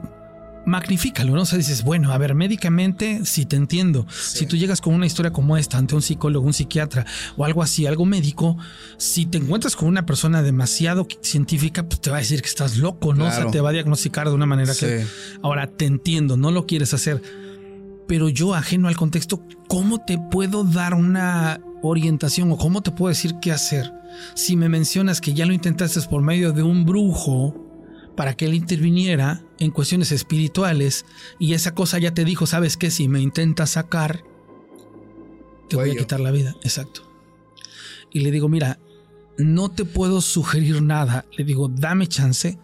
magnifícalo, 0.68 1.34
¿no? 1.34 1.44
O 1.44 1.46
sea, 1.46 1.58
dices, 1.58 1.84
bueno, 1.84 2.12
a 2.12 2.18
ver, 2.18 2.36
médicamente, 2.36 3.22
si 3.26 3.46
te 3.46 3.56
entiendo. 3.56 4.06
Si 4.10 4.46
tú 4.46 4.58
llegas 4.58 4.82
con 4.82 4.94
una 4.94 5.06
historia 5.06 5.32
como 5.32 5.56
esta 5.56 5.78
ante 5.78 5.96
un 5.96 6.02
psicólogo, 6.02 6.46
un 6.46 6.54
psiquiatra 6.54 7.06
o 7.38 7.46
algo 7.46 7.64
así, 7.64 7.88
algo 7.88 8.06
médico, 8.06 8.58
si 8.98 9.26
te 9.26 9.38
encuentras 9.38 9.78
con 9.78 9.88
una 9.88 10.06
persona 10.06 10.44
demasiado 10.44 11.08
científica, 11.22 11.88
pues 11.88 12.02
te 12.02 12.10
va 12.10 12.18
a 12.18 12.20
decir 12.20 12.42
que 12.42 12.50
estás 12.50 12.78
loco, 12.78 13.14
¿no? 13.14 13.28
O 13.28 13.32
sea, 13.32 13.48
te 13.48 13.62
va 13.62 13.70
a 13.70 13.72
diagnosticar 13.72 14.28
de 14.28 14.36
una 14.36 14.46
manera 14.46 14.76
que. 14.76 15.06
Ahora, 15.42 15.68
te 15.68 15.86
entiendo, 15.86 16.36
no 16.36 16.52
lo 16.52 16.66
quieres 16.66 16.94
hacer. 16.94 17.22
Pero 18.06 18.28
yo, 18.28 18.54
ajeno 18.54 18.90
al 18.90 18.98
contexto, 18.98 19.44
¿cómo 19.70 20.04
te 20.04 20.20
puedo 20.32 20.66
dar 20.66 20.94
una 20.94 21.62
orientación 21.82 22.52
o 22.52 22.58
cómo 22.58 22.82
te 22.82 22.92
puedo 22.92 23.10
decir 23.10 23.36
qué 23.42 23.54
hacer? 23.54 23.94
Si 24.34 24.58
me 24.58 24.68
mencionas 24.68 25.22
que 25.22 25.34
ya 25.34 25.46
lo 25.46 25.54
intentaste 25.54 26.02
por 26.10 26.22
medio 26.22 26.52
de 26.52 26.64
un 26.64 26.86
brujo, 26.86 27.67
para 28.18 28.36
que 28.36 28.46
él 28.46 28.56
interviniera 28.56 29.44
en 29.60 29.70
cuestiones 29.70 30.12
espirituales 30.12 31.06
y 31.38 31.54
esa 31.54 31.76
cosa 31.76 32.00
ya 32.00 32.16
te 32.16 32.26
dijo, 32.26 32.48
sabes 32.48 32.76
que 32.76 32.90
si 32.90 33.08
me 33.08 33.22
intentas 33.22 33.70
sacar, 33.70 34.24
te 35.70 35.76
voy 35.76 35.92
a 35.92 35.96
quitar 35.96 36.20
la 36.20 36.32
vida. 36.32 36.56
Exacto. 36.64 37.02
Y 38.12 38.22
le 38.22 38.32
digo, 38.32 38.50
mira, 38.50 38.80
no 39.38 39.70
te 39.70 39.86
puedo 39.86 40.22
sugerir 40.22 40.82
nada. 40.82 41.26
Le 41.38 41.44
digo, 41.44 41.68
dame 41.68 42.08
chance, 42.08 42.58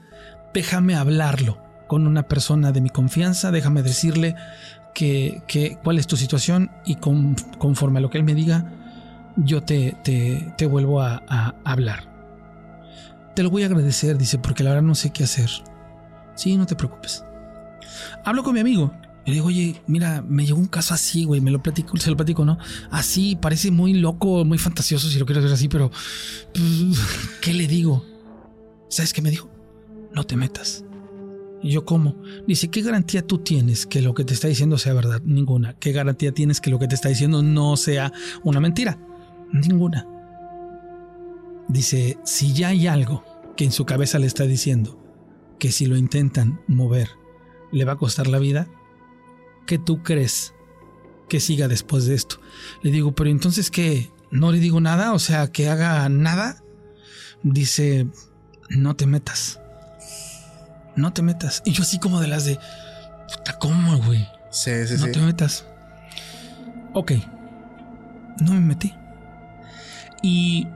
déjame 0.55 0.95
hablarlo 0.95 1.59
con 1.87 2.07
una 2.07 2.23
persona 2.23 2.71
de 2.71 2.81
mi 2.81 2.89
confianza, 2.89 3.51
déjame 3.51 3.83
decirle 3.83 4.35
que, 4.95 5.77
cuál 5.83 5.99
es 5.99 6.07
tu 6.07 6.17
situación 6.17 6.71
y 6.83 6.95
conforme 6.95 7.99
a 7.99 8.01
lo 8.01 8.09
que 8.09 8.17
él 8.17 8.23
me 8.23 8.33
diga, 8.33 8.73
yo 9.35 9.61
te, 9.61 9.95
te, 10.03 10.65
vuelvo 10.65 10.99
a 10.99 11.53
hablar. 11.63 12.12
Te 13.35 13.43
lo 13.43 13.49
voy 13.49 13.63
a 13.63 13.65
agradecer, 13.67 14.17
dice, 14.17 14.37
porque 14.37 14.63
la 14.63 14.71
verdad 14.71 14.83
no 14.83 14.95
sé 14.95 15.11
qué 15.11 15.23
hacer. 15.23 15.49
Sí, 16.35 16.55
no 16.57 16.65
te 16.65 16.75
preocupes. 16.75 17.23
Hablo 18.23 18.43
con 18.43 18.53
mi 18.53 18.59
amigo. 18.59 18.93
Le 19.25 19.33
digo, 19.33 19.47
oye, 19.47 19.81
mira, 19.87 20.21
me 20.21 20.45
llegó 20.45 20.59
un 20.59 20.67
caso 20.67 20.93
así, 20.93 21.23
güey, 21.23 21.39
me 21.39 21.49
lo 21.49 21.63
platico, 21.63 21.95
se 21.97 22.09
lo 22.09 22.17
platico, 22.17 22.43
¿no? 22.43 22.57
Así, 22.91 23.37
parece 23.37 23.71
muy 23.71 23.93
loco, 23.93 24.43
muy 24.43 24.57
fantasioso, 24.57 25.07
si 25.07 25.17
lo 25.17 25.25
quiero 25.25 25.41
decir 25.41 25.53
así, 25.53 25.67
pero. 25.69 25.91
¿Qué 27.41 27.53
le 27.53 27.67
digo? 27.67 28.05
¿Sabes 28.89 29.13
qué 29.13 29.21
me 29.21 29.29
dijo? 29.29 29.49
No 30.13 30.25
te 30.25 30.35
metas. 30.35 30.83
Y 31.61 31.71
yo, 31.71 31.85
¿cómo? 31.85 32.21
Dice, 32.45 32.67
¿qué 32.67 32.81
garantía 32.81 33.25
tú 33.25 33.37
tienes 33.37 33.85
que 33.85 34.01
lo 34.01 34.13
que 34.13 34.25
te 34.25 34.33
está 34.33 34.49
diciendo 34.49 34.77
sea 34.77 34.93
verdad? 34.93 35.21
Ninguna. 35.23 35.73
¿Qué 35.79 35.93
garantía 35.93 36.33
tienes 36.33 36.59
que 36.59 36.69
lo 36.69 36.77
que 36.77 36.89
te 36.89 36.95
está 36.95 37.07
diciendo 37.07 37.41
no 37.41 37.77
sea 37.77 38.11
una 38.43 38.59
mentira? 38.59 38.99
Ninguna. 39.53 40.05
Dice, 41.73 42.19
si 42.23 42.53
ya 42.53 42.67
hay 42.67 42.85
algo 42.85 43.25
que 43.57 43.65
en 43.65 43.71
su 43.71 43.83
cabeza 43.83 44.19
le 44.19 44.27
está 44.27 44.43
diciendo 44.43 45.03
que 45.57 45.71
si 45.71 45.87
lo 45.87 45.97
intentan 45.97 46.61
mover 46.67 47.09
le 47.71 47.83
va 47.83 47.93
a 47.93 47.97
costar 47.97 48.27
la 48.27 48.37
vida, 48.37 48.67
¿qué 49.65 49.79
tú 49.79 50.03
crees 50.03 50.53
que 51.27 51.39
siga 51.39 51.67
después 51.67 52.05
de 52.05 52.13
esto? 52.13 52.39
Le 52.83 52.91
digo, 52.91 53.15
pero 53.15 53.31
entonces 53.31 53.71
¿qué? 53.71 54.11
¿No 54.29 54.51
le 54.51 54.59
digo 54.59 54.81
nada? 54.81 55.13
O 55.13 55.19
sea, 55.19 55.47
que 55.47 55.67
haga 55.67 56.07
nada. 56.09 56.63
Dice, 57.41 58.05
no 58.69 58.95
te 58.95 59.07
metas. 59.07 59.59
No 60.95 61.11
te 61.11 61.23
metas. 61.23 61.63
Y 61.65 61.71
yo 61.71 61.81
así 61.81 61.97
como 61.97 62.21
de 62.21 62.27
las 62.27 62.45
de, 62.45 62.59
puta, 63.35 63.57
¿cómo, 63.57 63.97
güey? 63.97 64.27
Sí, 64.51 64.69
sí, 64.85 64.93
no 64.99 65.07
te 65.07 65.19
metas. 65.21 65.65
Ok. 66.93 67.13
No 68.41 68.53
me 68.53 68.59
metí. 68.59 68.93
Y 70.21 70.67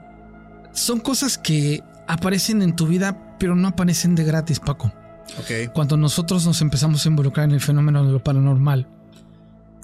son 0.72 1.00
cosas 1.00 1.38
que 1.38 1.82
aparecen 2.06 2.62
en 2.62 2.74
tu 2.74 2.86
vida, 2.86 3.36
pero 3.38 3.54
no 3.54 3.68
aparecen 3.68 4.14
de 4.14 4.24
gratis, 4.24 4.60
Paco. 4.60 4.92
Okay. 5.42 5.68
Cuando 5.68 5.96
nosotros 5.96 6.46
nos 6.46 6.62
empezamos 6.62 7.04
a 7.04 7.08
involucrar 7.08 7.48
en 7.48 7.54
el 7.54 7.60
fenómeno 7.60 8.04
de 8.04 8.12
lo 8.12 8.22
paranormal, 8.22 8.88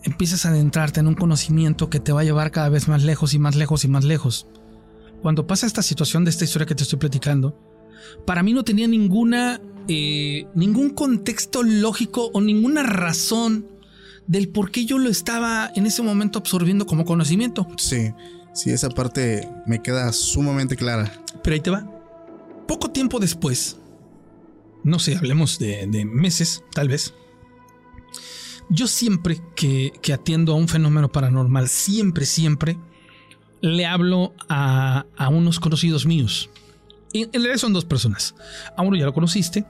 empiezas 0.02 0.46
a 0.46 0.50
adentrarte 0.50 1.00
en 1.00 1.06
un 1.06 1.14
conocimiento 1.14 1.90
que 1.90 2.00
te 2.00 2.12
va 2.12 2.22
a 2.22 2.24
llevar 2.24 2.50
cada 2.50 2.68
vez 2.68 2.88
más 2.88 3.02
lejos 3.02 3.34
y 3.34 3.38
más 3.38 3.56
lejos 3.56 3.84
y 3.84 3.88
más 3.88 4.04
lejos. 4.04 4.46
Cuando 5.22 5.46
pasa 5.46 5.66
esta 5.66 5.82
situación 5.82 6.24
de 6.24 6.30
esta 6.30 6.44
historia 6.44 6.66
que 6.66 6.74
te 6.74 6.82
estoy 6.82 6.98
platicando, 6.98 7.58
para 8.26 8.42
mí 8.42 8.52
no 8.52 8.64
tenía 8.64 8.86
ninguna 8.86 9.60
eh, 9.86 10.46
ningún 10.54 10.90
contexto 10.90 11.62
lógico 11.62 12.30
o 12.32 12.40
ninguna 12.40 12.82
razón 12.82 13.66
del 14.26 14.48
por 14.48 14.70
qué 14.70 14.86
yo 14.86 14.98
lo 14.98 15.10
estaba 15.10 15.70
en 15.74 15.84
ese 15.84 16.02
momento 16.02 16.38
absorbiendo 16.38 16.86
como 16.86 17.04
conocimiento. 17.04 17.66
Sí. 17.76 18.12
Sí, 18.54 18.70
esa 18.70 18.88
parte 18.88 19.50
me 19.66 19.82
queda 19.82 20.12
sumamente 20.12 20.76
clara. 20.76 21.12
Pero 21.42 21.54
ahí 21.54 21.60
te 21.60 21.70
va. 21.70 21.84
Poco 22.68 22.90
tiempo 22.90 23.18
después, 23.18 23.78
no 24.84 25.00
sé, 25.00 25.16
hablemos 25.16 25.58
de, 25.58 25.86
meses, 26.06 26.62
tal 26.72 26.88
vez. 26.88 27.14
Yo 28.70 28.86
siempre 28.86 29.42
que, 29.56 29.92
atiendo 30.14 30.52
a 30.52 30.56
un 30.56 30.68
fenómeno 30.68 31.10
paranormal, 31.10 31.68
siempre, 31.68 32.26
siempre 32.26 32.78
le 33.60 33.86
hablo 33.86 34.34
a, 34.48 35.04
unos 35.30 35.58
conocidos 35.58 36.06
míos. 36.06 36.48
en 37.12 37.32
realidad 37.32 37.56
son 37.56 37.72
dos 37.72 37.84
personas. 37.84 38.36
A 38.76 38.82
uno 38.82 38.96
ya 38.96 39.04
lo 39.04 39.12
conociste 39.12 39.66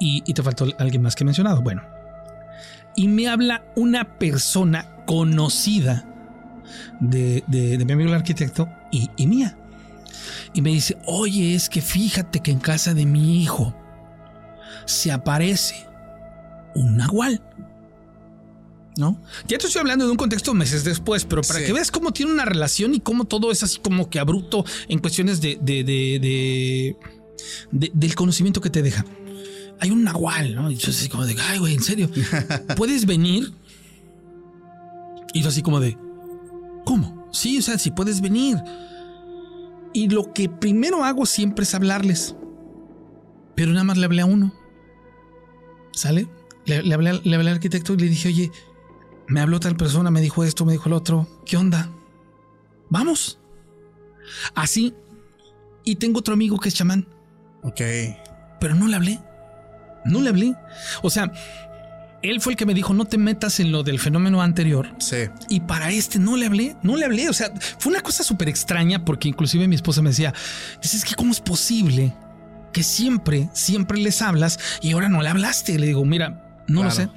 y, 0.00 0.24
y 0.26 0.34
te 0.34 0.42
faltó 0.42 0.66
alguien 0.80 1.02
más 1.02 1.14
que 1.14 1.22
he 1.22 1.24
mencionado. 1.24 1.62
Bueno. 1.62 1.82
Y 2.96 3.06
me 3.06 3.28
habla 3.28 3.72
una 3.76 4.18
persona 4.18 5.04
conocida 5.06 6.13
de, 7.00 7.44
mi 7.48 7.92
amigo 7.92 8.10
el 8.10 8.14
arquitecto 8.14 8.68
y, 8.90 9.10
y 9.16 9.26
mía. 9.26 9.56
Y 10.52 10.62
me 10.62 10.70
dice, 10.70 10.96
oye, 11.06 11.54
es 11.54 11.68
que 11.68 11.80
fíjate 11.80 12.40
que 12.40 12.50
en 12.50 12.60
casa 12.60 12.94
de 12.94 13.06
mi 13.06 13.42
hijo 13.42 13.74
se 14.86 15.12
aparece 15.12 15.86
un 16.74 16.96
nahual. 16.96 17.42
¿No? 18.96 19.20
Ya 19.48 19.58
te 19.58 19.66
estoy 19.66 19.80
hablando 19.80 20.04
de 20.04 20.12
un 20.12 20.16
contexto 20.16 20.54
meses 20.54 20.84
después, 20.84 21.24
pero 21.24 21.42
para 21.42 21.58
que 21.64 21.72
veas 21.72 21.90
cómo 21.90 22.12
tiene 22.12 22.30
una 22.30 22.44
relación 22.44 22.94
y 22.94 23.00
cómo 23.00 23.24
todo 23.24 23.50
es 23.50 23.64
así 23.64 23.80
como 23.80 24.08
que 24.08 24.20
abrupto 24.20 24.64
en 24.86 25.00
cuestiones 25.00 25.40
de, 25.40 25.58
de, 25.60 25.82
de, 25.82 26.20
de 26.20 26.96
del 27.92 28.14
conocimiento 28.14 28.60
que 28.60 28.70
te 28.70 28.82
deja. 28.82 29.04
Hay 29.80 29.90
un 29.90 30.04
nahual, 30.04 30.54
¿no? 30.54 30.70
Y 30.70 30.76
yo 30.76 30.90
así 30.90 31.08
como 31.08 31.26
de, 31.26 31.34
ay, 31.40 31.58
güey, 31.58 31.74
en 31.74 31.82
serio, 31.82 32.08
¿puedes 32.76 33.04
venir? 33.04 33.52
Y 35.32 35.42
yo 35.42 35.48
así 35.48 35.62
como 35.62 35.80
de, 35.80 35.98
¿Cómo? 36.84 37.28
Sí, 37.32 37.58
o 37.58 37.62
sea, 37.62 37.78
si 37.78 37.90
puedes 37.90 38.20
venir. 38.20 38.58
Y 39.92 40.08
lo 40.08 40.32
que 40.32 40.48
primero 40.48 41.04
hago 41.04 41.26
siempre 41.26 41.64
es 41.64 41.74
hablarles. 41.74 42.36
Pero 43.54 43.72
nada 43.72 43.84
más 43.84 43.96
le 43.96 44.06
hablé 44.06 44.22
a 44.22 44.26
uno. 44.26 44.52
¿Sale? 45.92 46.28
Le, 46.66 46.94
hablé, 46.94 47.10
al 47.10 47.48
arquitecto 47.48 47.92
y 47.94 47.98
le 47.98 48.08
dije, 48.08 48.28
oye, 48.28 48.50
me 49.28 49.40
habló 49.40 49.60
tal 49.60 49.76
persona, 49.76 50.10
me 50.10 50.20
dijo 50.20 50.44
esto, 50.44 50.64
me 50.64 50.72
dijo 50.72 50.88
el 50.88 50.94
otro. 50.94 51.28
¿Qué 51.46 51.56
onda? 51.56 51.90
Vamos. 52.90 53.38
Así. 54.54 54.94
Y 55.84 55.96
tengo 55.96 56.20
otro 56.20 56.34
amigo 56.34 56.58
que 56.58 56.68
es 56.68 56.74
chamán. 56.74 57.06
Ok. 57.62 57.80
Pero 58.60 58.74
no 58.74 58.88
le 58.88 58.96
hablé. 58.96 59.20
No 60.04 60.20
le 60.20 60.30
hablé. 60.30 60.56
O 61.02 61.10
sea, 61.10 61.32
él 62.24 62.40
fue 62.40 62.54
el 62.54 62.56
que 62.56 62.64
me 62.64 62.72
dijo, 62.72 62.94
no 62.94 63.04
te 63.04 63.18
metas 63.18 63.60
en 63.60 63.70
lo 63.70 63.82
del 63.82 64.00
fenómeno 64.00 64.40
anterior. 64.40 64.88
Sí. 64.98 65.28
Y 65.50 65.60
para 65.60 65.90
este 65.90 66.18
no 66.18 66.38
le 66.38 66.46
hablé, 66.46 66.74
no 66.82 66.96
le 66.96 67.04
hablé. 67.04 67.28
O 67.28 67.34
sea, 67.34 67.52
fue 67.78 67.92
una 67.92 68.00
cosa 68.00 68.24
súper 68.24 68.48
extraña 68.48 69.04
porque 69.04 69.28
inclusive 69.28 69.68
mi 69.68 69.74
esposa 69.74 70.00
me 70.00 70.08
decía, 70.08 70.32
dices 70.82 71.04
que 71.04 71.14
cómo 71.14 71.32
es 71.32 71.40
posible 71.40 72.14
que 72.72 72.82
siempre, 72.82 73.50
siempre 73.52 73.98
les 73.98 74.22
hablas 74.22 74.58
y 74.80 74.92
ahora 74.92 75.10
no 75.10 75.20
le 75.20 75.28
hablaste. 75.28 75.78
Le 75.78 75.86
digo, 75.86 76.02
mira, 76.06 76.64
no 76.66 76.82
lo 76.82 76.90
sé. 76.90 77.10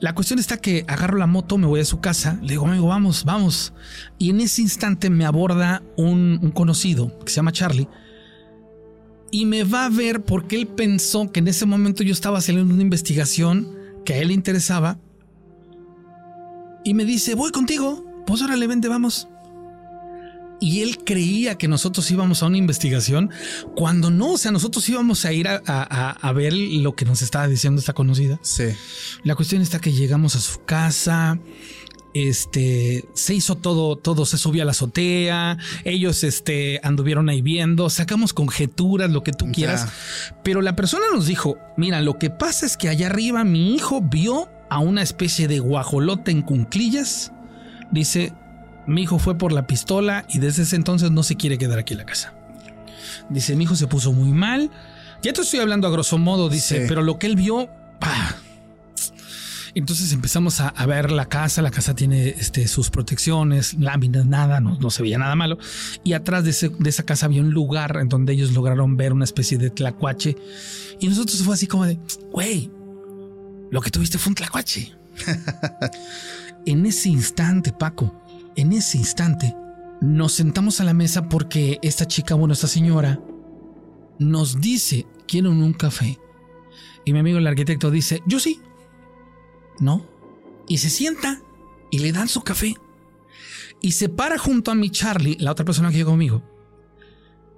La 0.00 0.14
cuestión 0.14 0.38
está 0.38 0.56
que 0.56 0.86
agarro 0.88 1.18
la 1.18 1.26
moto, 1.26 1.58
me 1.58 1.66
voy 1.66 1.80
a 1.80 1.84
su 1.84 2.00
casa, 2.00 2.38
le 2.40 2.52
digo, 2.52 2.66
amigo, 2.66 2.88
vamos, 2.88 3.24
vamos. 3.24 3.74
Y 4.18 4.30
en 4.30 4.40
ese 4.40 4.62
instante 4.62 5.10
me 5.10 5.26
aborda 5.26 5.82
un, 5.98 6.38
un 6.42 6.50
conocido 6.50 7.18
que 7.20 7.30
se 7.30 7.36
llama 7.36 7.52
Charlie 7.52 7.88
y 9.30 9.44
me 9.44 9.64
va 9.64 9.84
a 9.84 9.90
ver 9.90 10.22
porque 10.24 10.56
él 10.56 10.66
pensó 10.66 11.30
que 11.30 11.40
en 11.40 11.48
ese 11.48 11.66
momento 11.66 12.02
yo 12.02 12.12
estaba 12.12 12.38
haciendo 12.38 12.62
una 12.62 12.82
investigación 12.82 13.83
que 14.04 14.14
a 14.14 14.18
él 14.18 14.28
le 14.28 14.34
interesaba. 14.34 14.98
Y 16.84 16.94
me 16.94 17.04
dice, 17.04 17.34
voy 17.34 17.50
contigo, 17.50 18.04
pues 18.26 18.42
órale, 18.42 18.66
vente, 18.66 18.88
vamos. 18.88 19.28
Y 20.60 20.82
él 20.82 20.98
creía 21.04 21.56
que 21.56 21.68
nosotros 21.68 22.10
íbamos 22.10 22.42
a 22.42 22.46
una 22.46 22.56
investigación 22.56 23.30
cuando 23.74 24.10
no, 24.10 24.32
o 24.32 24.38
sea, 24.38 24.50
nosotros 24.50 24.88
íbamos 24.88 25.24
a 25.24 25.32
ir 25.32 25.48
a, 25.48 25.60
a, 25.66 26.10
a 26.10 26.32
ver 26.32 26.52
lo 26.54 26.94
que 26.94 27.04
nos 27.04 27.22
estaba 27.22 27.48
diciendo 27.48 27.80
esta 27.80 27.92
conocida. 27.92 28.38
Sí. 28.42 28.64
La 29.24 29.34
cuestión 29.34 29.62
está 29.62 29.80
que 29.80 29.92
llegamos 29.92 30.36
a 30.36 30.40
su 30.40 30.64
casa, 30.64 31.38
este, 32.14 33.04
se 33.14 33.34
hizo 33.34 33.56
todo, 33.56 33.96
todo 33.96 34.24
se 34.24 34.38
subió 34.38 34.62
a 34.62 34.64
la 34.64 34.70
azotea, 34.70 35.58
ellos 35.84 36.22
este, 36.22 36.80
anduvieron 36.84 37.28
ahí 37.28 37.42
viendo, 37.42 37.90
sacamos 37.90 38.32
conjeturas, 38.32 39.10
lo 39.10 39.22
que 39.24 39.32
tú 39.32 39.50
quieras, 39.52 39.88
pero 40.44 40.62
la 40.62 40.76
persona 40.76 41.04
nos 41.12 41.26
dijo, 41.26 41.58
mira, 41.76 42.00
lo 42.00 42.18
que 42.18 42.30
pasa 42.30 42.66
es 42.66 42.76
que 42.76 42.88
allá 42.88 43.08
arriba 43.08 43.44
mi 43.44 43.74
hijo 43.74 44.00
vio 44.00 44.48
a 44.70 44.78
una 44.78 45.02
especie 45.02 45.48
de 45.48 45.58
guajolote 45.58 46.30
en 46.30 46.42
cunclillas, 46.42 47.32
dice, 47.90 48.32
mi 48.86 49.02
hijo 49.02 49.18
fue 49.18 49.36
por 49.36 49.52
la 49.52 49.66
pistola 49.66 50.24
y 50.28 50.38
desde 50.38 50.62
ese 50.62 50.76
entonces 50.76 51.10
no 51.10 51.24
se 51.24 51.36
quiere 51.36 51.58
quedar 51.58 51.78
aquí 51.78 51.94
en 51.94 51.98
la 51.98 52.06
casa. 52.06 52.32
Dice, 53.28 53.56
mi 53.56 53.64
hijo 53.64 53.74
se 53.74 53.86
puso 53.86 54.12
muy 54.12 54.30
mal, 54.30 54.70
ya 55.22 55.32
te 55.32 55.40
estoy 55.40 55.60
hablando 55.60 55.88
a 55.88 55.90
grosso 55.90 56.18
modo, 56.18 56.48
dice, 56.48 56.82
sí. 56.82 56.84
pero 56.86 57.02
lo 57.02 57.18
que 57.18 57.26
él 57.26 57.34
vio, 57.34 57.68
¡pah! 57.98 58.36
Entonces 59.74 60.12
empezamos 60.12 60.60
a, 60.60 60.68
a, 60.68 60.86
ver 60.86 61.10
la 61.10 61.26
casa. 61.26 61.60
La 61.62 61.70
casa 61.70 61.94
tiene 61.94 62.28
este, 62.28 62.68
sus 62.68 62.90
protecciones, 62.90 63.74
láminas, 63.74 64.24
nada, 64.24 64.60
no, 64.60 64.78
no, 64.78 64.90
se 64.90 65.02
veía 65.02 65.18
nada 65.18 65.34
malo. 65.34 65.58
Y 66.04 66.12
atrás 66.12 66.44
de, 66.44 66.50
ese, 66.50 66.68
de, 66.68 66.90
esa 66.90 67.02
casa 67.02 67.26
había 67.26 67.40
un 67.40 67.50
lugar 67.50 67.96
en 68.00 68.08
donde 68.08 68.32
ellos 68.32 68.52
lograron 68.52 68.96
ver 68.96 69.12
una 69.12 69.24
especie 69.24 69.58
de 69.58 69.70
tlacuache. 69.70 70.36
Y 71.00 71.08
nosotros 71.08 71.42
fue 71.42 71.54
así 71.54 71.66
como 71.66 71.86
de, 71.86 71.98
güey, 72.30 72.70
lo 73.70 73.80
que 73.80 73.90
tuviste 73.90 74.18
fue 74.18 74.30
un 74.30 74.36
tlacuache. 74.36 74.92
en 76.66 76.86
ese 76.86 77.08
instante, 77.08 77.72
Paco, 77.72 78.22
en 78.56 78.72
ese 78.72 78.98
instante, 78.98 79.54
nos 80.00 80.32
sentamos 80.32 80.80
a 80.80 80.84
la 80.84 80.94
mesa 80.94 81.28
porque 81.28 81.78
esta 81.82 82.06
chica, 82.06 82.34
bueno, 82.34 82.54
esta 82.54 82.68
señora, 82.68 83.20
nos 84.18 84.60
dice, 84.60 85.06
quieren 85.26 85.62
un 85.62 85.72
café. 85.72 86.18
Y 87.04 87.12
mi 87.12 87.18
amigo 87.18 87.38
el 87.38 87.46
arquitecto 87.46 87.90
dice, 87.90 88.22
yo 88.26 88.38
sí, 88.38 88.60
¿no? 89.80 90.04
Y 90.68 90.78
se 90.78 90.90
sienta 90.90 91.40
y 91.90 91.98
le 91.98 92.12
dan 92.12 92.28
su 92.28 92.42
café. 92.42 92.74
Y 93.80 93.92
se 93.92 94.08
para 94.08 94.38
junto 94.38 94.70
a 94.70 94.74
mi 94.74 94.90
Charlie, 94.90 95.36
la 95.38 95.52
otra 95.52 95.64
persona 95.64 95.90
que 95.90 95.98
llegó 95.98 96.12
conmigo, 96.12 96.42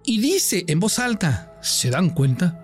y 0.04 0.20
dice 0.20 0.64
en 0.68 0.80
voz 0.80 0.98
alta, 0.98 1.56
¿se 1.60 1.90
dan 1.90 2.10
cuenta? 2.10 2.62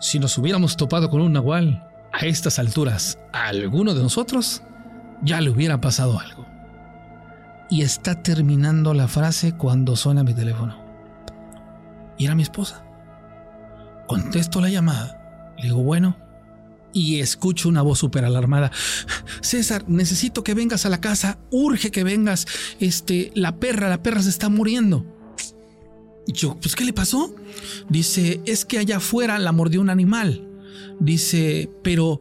Si 0.00 0.18
nos 0.18 0.36
hubiéramos 0.38 0.76
topado 0.76 1.10
con 1.10 1.20
un 1.20 1.32
nahual 1.32 1.88
a 2.12 2.26
estas 2.26 2.58
alturas, 2.58 3.18
a 3.32 3.46
alguno 3.46 3.94
de 3.94 4.02
nosotros 4.02 4.62
ya 5.22 5.40
le 5.40 5.50
hubiera 5.50 5.80
pasado 5.80 6.18
algo. 6.18 6.46
Y 7.70 7.82
está 7.82 8.22
terminando 8.22 8.92
la 8.94 9.08
frase 9.08 9.56
cuando 9.56 9.96
suena 9.96 10.22
mi 10.22 10.34
teléfono. 10.34 10.76
Y 12.18 12.26
era 12.26 12.34
mi 12.34 12.42
esposa. 12.42 12.84
Contesto 14.06 14.60
la 14.60 14.68
llamada. 14.68 15.54
Le 15.56 15.64
digo, 15.64 15.82
bueno, 15.82 16.16
y 16.92 17.20
escucho 17.20 17.68
una 17.68 17.82
voz 17.82 17.98
súper 17.98 18.24
alarmada. 18.24 18.70
César, 19.40 19.84
necesito 19.88 20.44
que 20.44 20.54
vengas 20.54 20.86
a 20.86 20.90
la 20.90 21.00
casa, 21.00 21.38
urge 21.50 21.90
que 21.90 22.04
vengas. 22.04 22.46
Este, 22.80 23.32
la 23.34 23.56
perra, 23.56 23.88
la 23.88 24.02
perra 24.02 24.22
se 24.22 24.30
está 24.30 24.48
muriendo. 24.48 25.06
Y 26.26 26.32
yo, 26.32 26.56
pues, 26.60 26.76
¿qué 26.76 26.84
le 26.84 26.92
pasó? 26.92 27.34
Dice, 27.88 28.40
es 28.46 28.64
que 28.64 28.78
allá 28.78 28.98
afuera 28.98 29.38
la 29.38 29.52
mordió 29.52 29.80
un 29.80 29.90
animal. 29.90 30.48
Dice, 31.00 31.70
pero 31.82 32.20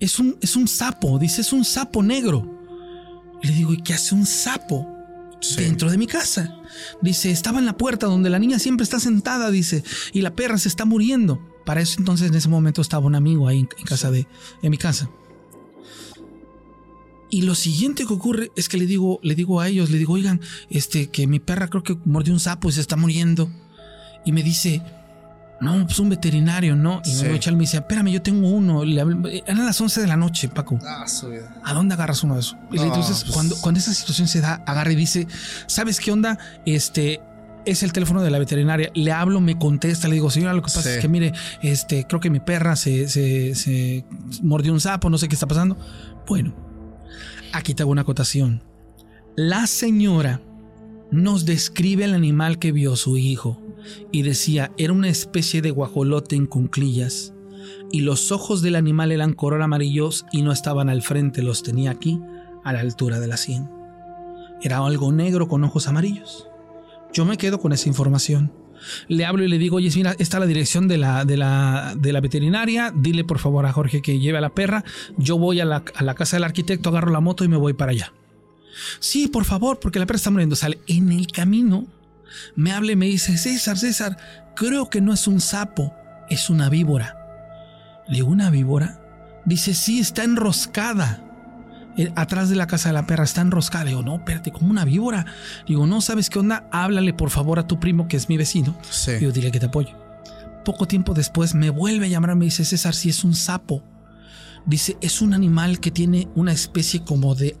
es 0.00 0.18
un, 0.18 0.38
es 0.40 0.56
un 0.56 0.68
sapo, 0.68 1.18
dice, 1.18 1.42
es 1.42 1.52
un 1.52 1.64
sapo 1.64 2.02
negro. 2.02 2.60
Le 3.42 3.52
digo, 3.52 3.72
¿y 3.72 3.82
qué 3.82 3.94
hace 3.94 4.14
un 4.14 4.26
sapo? 4.26 4.88
Sí. 5.40 5.56
Dentro 5.56 5.90
de 5.90 5.98
mi 5.98 6.06
casa. 6.06 6.56
Dice, 7.02 7.30
estaba 7.30 7.58
en 7.58 7.66
la 7.66 7.76
puerta 7.76 8.06
donde 8.06 8.30
la 8.30 8.38
niña 8.38 8.58
siempre 8.58 8.84
está 8.84 9.00
sentada, 9.00 9.50
dice, 9.50 9.82
y 10.12 10.22
la 10.22 10.34
perra 10.34 10.56
se 10.56 10.68
está 10.68 10.84
muriendo. 10.84 11.51
Para 11.64 11.80
eso 11.80 11.96
entonces 11.98 12.28
en 12.28 12.34
ese 12.34 12.48
momento 12.48 12.80
estaba 12.82 13.06
un 13.06 13.14
amigo 13.14 13.48
ahí 13.48 13.60
en, 13.60 13.84
casa 13.84 14.10
de 14.10 14.26
en 14.62 14.70
mi 14.70 14.78
casa. 14.78 15.08
Y 17.30 17.42
lo 17.42 17.54
siguiente 17.54 18.04
que 18.04 18.12
ocurre 18.12 18.52
es 18.56 18.68
que 18.68 18.76
le 18.76 18.86
digo, 18.86 19.18
le 19.22 19.34
digo 19.34 19.60
a 19.60 19.68
ellos, 19.68 19.90
le 19.90 19.96
digo, 19.96 20.12
oigan, 20.12 20.40
este, 20.68 21.08
que 21.08 21.26
mi 21.26 21.40
perra 21.40 21.68
creo 21.68 21.82
que 21.82 21.96
mordió 22.04 22.34
un 22.34 22.40
sapo 22.40 22.68
y 22.68 22.72
se 22.72 22.82
está 22.82 22.96
muriendo. 22.96 23.50
Y 24.26 24.32
me 24.32 24.42
dice, 24.42 24.82
no, 25.62 25.86
pues 25.86 25.98
un 26.00 26.10
veterinario, 26.10 26.74
¿no? 26.74 27.00
Y 27.04 27.10
sí. 27.10 27.24
me 27.24 27.60
dice, 27.60 27.76
espérame, 27.78 28.08
yo 28.08 28.20
tengo 28.20 28.48
uno. 28.48 28.82
Eran 28.82 29.64
las 29.64 29.80
11 29.80 30.00
de 30.02 30.06
la 30.08 30.16
noche, 30.16 30.48
Paco. 30.48 30.78
Ah. 30.84 31.06
¿A 31.64 31.72
dónde 31.72 31.94
agarras 31.94 32.22
uno 32.24 32.34
de 32.34 32.40
esos? 32.40 32.56
Y 32.72 32.80
entonces, 32.80 33.22
pues... 33.22 33.32
cuando, 33.32 33.56
cuando 33.56 33.78
esa 33.78 33.94
situación 33.94 34.26
se 34.26 34.40
da, 34.40 34.62
agarra 34.66 34.92
y 34.92 34.96
dice, 34.96 35.26
¿sabes 35.68 36.00
qué 36.00 36.10
onda? 36.10 36.36
Este, 36.66 37.20
es 37.64 37.82
el 37.82 37.92
teléfono 37.92 38.22
de 38.22 38.30
la 38.30 38.38
veterinaria. 38.38 38.90
Le 38.94 39.12
hablo, 39.12 39.40
me 39.40 39.58
contesta, 39.58 40.08
le 40.08 40.14
digo, 40.14 40.30
señora, 40.30 40.54
lo 40.54 40.62
que 40.62 40.66
pasa 40.66 40.82
sí. 40.82 40.88
es 40.90 40.98
que 40.98 41.08
mire, 41.08 41.32
este, 41.62 42.06
creo 42.06 42.20
que 42.20 42.30
mi 42.30 42.40
perra 42.40 42.76
se, 42.76 43.08
se, 43.08 43.54
se, 43.54 44.04
mordió 44.42 44.72
un 44.72 44.80
sapo, 44.80 45.10
no 45.10 45.18
sé 45.18 45.28
qué 45.28 45.34
está 45.34 45.46
pasando. 45.46 45.76
Bueno, 46.26 46.54
aquí 47.52 47.74
te 47.74 47.82
hago 47.82 47.92
una 47.92 48.02
acotación. 48.02 48.62
La 49.36 49.66
señora 49.66 50.40
nos 51.10 51.44
describe 51.44 52.04
el 52.04 52.14
animal 52.14 52.58
que 52.58 52.72
vio 52.72 52.96
su 52.96 53.16
hijo 53.16 53.60
y 54.10 54.22
decía 54.22 54.72
era 54.78 54.92
una 54.92 55.08
especie 55.08 55.60
de 55.62 55.70
guajolote 55.70 56.36
en 56.36 56.46
cunclillas 56.46 57.32
y 57.90 58.00
los 58.00 58.32
ojos 58.32 58.62
del 58.62 58.76
animal 58.76 59.12
eran 59.12 59.34
color 59.34 59.62
amarillos 59.62 60.24
y 60.32 60.42
no 60.42 60.52
estaban 60.52 60.88
al 60.88 61.02
frente, 61.02 61.42
los 61.42 61.62
tenía 61.62 61.90
aquí 61.90 62.20
a 62.64 62.72
la 62.72 62.80
altura 62.80 63.20
de 63.20 63.26
la 63.26 63.36
sien. 63.36 63.70
Era 64.62 64.78
algo 64.78 65.12
negro 65.12 65.48
con 65.48 65.64
ojos 65.64 65.88
amarillos. 65.88 66.48
Yo 67.12 67.24
me 67.24 67.36
quedo 67.36 67.60
con 67.60 67.72
esa 67.72 67.88
información. 67.88 68.52
Le 69.08 69.24
hablo 69.24 69.44
y 69.44 69.48
le 69.48 69.58
digo, 69.58 69.76
oye, 69.76 69.90
mira, 69.94 70.16
está 70.18 70.40
la 70.40 70.46
dirección 70.46 70.88
de 70.88 70.98
la, 70.98 71.24
de 71.24 71.36
la, 71.36 71.94
de 71.96 72.12
la 72.12 72.20
veterinaria, 72.20 72.92
dile 72.94 73.22
por 73.22 73.38
favor 73.38 73.64
a 73.66 73.72
Jorge 73.72 74.02
que 74.02 74.18
lleve 74.18 74.38
a 74.38 74.40
la 74.40 74.54
perra, 74.54 74.84
yo 75.16 75.38
voy 75.38 75.60
a 75.60 75.64
la, 75.64 75.84
a 75.94 76.02
la 76.02 76.14
casa 76.14 76.36
del 76.36 76.44
arquitecto, 76.44 76.88
agarro 76.88 77.12
la 77.12 77.20
moto 77.20 77.44
y 77.44 77.48
me 77.48 77.56
voy 77.56 77.74
para 77.74 77.92
allá. 77.92 78.12
Sí, 78.98 79.28
por 79.28 79.44
favor, 79.44 79.78
porque 79.78 79.98
la 79.98 80.06
perra 80.06 80.16
está 80.16 80.30
muriendo. 80.30 80.56
Sale 80.56 80.80
en 80.88 81.12
el 81.12 81.28
camino, 81.28 81.86
me 82.56 82.72
habla 82.72 82.92
y 82.92 82.96
me 82.96 83.06
dice, 83.06 83.36
César, 83.36 83.78
César, 83.78 84.16
creo 84.56 84.90
que 84.90 85.00
no 85.00 85.12
es 85.12 85.26
un 85.28 85.40
sapo, 85.40 85.94
es 86.28 86.50
una 86.50 86.68
víbora. 86.68 87.18
Le 88.08 88.16
digo, 88.16 88.28
¿una 88.28 88.50
víbora? 88.50 89.00
Dice, 89.44 89.74
sí, 89.74 90.00
está 90.00 90.24
enroscada 90.24 91.31
atrás 92.16 92.48
de 92.48 92.56
la 92.56 92.66
casa 92.66 92.88
de 92.88 92.94
la 92.94 93.06
perra, 93.06 93.24
está 93.24 93.40
enroscada. 93.40 93.84
Le 93.84 93.90
digo, 93.90 94.02
no, 94.02 94.16
espérate, 94.16 94.52
como 94.52 94.70
una 94.70 94.84
víbora. 94.84 95.26
Le 95.60 95.74
digo, 95.74 95.86
no, 95.86 96.00
¿sabes 96.00 96.30
qué 96.30 96.38
onda? 96.38 96.68
Háblale 96.72 97.12
por 97.14 97.30
favor 97.30 97.58
a 97.58 97.66
tu 97.66 97.78
primo, 97.80 98.08
que 98.08 98.16
es 98.16 98.28
mi 98.28 98.36
vecino. 98.36 98.76
Sí. 98.90 99.12
Digo, 99.12 99.32
dile 99.32 99.50
que 99.50 99.60
te 99.60 99.66
apoyo. 99.66 99.96
Poco 100.64 100.86
tiempo 100.86 101.14
después 101.14 101.54
me 101.54 101.70
vuelve 101.70 102.06
a 102.06 102.08
llamar, 102.08 102.36
me 102.36 102.44
dice, 102.44 102.64
César, 102.64 102.94
si 102.94 103.08
es 103.08 103.24
un 103.24 103.34
sapo. 103.34 103.82
Dice, 104.64 104.96
es 105.00 105.20
un 105.20 105.34
animal 105.34 105.80
que 105.80 105.90
tiene 105.90 106.28
una 106.34 106.52
especie 106.52 107.02
como 107.02 107.34
de... 107.34 107.56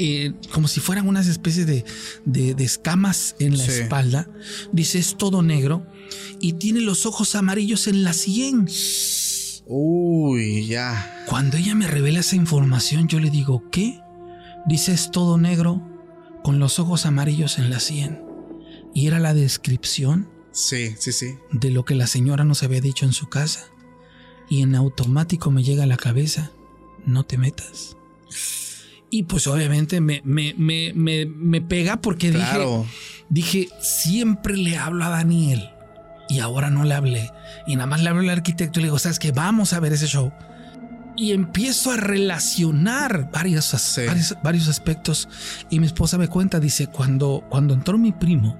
Eh, 0.00 0.32
como 0.52 0.68
si 0.68 0.78
fueran 0.78 1.08
unas 1.08 1.26
especies 1.26 1.66
de, 1.66 1.84
de, 2.24 2.54
de 2.54 2.64
escamas 2.64 3.34
en 3.40 3.58
la 3.58 3.64
sí. 3.64 3.72
espalda. 3.72 4.28
Dice, 4.72 4.98
es 4.98 5.16
todo 5.16 5.42
negro 5.42 5.84
y 6.40 6.54
tiene 6.54 6.80
los 6.80 7.04
ojos 7.04 7.34
amarillos 7.34 7.88
en 7.88 8.04
la 8.04 8.12
sien. 8.12 8.68
Uy, 9.70 10.66
ya. 10.66 11.24
Cuando 11.26 11.58
ella 11.58 11.74
me 11.74 11.86
revela 11.86 12.20
esa 12.20 12.36
información, 12.36 13.06
yo 13.06 13.20
le 13.20 13.28
digo, 13.28 13.68
¿qué? 13.70 14.00
Dice, 14.66 14.92
es 14.92 15.10
todo 15.10 15.36
negro, 15.36 15.82
con 16.42 16.58
los 16.58 16.78
ojos 16.78 17.04
amarillos 17.04 17.58
en 17.58 17.68
la 17.68 17.78
sien. 17.78 18.22
Y 18.94 19.06
era 19.08 19.18
la 19.18 19.34
descripción. 19.34 20.26
Sí, 20.52 20.94
sí, 20.98 21.12
sí. 21.12 21.34
De 21.52 21.70
lo 21.70 21.84
que 21.84 21.94
la 21.94 22.06
señora 22.06 22.44
nos 22.44 22.62
había 22.62 22.80
dicho 22.80 23.04
en 23.04 23.12
su 23.12 23.28
casa. 23.28 23.66
Y 24.48 24.62
en 24.62 24.74
automático 24.74 25.50
me 25.50 25.62
llega 25.62 25.82
a 25.82 25.86
la 25.86 25.98
cabeza, 25.98 26.50
no 27.04 27.26
te 27.26 27.36
metas. 27.36 27.98
Y 29.10 29.24
pues 29.24 29.46
obviamente 29.46 30.00
me, 30.00 30.22
me, 30.24 30.54
me, 30.56 30.94
me, 30.94 31.60
pega 31.60 32.00
porque 32.00 32.30
dije, 32.30 32.86
dije, 33.28 33.68
siempre 33.82 34.56
le 34.56 34.78
hablo 34.78 35.04
a 35.04 35.10
Daniel 35.10 35.68
y 36.28 36.40
ahora 36.40 36.70
no 36.70 36.84
le 36.84 36.94
hablé. 36.94 37.32
Y 37.66 37.76
nada 37.76 37.86
más 37.86 38.02
le 38.02 38.10
hablo 38.10 38.22
al 38.22 38.30
arquitecto 38.30 38.78
y 38.78 38.82
le 38.82 38.86
digo, 38.88 38.98
¿sabes 38.98 39.18
qué? 39.18 39.32
Vamos 39.32 39.72
a 39.72 39.80
ver 39.80 39.92
ese 39.92 40.06
show. 40.06 40.32
Y 41.16 41.32
empiezo 41.32 41.90
a 41.90 41.96
relacionar 41.96 43.30
varios, 43.32 43.74
varios, 44.42 44.68
aspectos. 44.68 45.28
Y 45.68 45.80
mi 45.80 45.86
esposa 45.86 46.16
me 46.16 46.28
cuenta, 46.28 46.60
dice, 46.60 46.86
cuando, 46.86 47.44
cuando 47.48 47.74
entró 47.74 47.98
mi 47.98 48.12
primo, 48.12 48.56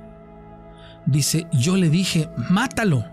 dice, 1.07 1.47
yo 1.53 1.77
le 1.77 1.89
dije, 1.89 2.29
mátalo. 2.51 3.05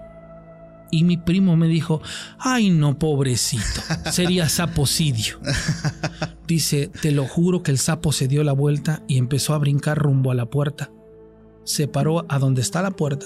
Y 0.89 1.03
mi 1.03 1.17
primo 1.17 1.57
me 1.57 1.67
dijo, 1.67 2.01
ay 2.39 2.69
no, 2.69 2.97
pobrecito, 2.97 3.81
sería 4.11 4.49
saposidio. 4.49 5.39
Dice, 6.47 6.89
te 7.01 7.11
lo 7.11 7.27
juro 7.27 7.61
que 7.61 7.71
el 7.71 7.79
sapo 7.79 8.11
se 8.11 8.27
dio 8.27 8.43
la 8.43 8.53
vuelta 8.53 9.03
y 9.07 9.17
empezó 9.17 9.53
a 9.53 9.57
brincar 9.57 9.97
rumbo 9.97 10.31
a 10.31 10.35
la 10.35 10.45
puerta. 10.45 10.91
Se 11.65 11.87
paró 11.87 12.25
a 12.29 12.39
donde 12.39 12.61
está 12.61 12.81
la 12.81 12.91
puerta 12.91 13.25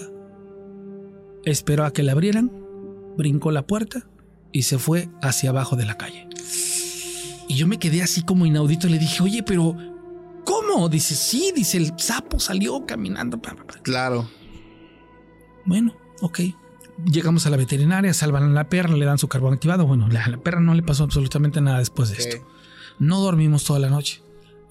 esperó 1.45 1.85
a 1.85 1.93
que 1.93 2.03
le 2.03 2.11
abrieran, 2.11 2.51
brincó 3.17 3.51
la 3.51 3.65
puerta 3.65 4.07
y 4.51 4.63
se 4.63 4.79
fue 4.79 5.09
hacia 5.21 5.49
abajo 5.49 5.75
de 5.75 5.85
la 5.85 5.97
calle. 5.97 6.27
Y 7.47 7.55
yo 7.55 7.67
me 7.67 7.79
quedé 7.79 8.03
así 8.03 8.23
como 8.23 8.45
inaudito 8.45 8.87
y 8.87 8.91
le 8.91 8.99
dije, 8.99 9.23
oye, 9.23 9.43
pero 9.43 9.75
¿cómo? 10.45 10.89
Dice, 10.89 11.15
sí, 11.15 11.51
dice, 11.55 11.77
el 11.77 11.93
sapo 11.97 12.39
salió 12.39 12.85
caminando. 12.85 13.41
Claro. 13.81 14.29
Bueno, 15.65 15.95
ok. 16.21 16.41
Llegamos 17.05 17.45
a 17.45 17.49
la 17.49 17.57
veterinaria, 17.57 18.13
salvan 18.13 18.43
a 18.43 18.49
la 18.49 18.69
perra, 18.69 18.95
le 18.95 19.05
dan 19.05 19.17
su 19.17 19.27
carbón 19.27 19.53
activado. 19.53 19.87
Bueno, 19.87 20.05
a 20.05 20.29
la 20.29 20.37
perra 20.37 20.59
no 20.59 20.73
le 20.73 20.83
pasó 20.83 21.03
absolutamente 21.05 21.61
nada 21.61 21.79
después 21.79 22.09
de 22.09 22.17
esto. 22.17 22.47
No 22.99 23.19
dormimos 23.21 23.63
toda 23.63 23.79
la 23.79 23.89
noche. 23.89 24.21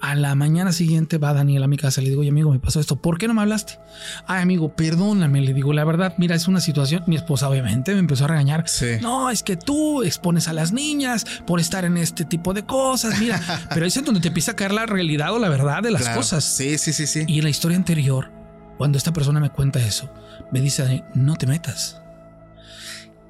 A 0.00 0.14
la 0.14 0.34
mañana 0.36 0.72
siguiente 0.72 1.18
va 1.18 1.32
Daniel 1.32 1.64
a 1.64 1.66
mi 1.66 1.76
casa. 1.76 2.00
Le 2.00 2.10
digo, 2.10 2.20
oye, 2.20 2.30
amigo, 2.30 2.52
me 2.52 2.60
pasó 2.60 2.78
esto. 2.78 2.96
¿Por 2.96 3.18
qué 3.18 3.26
no 3.26 3.34
me 3.34 3.42
hablaste? 3.42 3.78
Ay, 4.26 4.42
amigo, 4.42 4.76
perdóname. 4.76 5.40
Le 5.40 5.52
digo, 5.52 5.72
la 5.72 5.84
verdad, 5.84 6.14
mira, 6.18 6.36
es 6.36 6.46
una 6.46 6.60
situación. 6.60 7.02
Mi 7.08 7.16
esposa, 7.16 7.48
obviamente, 7.48 7.92
me 7.94 7.98
empezó 7.98 8.26
a 8.26 8.28
regañar. 8.28 8.64
No, 9.00 9.28
es 9.30 9.42
que 9.42 9.56
tú 9.56 10.04
expones 10.04 10.46
a 10.46 10.52
las 10.52 10.72
niñas 10.72 11.26
por 11.46 11.58
estar 11.58 11.84
en 11.84 11.96
este 11.96 12.24
tipo 12.24 12.54
de 12.54 12.64
cosas. 12.64 13.18
Mira, 13.18 13.40
pero 13.70 13.84
ahí 13.84 13.88
es 13.88 14.04
donde 14.04 14.20
te 14.20 14.28
empieza 14.28 14.52
a 14.52 14.56
caer 14.56 14.72
la 14.72 14.86
realidad 14.86 15.32
o 15.34 15.38
la 15.40 15.48
verdad 15.48 15.82
de 15.82 15.90
las 15.90 16.08
cosas. 16.10 16.44
Sí, 16.44 16.78
sí, 16.78 16.92
sí, 16.92 17.06
sí. 17.06 17.24
Y 17.26 17.38
en 17.38 17.44
la 17.44 17.50
historia 17.50 17.76
anterior, 17.76 18.30
cuando 18.76 18.98
esta 18.98 19.12
persona 19.12 19.40
me 19.40 19.50
cuenta 19.50 19.80
eso, 19.80 20.08
me 20.52 20.60
dice, 20.60 21.04
no 21.14 21.34
te 21.36 21.46
metas. 21.48 22.00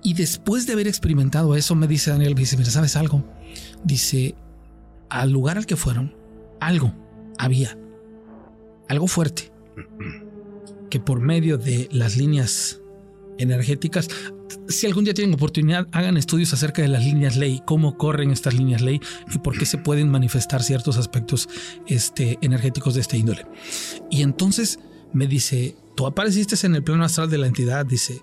Y 0.02 0.14
después 0.14 0.66
de 0.66 0.74
haber 0.74 0.86
experimentado 0.86 1.54
eso, 1.54 1.74
me 1.74 1.86
dice 1.86 2.10
Daniel, 2.10 2.34
me 2.34 2.40
dice, 2.40 2.56
mira, 2.56 2.70
¿sabes 2.70 2.94
algo? 2.96 3.24
Dice, 3.84 4.34
al 5.08 5.30
lugar 5.30 5.56
al 5.56 5.66
que 5.66 5.76
fueron, 5.76 6.14
algo 6.60 6.94
había, 7.38 7.78
algo 8.88 9.06
fuerte, 9.06 9.52
que 10.90 11.00
por 11.00 11.20
medio 11.20 11.58
de 11.58 11.88
las 11.92 12.16
líneas 12.16 12.80
energéticas, 13.38 14.08
si 14.68 14.86
algún 14.86 15.04
día 15.04 15.14
tienen 15.14 15.34
oportunidad, 15.34 15.86
hagan 15.92 16.16
estudios 16.16 16.52
acerca 16.52 16.82
de 16.82 16.88
las 16.88 17.04
líneas 17.04 17.36
ley, 17.36 17.62
cómo 17.64 17.96
corren 17.96 18.30
estas 18.30 18.54
líneas 18.54 18.80
ley 18.80 19.00
y 19.32 19.38
por 19.38 19.56
qué 19.56 19.66
se 19.66 19.78
pueden 19.78 20.10
manifestar 20.10 20.62
ciertos 20.62 20.96
aspectos 20.96 21.48
este, 21.86 22.38
energéticos 22.40 22.94
de 22.94 23.00
este 23.00 23.18
índole. 23.18 23.46
Y 24.10 24.22
entonces 24.22 24.80
me 25.12 25.26
dice, 25.26 25.76
tú 25.94 26.06
apareciste 26.06 26.66
en 26.66 26.74
el 26.74 26.82
plano 26.82 27.04
astral 27.04 27.30
de 27.30 27.38
la 27.38 27.46
entidad, 27.46 27.86
dice, 27.86 28.22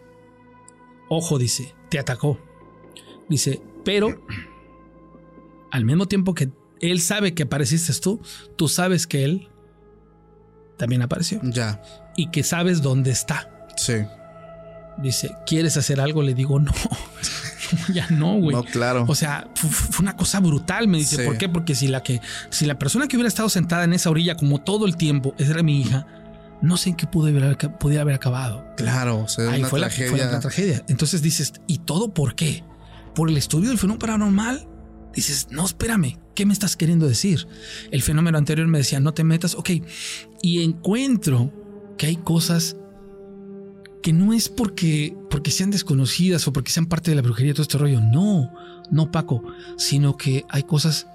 ojo, 1.09 1.37
dice, 1.37 1.73
te 1.89 1.99
atacó. 1.99 2.39
Dice, 3.29 3.61
pero 3.83 4.23
al 5.71 5.85
mismo 5.85 6.07
tiempo 6.07 6.33
que 6.33 6.49
él 6.81 7.01
sabe 7.01 7.33
que 7.33 7.43
apareciste 7.43 7.93
tú, 7.99 8.21
tú 8.55 8.67
sabes 8.67 9.07
que 9.07 9.23
él 9.23 9.49
también 10.77 11.01
apareció. 11.01 11.39
Ya. 11.43 11.81
Y 12.15 12.29
que 12.31 12.43
sabes 12.43 12.81
dónde 12.81 13.11
está. 13.11 13.49
Sí. 13.77 13.95
Dice, 14.97 15.35
¿quieres 15.45 15.75
hacer 15.77 15.99
algo? 15.99 16.21
Le 16.21 16.33
digo, 16.33 16.59
no. 16.59 16.71
ya 17.93 18.07
no, 18.09 18.37
güey. 18.39 18.55
No, 18.55 18.63
claro. 18.63 19.05
O 19.07 19.15
sea, 19.15 19.49
fue, 19.55 20.03
una 20.03 20.15
cosa 20.15 20.39
brutal. 20.39 20.87
Me 20.87 20.97
dice, 20.97 21.23
¿por 21.25 21.37
qué? 21.37 21.49
Porque 21.49 21.75
si 21.75 21.87
la 21.87 22.03
que, 22.03 22.21
si 22.49 22.65
la 22.65 22.79
persona 22.79 23.07
que 23.07 23.17
hubiera 23.17 23.27
estado 23.27 23.49
sentada 23.49 23.83
en 23.83 23.93
esa 23.93 24.09
orilla 24.09 24.35
como 24.35 24.61
todo 24.61 24.85
el 24.85 24.95
tiempo 24.95 25.35
era 25.37 25.63
mi 25.63 25.81
hija, 25.81 26.07
no 26.61 26.77
sé 26.77 26.89
en 26.89 26.95
qué 26.95 27.07
pude 27.07 27.33
pudiera 27.79 28.01
haber 28.01 28.15
acabado. 28.15 28.65
Claro, 28.77 29.19
o 29.19 29.27
sea, 29.27 29.51
Ahí 29.51 29.63
fue, 29.63 29.79
La, 29.79 29.89
fue 29.89 30.17
la 30.17 30.39
tragedia. 30.39 30.83
Entonces 30.87 31.21
dices, 31.21 31.53
¿y 31.67 31.79
todo 31.79 32.13
por 32.13 32.35
qué? 32.35 32.63
¿Por 33.13 33.29
el 33.29 33.37
estudio 33.37 33.69
del 33.69 33.77
fenómeno 33.77 33.99
paranormal? 33.99 34.67
Dices, 35.15 35.47
no, 35.49 35.65
espérame, 35.65 36.19
¿qué 36.35 36.45
me 36.45 36.53
estás 36.53 36.75
queriendo 36.75 37.07
decir? 37.07 37.47
El 37.89 38.01
fenómeno 38.01 38.37
anterior 38.37 38.67
me 38.67 38.79
decía, 38.79 38.99
no 38.99 39.13
te 39.13 39.23
metas, 39.23 39.55
ok. 39.55 39.69
Y 40.41 40.61
encuentro 40.61 41.53
que 41.97 42.07
hay 42.07 42.17
cosas 42.17 42.75
que 44.03 44.13
no 44.13 44.33
es 44.33 44.49
porque, 44.49 45.15
porque 45.29 45.51
sean 45.51 45.71
desconocidas 45.71 46.47
o 46.47 46.53
porque 46.53 46.71
sean 46.71 46.85
parte 46.85 47.11
de 47.11 47.15
la 47.15 47.21
brujería, 47.21 47.53
todo 47.53 47.63
este 47.63 47.77
rollo. 47.77 48.01
No, 48.01 48.53
no, 48.91 49.11
Paco, 49.11 49.41
sino 49.77 50.17
que 50.17 50.45
hay 50.49 50.63
cosas 50.63 51.07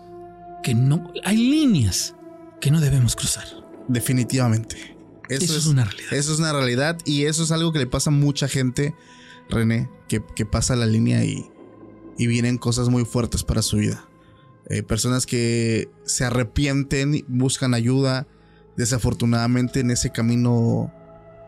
que 0.63 0.75
no, 0.75 1.13
hay 1.25 1.37
líneas 1.37 2.15
que 2.61 2.71
no 2.71 2.81
debemos 2.81 3.17
cruzar. 3.17 3.45
Definitivamente. 3.87 4.97
Eso, 5.29 5.57
es, 5.57 5.67
una 5.67 5.85
realidad. 5.85 6.13
Eso 6.13 6.33
es 6.33 6.39
una 6.41 6.53
realidad 6.53 6.99
y 7.05 7.27
eso 7.27 7.45
es 7.45 7.53
algo 7.53 7.73
que 7.73 7.79
le 7.79 7.87
pasa 7.87 8.11
a 8.11 8.13
mucha 8.13 8.49
gente, 8.49 8.95
René, 9.49 9.89
que, 10.09 10.25
que 10.35 10.45
pasa 10.45 10.75
la 10.75 10.87
línea 10.87 11.25
y, 11.25 11.50
y 12.21 12.27
vienen 12.27 12.59
cosas 12.59 12.91
muy 12.91 13.07
fuertes 13.07 13.45
para 13.45 13.63
su 13.63 13.79
vida. 13.79 14.05
Eh, 14.69 14.83
personas 14.83 15.25
que 15.25 15.89
se 16.05 16.27
arrepienten, 16.27 17.25
buscan 17.29 17.73
ayuda, 17.73 18.27
desafortunadamente 18.77 19.81
en 19.81 19.91
ese 19.91 20.11
camino 20.11 20.93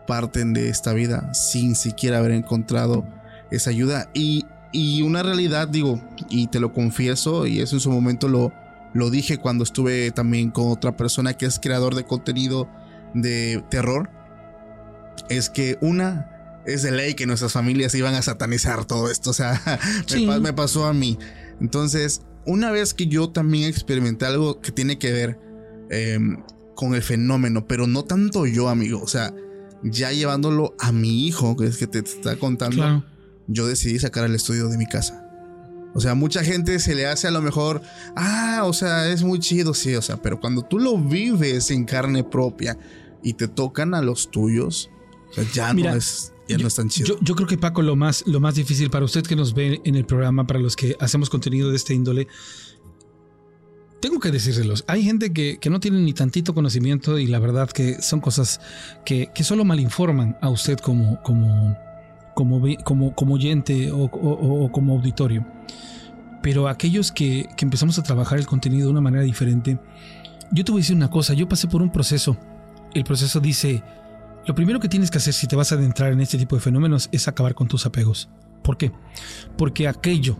parten 0.06 0.54
de 0.54 0.70
esta 0.70 0.94
vida 0.94 1.34
sin 1.34 1.74
siquiera 1.74 2.20
haber 2.20 2.30
encontrado 2.30 3.04
esa 3.50 3.68
ayuda. 3.68 4.10
Y, 4.14 4.46
y 4.72 5.02
una 5.02 5.22
realidad, 5.22 5.68
digo, 5.68 6.00
y 6.30 6.46
te 6.46 6.58
lo 6.58 6.72
confieso, 6.72 7.46
y 7.46 7.60
eso 7.60 7.76
en 7.76 7.80
su 7.80 7.90
momento 7.90 8.28
lo, 8.28 8.50
lo 8.94 9.10
dije 9.10 9.36
cuando 9.36 9.64
estuve 9.64 10.10
también 10.10 10.50
con 10.50 10.70
otra 10.70 10.96
persona 10.96 11.34
que 11.34 11.44
es 11.44 11.60
creador 11.60 11.96
de 11.96 12.04
contenido 12.04 12.66
de 13.12 13.62
terror, 13.68 14.08
es 15.28 15.50
que 15.50 15.76
una 15.82 16.41
es 16.66 16.82
de 16.82 16.92
ley 16.92 17.14
que 17.14 17.26
nuestras 17.26 17.52
familias 17.52 17.94
iban 17.94 18.14
a 18.14 18.22
satanizar 18.22 18.84
todo 18.84 19.10
esto. 19.10 19.30
O 19.30 19.34
sea, 19.34 19.60
me, 20.40 20.52
pasó 20.52 20.86
a 20.86 20.92
mí. 20.92 21.18
Entonces, 21.60 22.22
una 22.46 22.70
vez 22.70 22.94
que 22.94 23.06
yo 23.06 23.30
también 23.30 23.68
experimenté 23.68 24.26
algo 24.26 24.60
que 24.60 24.72
tiene 24.72 24.98
que 24.98 25.12
ver 25.12 25.38
em, 25.90 26.42
con 26.74 26.94
el 26.94 27.02
fenómeno, 27.02 27.66
pero 27.66 27.86
no 27.86 28.04
tanto 28.04 28.46
yo, 28.46 28.68
amigo. 28.68 29.00
O 29.02 29.08
sea, 29.08 29.34
ya 29.82 30.12
llevándolo 30.12 30.74
a 30.78 30.92
mi 30.92 31.26
hijo, 31.26 31.56
que 31.56 31.66
es 31.66 31.76
que 31.76 31.86
te 31.86 32.00
está 32.00 32.36
contando, 32.36 33.04
yo 33.48 33.66
decidí 33.66 33.98
sacar 33.98 34.24
el 34.24 34.34
estudio 34.34 34.68
de 34.68 34.78
mi 34.78 34.86
casa. 34.86 35.18
O 35.94 36.00
sea, 36.00 36.14
mucha 36.14 36.42
gente 36.42 36.78
se 36.78 36.94
le 36.94 37.06
hace 37.06 37.28
a 37.28 37.30
lo 37.30 37.42
mejor, 37.42 37.82
ah, 38.16 38.62
o 38.64 38.72
sea, 38.72 39.10
es 39.10 39.22
muy 39.22 39.40
chido, 39.40 39.74
sí, 39.74 39.94
o 39.94 40.00
sea, 40.00 40.16
pero 40.16 40.40
cuando 40.40 40.62
tú 40.62 40.78
lo 40.78 40.96
vives 40.96 41.70
en 41.70 41.84
carne 41.84 42.24
propia 42.24 42.78
y 43.22 43.34
te 43.34 43.46
tocan 43.46 43.92
a 43.94 44.00
los 44.00 44.30
tuyos, 44.30 44.90
o 45.30 45.34
sea, 45.34 45.44
ya 45.52 45.74
no 45.74 45.94
es 45.94 46.31
yo, 46.48 47.34
creo 47.34 47.46
que 47.46 47.56
Paco, 47.56 47.82
lo 47.82 47.96
más, 47.96 48.24
lo 48.26 48.40
más 48.40 48.54
difícil 48.54 48.90
para 48.90 49.04
usted 49.04 49.22
que 49.22 49.36
nos 49.36 49.54
ve 49.54 49.80
en 49.84 49.94
el 49.94 50.04
programa, 50.04 50.46
para 50.46 50.60
los 50.60 50.76
que 50.76 50.96
hacemos 51.00 51.30
contenido 51.30 51.70
de 51.70 51.76
este 51.76 51.94
índole, 51.94 52.28
tengo 54.00 54.18
que 54.18 54.30
decírselos. 54.32 54.84
Hay 54.88 55.04
gente 55.04 55.32
que, 55.32 55.58
no 55.70 55.78
tiene 55.78 56.00
ni 56.00 56.12
tantito 56.12 56.54
conocimiento 56.54 57.18
y 57.18 57.26
la 57.28 57.38
verdad 57.38 57.70
que 57.70 58.02
son 58.02 58.20
cosas 58.20 58.60
que, 59.04 59.30
que 59.32 59.44
solo 59.44 59.64
malinforman 59.64 60.36
a 60.40 60.50
usted 60.50 60.78
como, 60.78 61.22
como, 61.22 61.76
como, 62.34 62.60
como, 62.84 63.14
como 63.14 63.34
oyente 63.34 63.90
o, 63.92 64.10
como 64.72 64.94
auditorio. 64.94 65.46
Pero 66.42 66.66
aquellos 66.66 67.12
que, 67.12 67.48
que 67.56 67.64
empezamos 67.64 67.96
a 68.00 68.02
trabajar 68.02 68.40
el 68.40 68.46
contenido 68.46 68.86
de 68.86 68.90
una 68.90 69.00
manera 69.00 69.22
diferente, 69.22 69.78
yo 70.50 70.64
te 70.64 70.72
voy 70.72 70.80
a 70.80 70.82
decir 70.82 70.96
una 70.96 71.08
cosa, 71.08 71.34
yo 71.34 71.48
pasé 71.48 71.68
por 71.68 71.80
un 71.80 71.92
proceso. 71.92 72.36
El 72.94 73.04
proceso 73.04 73.38
dice, 73.38 73.84
lo 74.46 74.54
primero 74.54 74.80
que 74.80 74.88
tienes 74.88 75.10
que 75.10 75.18
hacer 75.18 75.34
si 75.34 75.46
te 75.46 75.56
vas 75.56 75.72
a 75.72 75.76
adentrar 75.76 76.12
en 76.12 76.20
este 76.20 76.38
tipo 76.38 76.56
de 76.56 76.62
fenómenos 76.62 77.08
es 77.12 77.28
acabar 77.28 77.54
con 77.54 77.68
tus 77.68 77.86
apegos. 77.86 78.28
¿Por 78.62 78.76
qué? 78.76 78.92
Porque 79.56 79.88
aquello 79.88 80.36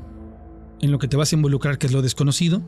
en 0.81 0.91
lo 0.91 0.99
que 0.99 1.09
te 1.09 1.17
vas 1.17 1.33
a 1.33 1.37
involucrar, 1.37 1.79
que 1.79 1.87
es 1.87 1.93
lo 1.93 2.03
desconocido, 2.03 2.63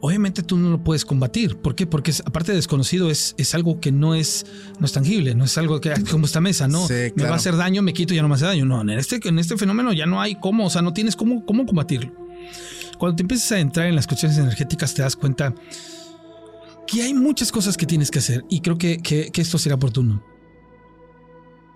obviamente 0.00 0.42
tú 0.42 0.56
no 0.56 0.70
lo 0.70 0.84
puedes 0.84 1.04
combatir. 1.04 1.56
¿Por 1.56 1.74
qué? 1.74 1.86
Porque 1.86 2.12
aparte 2.24 2.52
de 2.52 2.56
desconocido 2.56 3.10
es, 3.10 3.34
es 3.38 3.54
algo 3.54 3.80
que 3.80 3.90
no 3.90 4.14
es, 4.14 4.46
no 4.78 4.86
es 4.86 4.92
tangible, 4.92 5.34
no 5.34 5.44
es 5.44 5.58
algo 5.58 5.80
que 5.80 5.92
como 6.10 6.26
esta 6.26 6.40
mesa, 6.40 6.68
no, 6.68 6.86
me 6.88 7.24
va 7.24 7.30
a 7.30 7.34
hacer 7.34 7.56
daño, 7.56 7.82
me 7.82 7.92
quito, 7.92 8.14
ya 8.14 8.22
no 8.22 8.28
me 8.28 8.36
hace 8.36 8.44
daño. 8.44 8.64
No, 8.64 8.80
en 8.80 8.90
este, 8.90 9.20
en 9.28 9.38
este 9.38 9.56
fenómeno 9.56 9.92
ya 9.92 10.06
no 10.06 10.20
hay 10.20 10.36
cómo, 10.36 10.66
o 10.66 10.70
sea, 10.70 10.82
no 10.82 10.92
tienes 10.92 11.16
cómo, 11.16 11.44
cómo 11.44 11.66
combatirlo. 11.66 12.12
Cuando 12.98 13.16
te 13.16 13.22
empiezas 13.22 13.52
a 13.52 13.58
entrar 13.58 13.86
en 13.86 13.96
las 13.96 14.06
cuestiones 14.06 14.38
energéticas 14.38 14.94
te 14.94 15.02
das 15.02 15.16
cuenta 15.16 15.54
que 16.86 17.02
hay 17.02 17.14
muchas 17.14 17.50
cosas 17.50 17.76
que 17.76 17.86
tienes 17.86 18.10
que 18.10 18.18
hacer 18.18 18.44
y 18.50 18.60
creo 18.60 18.76
que, 18.76 18.98
que, 18.98 19.30
que 19.30 19.40
esto 19.40 19.58
será 19.58 19.76
oportuno 19.76 20.22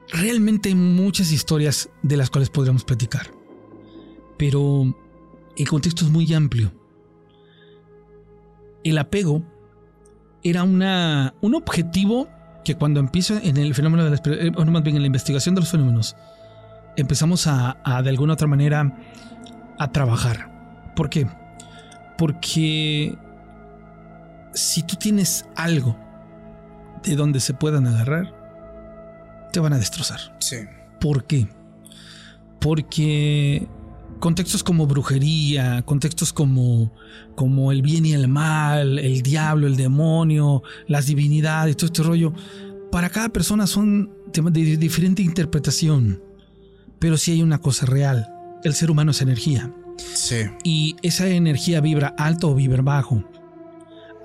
realmente 0.08 0.68
hay 0.68 0.74
muchas 0.74 1.32
historias 1.32 1.90
de 2.02 2.16
las 2.16 2.30
cuales 2.30 2.50
podríamos 2.50 2.84
platicar, 2.84 3.30
pero 4.38 4.94
el 5.56 5.68
contexto 5.68 6.04
es 6.04 6.10
muy 6.10 6.32
amplio. 6.34 6.72
El 8.82 8.98
apego 8.98 9.42
era 10.42 10.62
una, 10.62 11.34
un 11.40 11.54
objetivo 11.54 12.28
que 12.64 12.74
cuando 12.74 13.00
empiezo 13.00 13.38
en 13.42 13.56
el 13.56 13.74
fenómeno 13.74 14.04
de 14.04 14.10
la, 14.10 14.22
eh, 14.26 14.50
más 14.50 14.82
bien 14.82 14.96
en 14.96 15.02
la 15.02 15.06
investigación 15.06 15.54
de 15.54 15.62
los 15.62 15.70
fenómenos, 15.70 16.16
empezamos 16.96 17.46
a, 17.46 17.78
a 17.84 18.02
de 18.02 18.10
alguna 18.10 18.34
otra 18.34 18.46
manera 18.46 18.96
a 19.78 19.92
trabajar. 19.92 20.92
¿Por 20.94 21.10
qué? 21.10 21.26
Porque 22.16 23.16
si 24.52 24.82
tú 24.82 24.96
tienes 24.96 25.46
algo 25.56 25.96
de 27.02 27.16
donde 27.16 27.40
se 27.40 27.54
puedan 27.54 27.86
agarrar, 27.86 28.43
te 29.54 29.60
van 29.60 29.72
a 29.72 29.78
destrozar. 29.78 30.36
Sí. 30.40 30.56
¿Por 31.00 31.26
qué? 31.26 31.48
Porque 32.60 33.66
contextos 34.18 34.64
como 34.64 34.86
brujería, 34.86 35.82
contextos 35.82 36.32
como, 36.32 36.92
como 37.36 37.70
el 37.72 37.82
bien 37.82 38.04
y 38.04 38.12
el 38.12 38.26
mal, 38.26 38.98
el 38.98 39.22
diablo, 39.22 39.66
el 39.66 39.76
demonio, 39.76 40.62
las 40.88 41.06
divinidades, 41.06 41.76
todo 41.76 41.86
este 41.86 42.02
rollo, 42.02 42.32
para 42.90 43.10
cada 43.10 43.28
persona 43.28 43.66
son 43.66 44.10
temas 44.32 44.52
de 44.52 44.76
diferente 44.76 45.22
interpretación. 45.22 46.22
Pero 46.98 47.16
sí 47.16 47.32
hay 47.32 47.42
una 47.42 47.58
cosa 47.58 47.86
real, 47.86 48.28
el 48.64 48.74
ser 48.74 48.90
humano 48.90 49.12
es 49.12 49.22
energía. 49.22 49.72
Sí. 50.14 50.46
Y 50.64 50.96
esa 51.02 51.28
energía 51.28 51.80
vibra 51.80 52.14
alto 52.18 52.50
o 52.50 52.54
vibra 52.54 52.82
bajo. 52.82 53.22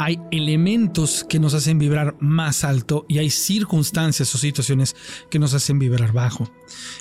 Hay 0.02 0.18
elementos 0.32 1.26
que 1.28 1.39
nos 1.39 1.54
hacen 1.54 1.78
vibrar 1.78 2.16
más 2.22 2.64
alto 2.64 3.06
y 3.10 3.18
hay 3.18 3.30
circunstancias 3.30 4.34
o 4.34 4.38
situaciones 4.38 4.95
que 5.30 5.39
nos 5.39 5.54
hacen 5.54 5.78
vibrar 5.78 6.14
bajo. 6.14 6.50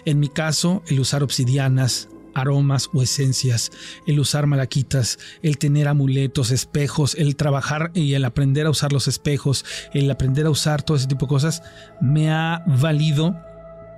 En 0.05 0.19
mi 0.19 0.29
caso, 0.29 0.83
el 0.89 0.99
usar 0.99 1.23
obsidianas, 1.23 2.09
aromas 2.35 2.91
o 2.93 3.01
esencias, 3.01 3.71
el 4.09 4.19
usar 4.19 4.49
malaquitas, 4.49 5.21
el 5.43 5.59
tener 5.59 5.87
amuletos, 5.87 6.51
espejos, 6.51 7.15
el 7.15 7.37
trabajar 7.37 7.93
y 7.95 8.15
el 8.15 8.25
aprender 8.25 8.67
a 8.67 8.71
usar 8.71 8.93
los 8.93 9.07
espejos, 9.07 9.65
el 9.95 10.11
aprender 10.11 10.47
a 10.47 10.51
usar 10.51 10.83
todo 10.83 10.97
ese 10.97 11.07
tipo 11.07 11.27
de 11.27 11.31
cosas, 11.31 11.63
me 12.01 12.33
ha 12.33 12.65
valido 12.67 13.37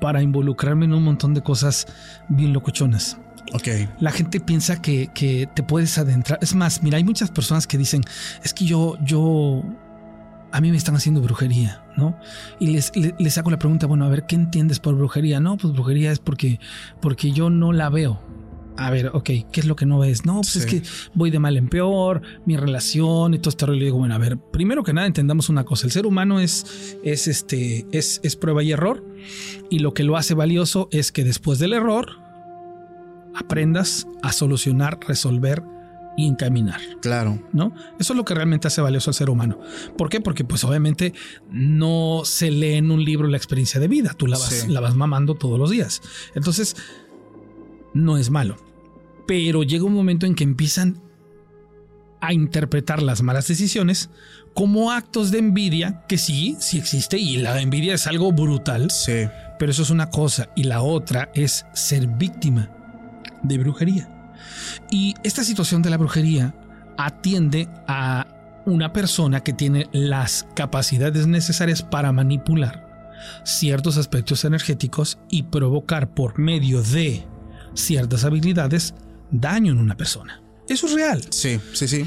para 0.02 0.22
involucrarme 0.22 0.84
en 0.84 0.92
un 0.92 1.04
montón 1.04 1.32
de 1.32 1.42
cosas 1.42 1.86
bien 2.28 2.52
locochonas. 2.52 3.16
Ok. 3.52 3.68
La 4.00 4.12
gente 4.12 4.40
piensa 4.40 4.80
que, 4.80 5.08
que 5.14 5.48
te 5.54 5.62
puedes 5.62 5.98
adentrar. 5.98 6.38
Es 6.42 6.54
más, 6.54 6.82
mira, 6.82 6.98
hay 6.98 7.04
muchas 7.04 7.30
personas 7.30 7.66
que 7.66 7.78
dicen, 7.78 8.02
es 8.44 8.54
que 8.54 8.64
yo, 8.64 8.96
yo 9.04 9.62
a 10.52 10.60
mí 10.60 10.70
me 10.70 10.76
están 10.76 10.96
haciendo 10.96 11.20
brujería, 11.20 11.84
¿no? 11.96 12.18
Y 12.58 12.68
les, 12.68 12.92
les, 12.94 13.38
hago 13.38 13.50
la 13.50 13.58
pregunta, 13.58 13.86
bueno, 13.86 14.04
a 14.04 14.08
ver, 14.08 14.26
¿qué 14.26 14.36
entiendes 14.36 14.80
por 14.80 14.94
brujería? 14.94 15.40
No, 15.40 15.56
pues 15.56 15.72
brujería 15.72 16.12
es 16.12 16.18
porque, 16.18 16.60
porque 17.00 17.32
yo 17.32 17.50
no 17.50 17.72
la 17.72 17.88
veo. 17.88 18.20
A 18.76 18.88
ver, 18.90 19.10
ok, 19.12 19.24
¿qué 19.52 19.60
es 19.60 19.66
lo 19.66 19.76
que 19.76 19.84
no 19.84 19.98
ves? 19.98 20.24
No, 20.24 20.36
pues 20.36 20.56
es 20.56 20.66
que 20.66 20.82
voy 21.12 21.30
de 21.30 21.38
mal 21.38 21.56
en 21.56 21.68
peor, 21.68 22.22
mi 22.46 22.56
relación 22.56 23.34
y 23.34 23.38
todo 23.38 23.50
este 23.50 23.66
rollo. 23.66 23.84
Digo, 23.84 23.98
bueno, 23.98 24.14
a 24.14 24.18
ver, 24.18 24.38
primero 24.38 24.82
que 24.82 24.92
nada 24.92 25.06
entendamos 25.06 25.48
una 25.48 25.64
cosa, 25.64 25.86
el 25.86 25.92
ser 25.92 26.06
humano 26.06 26.40
es, 26.40 26.96
es, 27.04 27.26
este, 27.26 27.86
es, 27.92 28.20
es 28.22 28.36
prueba 28.36 28.62
y 28.62 28.72
error, 28.72 29.04
y 29.68 29.80
lo 29.80 29.92
que 29.92 30.02
lo 30.02 30.16
hace 30.16 30.34
valioso 30.34 30.88
es 30.92 31.12
que 31.12 31.24
después 31.24 31.58
del 31.58 31.74
error 31.74 32.29
aprendas 33.34 34.06
a 34.22 34.32
solucionar, 34.32 34.98
resolver, 35.06 35.62
y 36.16 36.26
encaminar. 36.26 36.80
Claro. 37.00 37.40
¿No? 37.52 37.74
Eso 37.98 38.12
es 38.12 38.16
lo 38.16 38.24
que 38.24 38.34
realmente 38.34 38.68
hace 38.68 38.80
valioso 38.80 39.10
al 39.10 39.14
ser 39.14 39.30
humano. 39.30 39.58
¿Por 39.96 40.10
qué? 40.10 40.20
Porque 40.20 40.44
pues 40.44 40.64
obviamente 40.64 41.14
no 41.50 42.22
se 42.24 42.50
lee 42.50 42.74
en 42.74 42.90
un 42.90 43.04
libro 43.04 43.28
la 43.28 43.36
experiencia 43.36 43.80
de 43.80 43.88
vida, 43.88 44.14
tú 44.14 44.26
la 44.26 44.38
vas, 44.38 44.68
la 44.68 44.80
vas 44.80 44.94
mamando 44.94 45.34
todos 45.34 45.58
los 45.58 45.70
días. 45.70 46.02
Entonces, 46.34 46.76
no 47.94 48.18
es 48.18 48.30
malo. 48.30 48.56
Pero 49.26 49.62
llega 49.62 49.84
un 49.84 49.94
momento 49.94 50.26
en 50.26 50.34
que 50.34 50.44
empiezan 50.44 51.00
a 52.20 52.34
interpretar 52.34 53.02
las 53.02 53.22
malas 53.22 53.48
decisiones 53.48 54.10
como 54.52 54.90
actos 54.90 55.30
de 55.30 55.38
envidia, 55.38 56.04
que 56.06 56.18
sí, 56.18 56.56
sí 56.58 56.76
existe, 56.76 57.16
y 57.18 57.38
la 57.38 57.60
envidia 57.62 57.94
es 57.94 58.06
algo 58.06 58.32
brutal. 58.32 58.90
Sí. 58.90 59.26
Pero 59.58 59.72
eso 59.72 59.82
es 59.82 59.90
una 59.90 60.10
cosa, 60.10 60.50
y 60.56 60.64
la 60.64 60.82
otra 60.82 61.30
es 61.34 61.64
ser 61.72 62.06
víctima 62.08 62.79
de 63.42 63.58
brujería. 63.58 64.08
Y 64.90 65.14
esta 65.22 65.44
situación 65.44 65.82
de 65.82 65.90
la 65.90 65.96
brujería 65.96 66.54
atiende 66.96 67.68
a 67.86 68.26
una 68.66 68.92
persona 68.92 69.40
que 69.40 69.52
tiene 69.52 69.88
las 69.92 70.46
capacidades 70.54 71.26
necesarias 71.26 71.82
para 71.82 72.12
manipular 72.12 72.90
ciertos 73.44 73.96
aspectos 73.96 74.44
energéticos 74.44 75.18
y 75.28 75.44
provocar 75.44 76.14
por 76.14 76.38
medio 76.38 76.82
de 76.82 77.26
ciertas 77.74 78.24
habilidades 78.24 78.94
daño 79.30 79.72
en 79.72 79.78
una 79.78 79.96
persona. 79.96 80.42
Eso 80.68 80.86
es 80.86 80.92
real. 80.94 81.22
Sí, 81.30 81.60
sí, 81.72 81.88
sí. 81.88 82.04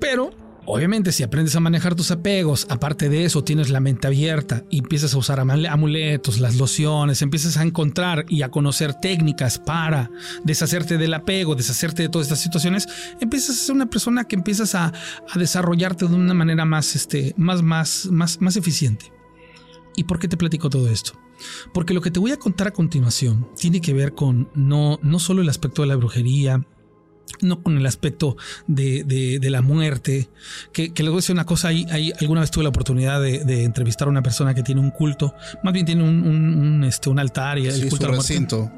Pero 0.00 0.32
Obviamente, 0.72 1.10
si 1.10 1.24
aprendes 1.24 1.56
a 1.56 1.60
manejar 1.60 1.96
tus 1.96 2.12
apegos, 2.12 2.66
aparte 2.70 3.08
de 3.08 3.24
eso, 3.24 3.42
tienes 3.42 3.70
la 3.70 3.80
mente 3.80 4.06
abierta 4.06 4.64
y 4.70 4.78
empiezas 4.78 5.14
a 5.14 5.18
usar 5.18 5.40
amuletos, 5.40 6.38
las 6.38 6.56
lociones, 6.56 7.22
empiezas 7.22 7.56
a 7.56 7.64
encontrar 7.64 8.24
y 8.28 8.42
a 8.42 8.52
conocer 8.52 8.94
técnicas 8.94 9.58
para 9.58 10.10
deshacerte 10.44 10.96
del 10.96 11.14
apego, 11.14 11.56
deshacerte 11.56 12.04
de 12.04 12.08
todas 12.08 12.28
estas 12.28 12.40
situaciones, 12.40 12.86
empiezas 13.20 13.56
a 13.56 13.60
ser 13.60 13.74
una 13.74 13.90
persona 13.90 14.28
que 14.28 14.36
empiezas 14.36 14.76
a, 14.76 14.92
desarrollarte 15.34 16.06
de 16.06 16.14
una 16.14 16.34
manera 16.34 16.64
más, 16.64 16.94
este, 16.94 17.34
más, 17.36 17.62
más, 17.62 18.06
más, 18.06 18.40
más 18.40 18.56
eficiente. 18.56 19.12
¿Y 19.96 20.04
por 20.04 20.20
qué 20.20 20.28
te 20.28 20.36
platico 20.36 20.70
todo 20.70 20.88
esto? 20.88 21.12
Porque 21.74 21.94
lo 21.94 22.00
que 22.00 22.12
te 22.12 22.20
voy 22.20 22.30
a 22.30 22.38
contar 22.38 22.68
a 22.68 22.72
continuación 22.72 23.48
tiene 23.56 23.80
que 23.80 23.92
ver 23.92 24.14
con 24.14 24.48
no, 24.54 25.00
no 25.02 25.18
solo 25.18 25.42
el 25.42 25.48
aspecto 25.48 25.82
de 25.82 25.88
la 25.88 25.96
brujería, 25.96 26.64
no 27.42 27.62
con 27.62 27.76
el 27.76 27.86
aspecto 27.86 28.36
de, 28.66 29.38
la 29.42 29.62
muerte. 29.62 30.28
Que, 30.72 30.92
les 30.94 31.06
voy 31.06 31.14
a 31.14 31.16
decir 31.16 31.34
una 31.34 31.46
cosa, 31.46 31.68
ahí, 31.68 32.12
alguna 32.20 32.40
vez 32.40 32.50
tuve 32.50 32.64
la 32.64 32.70
oportunidad 32.70 33.20
de, 33.20 33.64
entrevistar 33.64 34.08
a 34.08 34.10
una 34.10 34.22
persona 34.22 34.54
que 34.54 34.62
tiene 34.62 34.80
un 34.80 34.90
culto, 34.90 35.34
más 35.62 35.72
bien 35.72 35.86
tiene 35.86 36.02
un, 36.02 36.84
este, 36.84 37.10
un 37.10 37.18
altar 37.18 37.58
y 37.58 37.66
el 37.66 37.88
culto 37.88 38.06
su 38.06 38.12
recinto. 38.12 38.72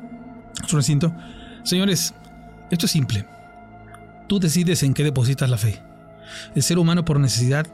Su 0.66 0.76
recinto. 0.76 1.14
Señores, 1.64 2.14
esto 2.70 2.86
es 2.86 2.92
simple. 2.92 3.26
Tú 4.28 4.38
decides 4.38 4.82
en 4.82 4.94
qué 4.94 5.04
depositas 5.04 5.48
la 5.48 5.58
fe. 5.58 5.82
El 6.54 6.62
ser 6.62 6.78
humano 6.78 7.04
por 7.04 7.20
necesidad 7.20 7.66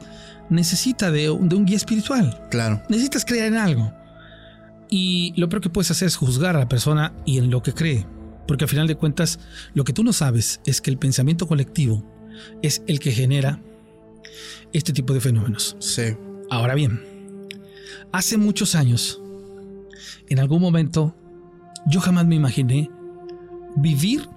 necesita 0.49 1.11
de, 1.11 1.21
de 1.21 1.27
un 1.55 1.65
guía 1.65 1.77
espiritual. 1.77 2.41
Claro. 2.49 2.81
Necesitas 2.89 3.25
creer 3.25 3.45
en 3.45 3.57
algo. 3.57 3.93
Y 4.89 5.33
lo 5.37 5.49
peor 5.49 5.61
que 5.61 5.69
puedes 5.69 5.91
hacer 5.91 6.07
es 6.07 6.15
juzgar 6.15 6.55
a 6.55 6.59
la 6.59 6.67
persona 6.67 7.13
y 7.25 7.37
en 7.37 7.51
lo 7.51 7.61
que 7.61 7.73
cree. 7.73 8.05
Porque 8.49 8.63
al 8.63 8.69
final 8.69 8.87
de 8.87 8.95
cuentas, 8.95 9.37
lo 9.75 9.83
que 9.83 9.93
tú 9.93 10.03
no 10.03 10.11
sabes 10.11 10.59
es 10.65 10.81
que 10.81 10.89
el 10.89 10.97
pensamiento 10.97 11.47
colectivo 11.47 12.03
es 12.63 12.81
el 12.87 12.99
que 12.99 13.11
genera 13.11 13.61
este 14.73 14.91
tipo 14.91 15.13
de 15.13 15.21
fenómenos. 15.21 15.77
Sí. 15.77 16.15
Ahora 16.49 16.73
bien, 16.73 16.99
hace 18.11 18.37
muchos 18.37 18.73
años, 18.73 19.21
en 20.29 20.39
algún 20.39 20.63
momento, 20.63 21.15
yo 21.85 22.01
jamás 22.01 22.25
me 22.25 22.33
imaginé 22.33 22.89
vivir 23.75 24.27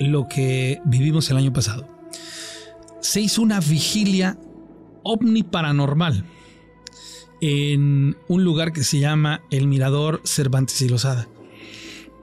lo 0.00 0.26
que 0.26 0.80
vivimos 0.84 1.30
el 1.30 1.36
año 1.36 1.52
pasado. 1.52 1.86
Se 3.00 3.20
hizo 3.20 3.42
una 3.42 3.60
vigilia 3.60 4.40
ovni 5.04 5.44
paranormal 5.44 6.24
en 7.40 8.16
un 8.26 8.42
lugar 8.42 8.72
que 8.72 8.82
se 8.82 8.98
llama 8.98 9.40
el 9.52 9.68
Mirador 9.68 10.20
Cervantes 10.24 10.82
y 10.82 10.88
Lozada 10.88 11.28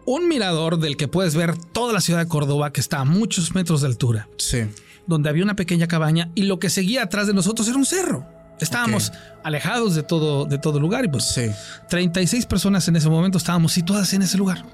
un 0.08 0.30
mirador 0.30 0.80
del 0.80 0.96
que 0.96 1.10
puedes 1.10 1.36
ver 1.36 1.58
toda 1.58 1.94
la 1.94 2.00
ciudad 2.00 2.20
de 2.20 2.28
Córdoba 2.28 2.72
que 2.72 2.80
está 2.80 3.00
a 3.00 3.06
muchos 3.06 3.54
metros 3.54 3.82
de 3.82 3.88
altura. 3.88 4.30
Sí. 4.38 4.64
Donde 5.06 5.30
había 5.30 5.44
una 5.44 5.56
pequeña 5.56 5.88
cabaña 5.88 6.32
y 6.34 6.44
lo 6.44 6.60
que 6.60 6.70
seguía 6.70 7.04
atrás 7.04 7.28
de 7.28 7.34
nosotros 7.34 7.68
era 7.68 7.78
un 7.78 7.86
cerro. 7.86 8.26
Estábamos 8.60 9.12
alejados 9.44 9.96
de 9.96 10.04
todo, 10.04 10.46
de 10.46 10.58
todo 10.58 10.80
lugar 10.80 11.06
y 11.06 11.10
pues 11.10 11.26
sí. 11.26 11.52
36 11.90 12.46
personas 12.46 12.88
en 12.88 12.96
ese 12.96 13.10
momento 13.10 13.38
estábamos 13.38 13.74
situadas 13.74 14.14
en 14.14 14.22
ese 14.22 14.38
lugar. 14.38 14.66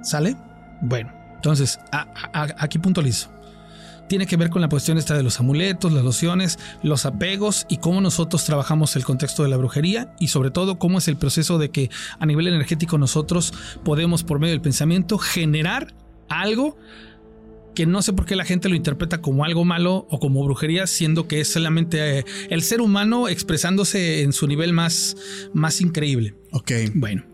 ¿Sale? 0.00 0.36
Bueno, 0.80 1.12
entonces, 1.34 1.78
aquí 1.90 2.78
puntualizo 2.78 3.33
tiene 4.08 4.26
que 4.26 4.36
ver 4.36 4.50
con 4.50 4.62
la 4.62 4.68
cuestión 4.68 4.98
esta 4.98 5.16
de 5.16 5.22
los 5.22 5.40
amuletos, 5.40 5.92
las 5.92 6.04
lociones, 6.04 6.58
los 6.82 7.06
apegos 7.06 7.66
y 7.68 7.78
cómo 7.78 8.00
nosotros 8.00 8.44
trabajamos 8.44 8.96
el 8.96 9.04
contexto 9.04 9.42
de 9.42 9.48
la 9.48 9.56
brujería 9.56 10.14
y 10.20 10.28
sobre 10.28 10.50
todo 10.50 10.78
cómo 10.78 10.98
es 10.98 11.08
el 11.08 11.16
proceso 11.16 11.58
de 11.58 11.70
que 11.70 11.90
a 12.18 12.26
nivel 12.26 12.46
energético 12.46 12.98
nosotros 12.98 13.52
podemos 13.84 14.24
por 14.24 14.38
medio 14.38 14.52
del 14.52 14.60
pensamiento 14.60 15.18
generar 15.18 15.94
algo 16.28 16.76
que 17.74 17.86
no 17.86 18.02
sé 18.02 18.12
por 18.12 18.24
qué 18.24 18.36
la 18.36 18.44
gente 18.44 18.68
lo 18.68 18.76
interpreta 18.76 19.20
como 19.20 19.44
algo 19.44 19.64
malo 19.64 20.06
o 20.08 20.20
como 20.20 20.44
brujería, 20.44 20.86
siendo 20.86 21.26
que 21.26 21.40
es 21.40 21.48
solamente 21.48 22.20
eh, 22.20 22.24
el 22.48 22.62
ser 22.62 22.80
humano 22.80 23.28
expresándose 23.28 24.22
en 24.22 24.32
su 24.32 24.46
nivel 24.46 24.72
más, 24.72 25.16
más 25.52 25.80
increíble. 25.80 26.34
Ok. 26.52 26.70
Bueno, 26.94 27.24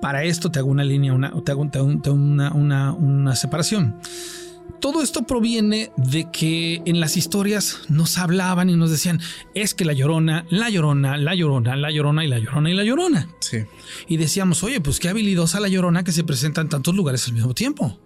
para 0.00 0.24
esto 0.24 0.50
te 0.50 0.60
hago 0.60 0.70
una 0.70 0.84
línea, 0.84 1.12
una, 1.12 1.32
te 1.42 1.50
hago, 1.50 1.68
una, 2.12 2.52
una, 2.52 2.92
una 2.92 3.34
separación. 3.34 3.96
Todo 4.78 5.02
esto 5.02 5.22
proviene 5.22 5.90
de 5.96 6.30
que 6.30 6.82
en 6.84 7.00
las 7.00 7.16
historias 7.16 7.80
nos 7.88 8.18
hablaban 8.18 8.70
y 8.70 8.76
nos 8.76 8.90
decían, 8.90 9.20
es 9.54 9.74
que 9.74 9.84
la 9.84 9.92
llorona, 9.92 10.46
la 10.50 10.70
llorona, 10.70 11.16
la 11.16 11.34
llorona, 11.34 11.76
la 11.76 11.90
llorona 11.90 12.24
y 12.24 12.28
la 12.28 12.38
llorona 12.38 12.70
y 12.70 12.74
la 12.74 12.84
llorona. 12.84 13.28
Sí. 13.40 13.58
Y 14.08 14.16
decíamos, 14.16 14.62
oye, 14.62 14.80
pues 14.80 15.00
qué 15.00 15.08
habilidosa 15.08 15.60
la 15.60 15.68
llorona 15.68 16.04
que 16.04 16.12
se 16.12 16.24
presenta 16.24 16.60
en 16.60 16.68
tantos 16.68 16.94
lugares 16.94 17.26
al 17.26 17.34
mismo 17.34 17.54
tiempo. 17.54 17.98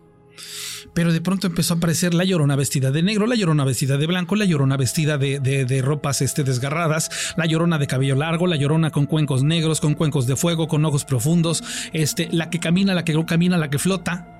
pero 0.94 1.12
de 1.12 1.20
pronto 1.20 1.46
empezó 1.48 1.74
a 1.74 1.76
aparecer 1.78 2.14
la 2.14 2.24
llorona 2.24 2.54
vestida 2.56 2.92
de 2.92 3.02
negro, 3.02 3.26
la 3.26 3.34
llorona 3.34 3.64
vestida 3.64 3.96
de 3.96 4.06
blanco, 4.06 4.36
la 4.36 4.44
llorona 4.44 4.76
vestida 4.76 5.18
de, 5.18 5.40
de, 5.40 5.82
ropas 5.82 6.22
este, 6.22 6.44
desgarradas, 6.44 7.10
la 7.36 7.46
llorona 7.46 7.78
de 7.78 7.86
cabello 7.88 8.14
largo, 8.14 8.46
la 8.46 8.56
llorona 8.56 8.90
con 8.90 9.06
cuencos 9.06 9.42
negros, 9.42 9.80
con 9.80 9.94
cuencos 9.94 10.26
de 10.26 10.36
fuego, 10.36 10.68
con 10.68 10.84
ojos 10.84 11.04
profundos, 11.04 11.64
este, 11.92 12.28
la 12.30 12.48
que 12.48 12.60
camina, 12.60 12.94
la 12.94 13.04
que 13.04 13.12
no 13.12 13.26
camina, 13.26 13.58
la 13.58 13.70
que 13.70 13.78
flota, 13.78 14.33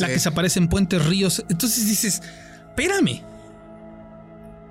la 0.00 0.08
que 0.08 0.18
se 0.18 0.28
aparece 0.28 0.58
en 0.58 0.68
puentes, 0.68 1.04
ríos. 1.04 1.44
Entonces 1.48 1.86
dices, 1.86 2.22
espérame. 2.68 3.22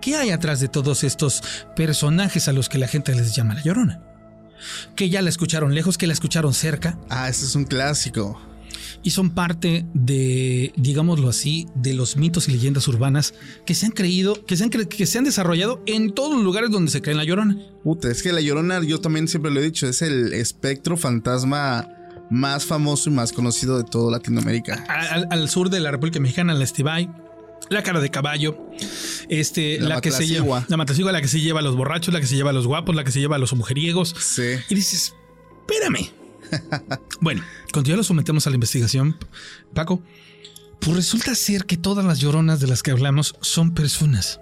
¿Qué 0.01 0.16
hay 0.16 0.30
atrás 0.30 0.60
de 0.60 0.68
todos 0.68 1.03
estos 1.03 1.41
personajes 1.76 2.47
a 2.47 2.53
los 2.53 2.70
que 2.70 2.78
la 2.78 2.88
gente 2.88 3.16
les 3.16 3.36
llama 3.36 3.56
la 3.56 3.64
llorona? 3.64 4.01
Que 4.95 5.10
ya 5.10 5.22
la 5.22 5.30
escucharon 5.30 5.74
lejos, 5.74 5.97
que 5.97 6.06
la 6.06 6.14
escucharon 6.14 6.53
cerca. 6.53 6.97
Ah, 7.10 7.28
ese 7.28 7.45
es 7.45 7.56
un 7.56 7.66
clásico 7.66 8.39
y 9.06 9.12
son 9.12 9.30
parte 9.30 9.86
de, 9.93 10.74
digámoslo 10.76 11.30
así, 11.30 11.68
de 11.76 11.93
los 11.93 12.18
mitos 12.18 12.49
y 12.49 12.53
leyendas 12.53 12.88
urbanas 12.88 13.36
que 13.66 13.76
se 13.76 13.86
han 13.86 13.91
creído, 13.91 14.45
que 14.45 14.58
se 14.58 14.64
han, 14.64 14.72
que 14.72 15.06
se 15.06 15.18
han 15.18 15.24
desarrollado 15.24 15.82
en 15.86 16.14
todos 16.14 16.34
los 16.34 16.43
lugares 16.43 16.72
donde 16.72 16.91
se 16.91 17.03
cree 17.03 17.14
en 17.14 17.20
la 17.20 17.24
llorona. 17.24 17.56
Puta, 17.84 18.10
es 18.10 18.24
que 18.24 18.34
la 18.34 18.41
llorona, 18.41 18.84
yo 18.84 18.99
también 18.99 19.28
siempre 19.28 19.51
lo 19.51 19.60
he 19.60 19.64
dicho, 19.64 19.88
es 19.88 20.01
el 20.01 20.34
espectro 20.34 20.97
fantasma 20.97 21.88
más 22.30 22.66
famoso 22.66 23.10
y 23.10 23.14
más 23.14 23.32
conocido 23.32 23.78
de 23.78 23.84
toda 23.84 24.12
Latinoamérica. 24.12 24.84
Al, 24.88 25.50
sur 25.50 25.70
de 25.70 25.80
la 25.80 25.92
República 25.92 26.20
Mexicana, 26.20 26.54
la 26.54 26.64
Estibay, 26.64 27.10
la 27.70 27.84
cara 27.84 28.00
de 28.00 28.10
caballo, 28.10 28.58
este, 29.30 29.80
la, 29.80 30.02
que 30.02 30.12
se 30.12 30.28
lleva, 30.28 30.66
la 30.68 30.78
matacigua, 30.78 31.12
la 31.12 31.22
que 31.22 31.28
se 31.28 31.42
lleva 31.42 31.60
a 31.60 31.64
los 31.64 31.76
borrachos, 31.76 32.14
la 32.14 32.20
que 32.20 32.28
se 32.28 32.36
lleva 32.36 32.52
a 32.52 32.54
los 32.54 32.68
guapos, 32.68 32.96
la 32.96 33.04
que 33.04 33.12
se 33.12 33.20
lleva 33.20 33.36
a 33.36 33.40
los 33.40 33.54
mujeriegos. 33.54 34.16
Sí. 34.20 34.56
Y 34.70 34.76
dices, 34.76 35.16
espérame. 35.62 36.12
bueno, 37.22 37.44
cuando 37.74 37.90
ya 37.90 37.96
lo 37.96 38.04
sometemos 38.04 38.46
a 38.48 38.50
la 38.50 38.56
investigación, 38.56 39.18
Paco, 39.74 40.02
pues 40.80 40.96
resulta 40.96 41.34
ser 41.34 41.66
que 41.66 41.78
todas 41.78 42.06
las 42.06 42.20
lloronas 42.20 42.60
de 42.60 42.68
las 42.68 42.84
que 42.84 42.92
hablamos 42.92 43.36
son 43.42 43.74
personas 43.74 44.40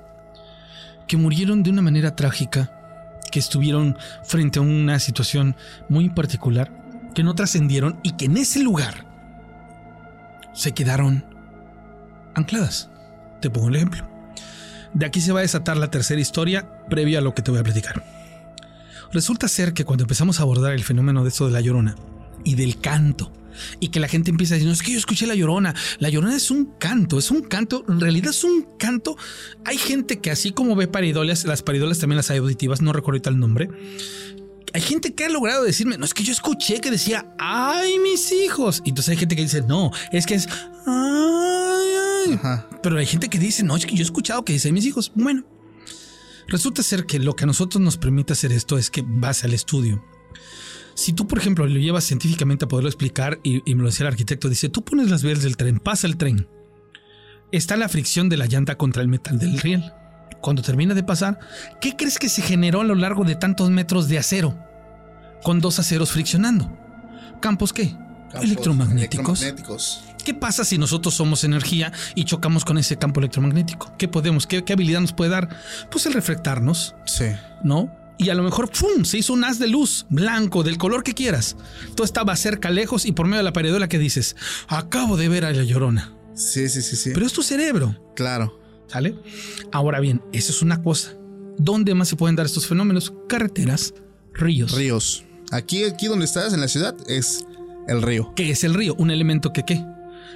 que 1.07 1.17
murieron 1.17 1.63
de 1.63 1.69
una 1.69 1.81
manera 1.81 2.15
trágica, 2.15 3.19
que 3.31 3.39
estuvieron 3.39 3.97
frente 4.25 4.59
a 4.59 4.61
una 4.61 4.99
situación 4.99 5.55
muy 5.89 6.09
particular, 6.09 6.82
que 7.13 7.23
no 7.23 7.35
trascendieron 7.35 7.99
y 8.03 8.13
que 8.13 8.25
en 8.25 8.37
ese 8.37 8.59
lugar 8.59 9.05
se 10.53 10.73
quedaron 10.73 11.25
ancladas. 12.35 12.89
Te 13.41 13.49
pongo 13.49 13.67
un 13.67 13.75
ejemplo. 13.75 14.07
De 14.93 15.05
aquí 15.05 15.21
se 15.21 15.31
va 15.31 15.39
a 15.39 15.43
desatar 15.43 15.77
la 15.77 15.89
tercera 15.89 16.21
historia 16.21 16.85
previa 16.89 17.19
a 17.19 17.21
lo 17.21 17.33
que 17.33 17.41
te 17.41 17.51
voy 17.51 17.59
a 17.59 17.63
platicar. 17.63 18.03
Resulta 19.11 19.47
ser 19.47 19.73
que 19.73 19.85
cuando 19.85 20.03
empezamos 20.03 20.39
a 20.39 20.43
abordar 20.43 20.73
el 20.73 20.83
fenómeno 20.83 21.23
de 21.23 21.29
esto 21.29 21.45
de 21.45 21.51
la 21.51 21.61
llorona 21.61 21.95
y 22.43 22.55
del 22.55 22.79
canto, 22.79 23.31
y 23.79 23.89
que 23.89 23.99
la 23.99 24.07
gente 24.07 24.31
empieza 24.31 24.53
a 24.53 24.55
decir, 24.55 24.67
no, 24.67 24.73
es 24.73 24.81
que 24.81 24.91
yo 24.91 24.97
escuché 24.97 25.27
la 25.27 25.35
llorona. 25.35 25.73
La 25.99 26.09
llorona 26.09 26.35
es 26.35 26.51
un 26.51 26.73
canto, 26.77 27.19
es 27.19 27.31
un 27.31 27.43
canto, 27.43 27.85
en 27.87 27.99
realidad 27.99 28.31
es 28.31 28.43
un 28.43 28.67
canto. 28.77 29.15
Hay 29.65 29.77
gente 29.77 30.19
que 30.19 30.31
así 30.31 30.51
como 30.51 30.75
ve 30.75 30.87
paridolas, 30.87 31.45
las 31.45 31.61
paridolas 31.61 31.99
también 31.99 32.17
las 32.17 32.31
hay 32.31 32.39
auditivas, 32.39 32.81
no 32.81 32.93
recuerdo 32.93 33.17
ahorita 33.17 33.29
el 33.29 33.39
nombre. 33.39 33.69
Hay 34.73 34.81
gente 34.81 35.13
que 35.13 35.25
ha 35.25 35.29
logrado 35.29 35.63
decirme, 35.63 35.97
no, 35.97 36.05
es 36.05 36.13
que 36.13 36.23
yo 36.23 36.31
escuché 36.31 36.81
que 36.81 36.89
decía, 36.89 37.33
ay, 37.37 37.99
mis 37.99 38.31
hijos. 38.31 38.81
Y 38.83 38.89
entonces 38.89 39.11
hay 39.11 39.17
gente 39.17 39.35
que 39.35 39.43
dice, 39.43 39.61
no, 39.61 39.91
es 40.11 40.25
que 40.25 40.35
es, 40.35 40.47
ay, 40.87 41.91
ay. 42.27 42.39
Pero 42.81 42.97
hay 42.97 43.05
gente 43.05 43.29
que 43.29 43.37
dice, 43.37 43.63
no, 43.63 43.75
es 43.75 43.85
que 43.85 43.95
yo 43.95 44.01
he 44.01 44.05
escuchado 44.05 44.43
que 44.43 44.53
dice, 44.53 44.71
mis 44.71 44.85
hijos. 44.85 45.11
Bueno, 45.15 45.45
Resulta 46.47 46.83
ser 46.83 47.05
que 47.05 47.19
lo 47.19 47.35
que 47.35 47.45
a 47.45 47.47
nosotros 47.47 47.81
nos 47.81 47.97
permite 47.97 48.33
hacer 48.33 48.51
esto 48.51 48.77
es 48.77 48.89
que 48.89 49.03
vas 49.05 49.43
al 49.43 49.53
estudio. 49.53 50.03
Si 50.95 51.13
tú, 51.13 51.27
por 51.27 51.39
ejemplo, 51.39 51.65
lo 51.65 51.79
llevas 51.79 52.03
científicamente 52.03 52.65
a 52.65 52.67
poderlo 52.67 52.89
explicar 52.89 53.39
y, 53.43 53.61
me 53.73 53.81
lo 53.81 53.89
decía 53.89 54.05
el 54.05 54.11
arquitecto, 54.11 54.49
dice, 54.49 54.69
tú 54.69 54.83
pones 54.83 55.09
las 55.09 55.23
vías 55.23 55.41
del 55.41 55.57
tren, 55.57 55.79
pasa 55.79 56.05
el 56.05 56.17
tren. 56.17 56.47
Está 57.51 57.77
la 57.77 57.89
fricción 57.89 58.29
de 58.29 58.37
la 58.37 58.45
llanta 58.45 58.77
contra 58.77 59.01
el 59.01 59.07
metal 59.07 59.39
del 59.39 59.59
riel. 59.59 59.83
Cuando 60.43 60.61
termina 60.61 60.93
de 60.93 61.03
pasar, 61.03 61.39
¿qué 61.79 61.95
crees 61.95 62.19
que 62.19 62.27
se 62.27 62.41
generó 62.41 62.81
a 62.81 62.83
lo 62.83 62.95
largo 62.95 63.23
de 63.23 63.35
tantos 63.35 63.69
metros 63.69 64.09
de 64.09 64.17
acero? 64.19 64.53
Con 65.41 65.61
dos 65.61 65.79
aceros 65.79 66.11
friccionando. 66.11 66.69
¿Campos 67.39 67.71
qué? 67.71 67.95
electromagnéticos. 68.41 70.03
¿Qué 70.25 70.33
pasa 70.33 70.65
si 70.65 70.77
nosotros 70.77 71.13
somos 71.13 71.45
energía 71.45 71.93
y 72.13 72.25
chocamos 72.25 72.65
con 72.65 72.77
ese 72.77 72.97
campo 72.97 73.21
electromagnético? 73.21 73.93
¿Qué 73.97 74.09
podemos, 74.09 74.45
qué, 74.45 74.63
habilidad 74.67 74.99
nos 74.99 75.13
puede 75.13 75.31
dar? 75.31 75.49
Pues 75.89 76.07
el 76.07 76.13
reflectarnos. 76.13 76.95
Sí. 77.05 77.27
¿No? 77.63 77.89
Y 78.17 78.29
a 78.29 78.35
lo 78.35 78.43
mejor 78.43 78.69
¡pum! 78.69 79.05
se 79.05 79.19
hizo 79.19 79.31
un 79.31 79.45
haz 79.45 79.59
de 79.59 79.67
luz 79.67 80.07
blanco, 80.09 80.63
del 80.63 80.77
color 80.77 81.03
que 81.03 81.13
quieras. 81.13 81.55
Tú 81.95 82.03
estabas 82.03 82.39
cerca, 82.39 82.69
lejos 82.69 83.05
y 83.05 83.13
por 83.13 83.27
medio 83.27 83.37
de 83.37 83.43
la 83.43 83.53
paredola 83.53 83.87
que 83.87 83.97
dices, 83.97 84.35
acabo 84.67 85.15
de 85.15 85.29
ver 85.29 85.45
a 85.45 85.53
la 85.53 85.63
llorona. 85.63 86.11
Sí, 86.33 86.67
sí, 86.67 86.81
sí, 86.81 86.97
sí. 86.97 87.11
Pero 87.13 87.25
es 87.25 87.31
tu 87.31 87.43
cerebro. 87.43 87.95
Claro. 88.15 88.62
¿Sale? 88.93 89.15
Ahora 89.71 89.99
bien, 89.99 90.21
eso 90.33 90.51
es 90.51 90.61
una 90.61 90.83
cosa. 90.83 91.17
¿Dónde 91.57 91.95
más 91.95 92.09
se 92.09 92.15
pueden 92.15 92.35
dar 92.35 92.45
estos 92.45 92.67
fenómenos? 92.67 93.11
Carreteras, 93.27 93.95
ríos. 94.35 94.71
Ríos. 94.73 95.23
Aquí, 95.51 95.83
aquí 95.83 96.05
donde 96.05 96.25
estás, 96.25 96.53
en 96.53 96.61
la 96.61 96.67
ciudad, 96.67 96.95
es 97.07 97.43
el 97.87 98.03
río. 98.03 98.33
¿Qué 98.35 98.51
es 98.51 98.63
el 98.63 98.75
río? 98.75 98.93
Un 98.99 99.09
elemento 99.09 99.51
que 99.51 99.63
qué? 99.63 99.83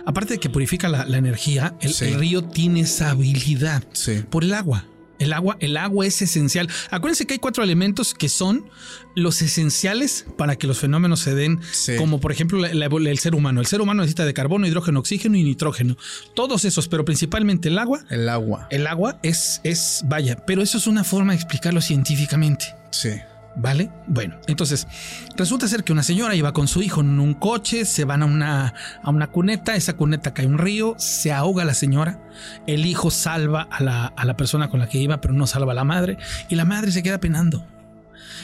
Aparte 0.08 0.34
de 0.34 0.40
que 0.40 0.50
purifica 0.50 0.90
la, 0.90 1.04
energía, 1.16 1.76
el, 1.82 2.16
río 2.16 2.46
tiene 2.46 2.80
esa 2.80 3.12
habilidad 3.12 3.84
por 4.32 4.44
el 4.44 4.56
agua. 4.56 4.86
El 5.20 5.34
agua, 5.34 5.58
el 5.60 5.78
agua 5.78 6.06
es 6.06 6.22
esencial. 6.22 6.70
Acuérdense 6.92 7.26
que 7.26 7.34
hay 7.34 7.40
cuatro 7.40 7.64
elementos 7.64 8.14
que 8.14 8.30
son 8.30 8.70
los 9.16 9.42
esenciales 9.42 10.26
para 10.38 10.58
que 10.58 10.68
los 10.68 10.78
fenómenos 10.78 11.22
se 11.22 11.34
den, 11.34 11.60
como 11.98 12.20
por 12.20 12.32
ejemplo 12.32 12.66
el 12.66 13.20
ser 13.20 13.36
humano. 13.36 13.60
El 13.60 13.66
ser 13.66 13.82
humano 13.82 14.02
necesita 14.02 14.26
de 14.26 14.34
carbono, 14.34 14.68
hidrógeno, 14.68 15.00
oxígeno 15.00 15.38
y 15.38 15.44
nitrógeno. 15.44 15.98
Todos 16.36 16.66
esos, 16.66 16.88
pero 16.88 17.04
principalmente 17.04 17.70
el 17.70 17.80
agua. 17.80 18.06
El 18.10 18.30
agua. 18.30 18.68
El 18.70 18.86
agua 18.86 19.20
es, 19.24 19.62
es, 19.64 20.04
vaya, 20.06 20.46
pero 20.46 20.62
eso 20.62 20.78
es 20.78 20.88
una 20.88 21.04
forma 21.04 21.34
de 21.34 21.38
explicarlo 21.38 21.82
científicamente. 21.82 22.66
Sí. 22.92 23.12
¿Vale? 23.60 23.90
Bueno, 24.06 24.36
entonces 24.46 24.88
resulta 25.36 25.68
ser 25.68 25.84
que 25.84 25.92
una 25.92 26.04
señora 26.04 26.36
iba 26.36 26.54
con 26.54 26.68
su 26.68 26.84
hijo 26.84 27.02
en 27.02 27.20
un 27.20 27.34
coche, 27.34 27.86
se 27.86 28.06
van 28.06 28.22
a 28.22 28.26
una, 28.26 28.76
a 29.02 29.10
una 29.10 29.32
cuneta, 29.32 29.76
esa 29.76 29.94
cuneta 29.94 30.32
cae 30.32 30.46
un 30.46 30.60
río, 30.60 30.94
se 31.00 31.34
ahoga 31.34 31.66
la 31.66 31.74
señora, 31.74 32.24
el 32.68 32.86
hijo 32.86 33.10
salva 33.10 33.64
a 33.64 33.82
la, 33.82 34.06
a 34.06 34.26
la 34.26 34.38
persona 34.38 34.70
con 34.70 34.80
la 34.80 34.88
que 34.88 35.00
iba, 35.00 35.22
pero 35.22 35.34
no 35.34 35.48
salva 35.48 35.72
a 35.72 35.76
la 35.76 35.84
madre, 35.84 36.20
y 36.50 36.56
la 36.56 36.66
madre 36.66 36.92
se 36.92 37.02
queda 37.02 37.20
penando. 37.20 37.66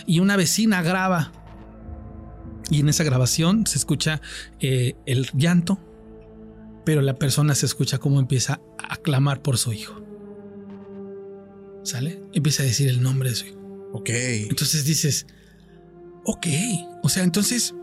Y 0.07 0.19
una 0.19 0.35
vecina 0.35 0.81
graba, 0.81 1.31
y 2.71 2.79
en 2.79 2.89
esa 2.89 3.03
grabación 3.03 3.67
se 3.67 3.77
escucha 3.77 4.19
eh, 4.59 4.95
el 5.05 5.29
llanto, 5.33 5.79
pero 6.85 7.03
la 7.03 7.19
persona 7.19 7.53
se 7.53 7.67
escucha 7.67 7.99
como 7.99 8.19
empieza 8.19 8.61
a 8.79 8.97
clamar 8.97 9.43
por 9.43 9.59
su 9.59 9.73
hijo. 9.73 10.01
¿Sale? 11.83 12.23
Empieza 12.33 12.63
a 12.63 12.65
decir 12.65 12.89
el 12.89 13.03
nombre 13.03 13.29
de 13.29 13.35
su 13.35 13.45
hijo. 13.45 13.62
Ok. 13.93 14.09
Entonces 14.09 14.85
dices, 14.85 15.25
ok, 16.25 16.47
o 17.03 17.09
sea, 17.09 17.23
entonces 17.23 17.73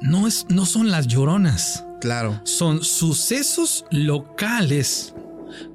no, 0.00 0.26
es, 0.26 0.46
no 0.48 0.66
son 0.66 0.90
las 0.90 1.06
lloronas. 1.06 1.84
Claro. 2.00 2.40
Son 2.44 2.82
sucesos 2.82 3.84
locales 3.90 5.14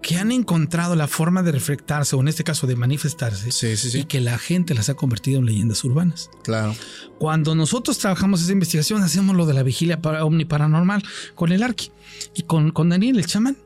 que 0.01 0.17
han 0.17 0.31
encontrado 0.31 0.95
la 0.95 1.07
forma 1.07 1.43
de 1.43 1.51
reflectarse, 1.51 2.15
o 2.15 2.21
en 2.21 2.27
este 2.27 2.43
caso 2.43 2.67
de 2.67 2.75
manifestarse, 2.75 3.51
sí, 3.51 3.77
sí, 3.77 3.91
sí. 3.91 3.99
y 3.99 4.03
que 4.05 4.21
la 4.21 4.37
gente 4.37 4.73
las 4.73 4.89
ha 4.89 4.95
convertido 4.95 5.39
en 5.39 5.45
leyendas 5.45 5.83
urbanas. 5.83 6.29
Claro. 6.43 6.75
Cuando 7.19 7.55
nosotros 7.55 7.97
trabajamos 7.97 8.41
esa 8.41 8.51
investigación, 8.51 9.03
hacemos 9.03 9.35
lo 9.35 9.45
de 9.45 9.53
la 9.53 9.63
vigilia 9.63 10.01
para, 10.01 10.25
omniparanormal 10.25 11.03
con 11.35 11.51
el 11.51 11.63
Arqui 11.63 11.91
y 12.33 12.43
con, 12.43 12.71
con 12.71 12.89
Daniel, 12.89 13.19
el 13.19 13.25
chamán. 13.25 13.57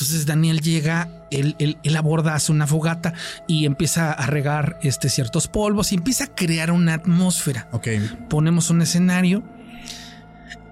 Entonces 0.00 0.24
Daniel 0.24 0.62
llega, 0.62 1.10
él, 1.30 1.56
él, 1.58 1.96
aborda, 1.96 2.34
hace 2.34 2.52
una 2.52 2.66
fogata 2.66 3.12
y 3.46 3.66
empieza 3.66 4.12
a 4.12 4.24
regar 4.24 4.78
este, 4.82 5.10
ciertos 5.10 5.46
polvos 5.46 5.92
y 5.92 5.96
empieza 5.96 6.24
a 6.24 6.26
crear 6.28 6.72
una 6.72 6.94
atmósfera. 6.94 7.68
Ok. 7.72 7.88
Ponemos 8.30 8.70
un 8.70 8.80
escenario 8.80 9.42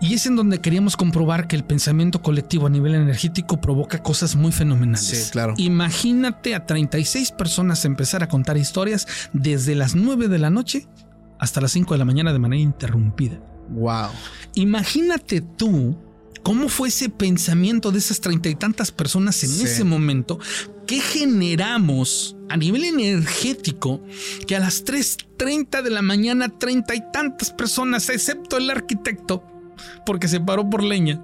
y 0.01 0.15
es 0.15 0.25
en 0.25 0.35
donde 0.35 0.63
queríamos 0.63 0.97
comprobar 0.97 1.47
que 1.47 1.57
el 1.57 1.65
pensamiento 1.65 2.23
colectivo 2.23 2.69
a 2.69 2.71
nivel 2.71 2.95
energético 2.95 3.61
provoca 3.61 4.03
cosas 4.03 4.35
muy 4.35 4.51
fenomenales. 4.51 5.27
Sí, 5.27 5.31
claro. 5.31 5.53
Imagínate 5.59 6.55
a 6.55 6.65
36 6.65 7.33
personas 7.33 7.85
empezar 7.85 8.23
a 8.23 8.29
contar 8.29 8.57
historias 8.57 9.07
desde 9.35 9.75
las 9.75 9.95
9 9.95 10.29
de 10.29 10.39
la 10.39 10.49
noche 10.49 10.89
hasta 11.39 11.61
las 11.61 11.73
5 11.73 11.93
de 11.93 11.99
la 11.99 12.07
mañana 12.07 12.33
de 12.33 12.39
manera 12.39 12.63
interrumpida. 12.63 13.39
Wow. 13.69 14.09
Imagínate 14.55 15.43
tú 15.43 16.08
¿Cómo 16.43 16.69
fue 16.69 16.89
ese 16.89 17.09
pensamiento 17.09 17.91
de 17.91 17.99
esas 17.99 18.21
treinta 18.21 18.49
y 18.49 18.55
tantas 18.55 18.91
personas 18.91 19.43
en 19.45 19.51
ese 19.51 19.85
momento? 19.85 20.39
¿Qué 20.87 21.01
generamos 21.01 22.37
a 22.49 22.57
nivel 22.57 22.85
energético 22.85 24.03
que 24.47 24.57
a 24.57 24.61
las 24.61 24.85
3.30 24.85 25.83
de 25.83 25.91
la 25.91 26.03
mañana 26.03 26.49
treinta 26.49 26.95
y 26.95 27.03
tantas 27.13 27.51
personas, 27.51 28.09
excepto 28.09 28.57
el 28.57 28.71
arquitecto, 28.71 29.45
porque 30.07 30.29
se 30.29 30.41
paró 30.41 30.69
por 30.69 30.83
leña, 30.83 31.23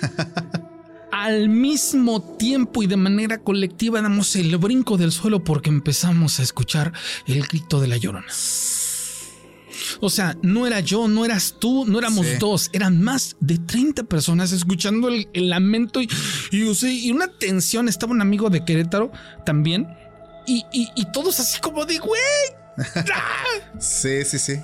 al 1.12 1.48
mismo 1.50 2.22
tiempo 2.22 2.82
y 2.82 2.86
de 2.86 2.96
manera 2.96 3.38
colectiva 3.38 4.00
damos 4.00 4.34
el 4.36 4.56
brinco 4.56 4.96
del 4.96 5.12
suelo 5.12 5.44
porque 5.44 5.68
empezamos 5.68 6.40
a 6.40 6.42
escuchar 6.42 6.92
el 7.26 7.42
grito 7.46 7.80
de 7.80 7.88
la 7.88 7.98
llorona? 7.98 8.32
O 10.00 10.10
sea, 10.10 10.36
no 10.42 10.66
era 10.66 10.80
yo, 10.80 11.08
no 11.08 11.24
eras 11.24 11.56
tú, 11.58 11.84
no 11.86 11.98
éramos 11.98 12.26
dos, 12.38 12.70
eran 12.72 13.02
más 13.02 13.36
de 13.40 13.58
30 13.58 14.04
personas 14.04 14.52
escuchando 14.52 15.08
el, 15.08 15.28
lamento 15.34 16.00
y, 16.00 16.08
Y, 16.50 16.86
y 16.86 17.10
una 17.10 17.28
tensión. 17.28 17.88
Estaba 17.88 18.12
un 18.12 18.20
amigo 18.20 18.50
de 18.50 18.64
Querétaro 18.64 19.12
también. 19.44 19.88
Y, 20.46 20.64
y 20.72 21.04
todos 21.12 21.38
así 21.40 21.60
como 21.60 21.84
de, 21.84 21.98
güey. 21.98 22.20
sí, 23.78 24.24
sí, 24.24 24.38
sí. 24.38 24.54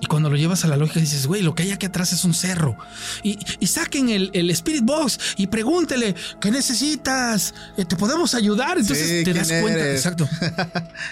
Y 0.00 0.06
cuando 0.06 0.30
lo 0.30 0.36
llevas 0.36 0.64
a 0.64 0.68
la 0.68 0.76
lógica 0.76 1.00
dices, 1.00 1.26
güey, 1.26 1.42
lo 1.42 1.54
que 1.54 1.64
hay 1.64 1.72
aquí 1.72 1.86
atrás 1.86 2.12
es 2.12 2.24
un 2.24 2.34
cerro. 2.34 2.76
Y, 3.22 3.38
saquen 3.66 4.08
el, 4.08 4.50
Spirit 4.50 4.84
Box 4.84 5.18
y 5.36 5.48
pregúntele, 5.48 6.14
¿qué 6.40 6.50
necesitas? 6.50 7.54
Eh, 7.76 7.84
¿Te 7.84 7.96
podemos 7.96 8.34
ayudar? 8.34 8.78
Entonces 8.78 9.24
te 9.24 9.34
das 9.34 9.48
cuenta. 9.60 9.90
Exacto. 9.90 10.28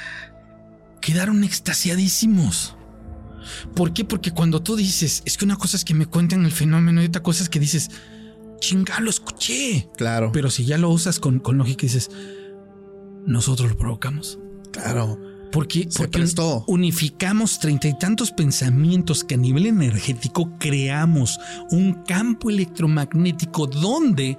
Quedaron 1.00 1.42
extasiadísimos. 1.42 2.76
¿Por 3.74 3.92
qué? 3.92 4.04
Porque 4.04 4.30
cuando 4.30 4.62
tú 4.62 4.76
dices, 4.76 5.22
es 5.24 5.36
que 5.36 5.44
una 5.44 5.56
cosa 5.56 5.76
es 5.76 5.84
que 5.84 5.94
me 5.94 6.06
cuenten 6.06 6.44
el 6.44 6.52
fenómeno 6.52 7.02
y 7.02 7.06
otra 7.06 7.22
cosa 7.22 7.42
es 7.42 7.48
que 7.48 7.60
dices, 7.60 7.90
chinga, 8.60 9.00
lo 9.00 9.10
escuché. 9.10 9.88
Claro. 9.96 10.30
Pero 10.32 10.50
si 10.50 10.64
ya 10.64 10.78
lo 10.78 10.90
usas 10.90 11.20
con, 11.20 11.40
con 11.40 11.58
lógica 11.58 11.82
dices, 11.82 12.10
nosotros 13.26 13.70
lo 13.70 13.76
provocamos. 13.76 14.38
Claro. 14.72 15.18
Porque, 15.52 15.88
unificamos 16.66 17.60
treinta 17.60 17.88
y 17.88 17.98
tantos 17.98 18.30
pensamientos 18.30 19.24
que 19.24 19.36
a 19.36 19.38
nivel 19.38 19.66
energético 19.66 20.50
creamos 20.58 21.38
un 21.70 22.02
campo 22.04 22.50
electromagnético 22.50 23.66
donde 23.66 24.36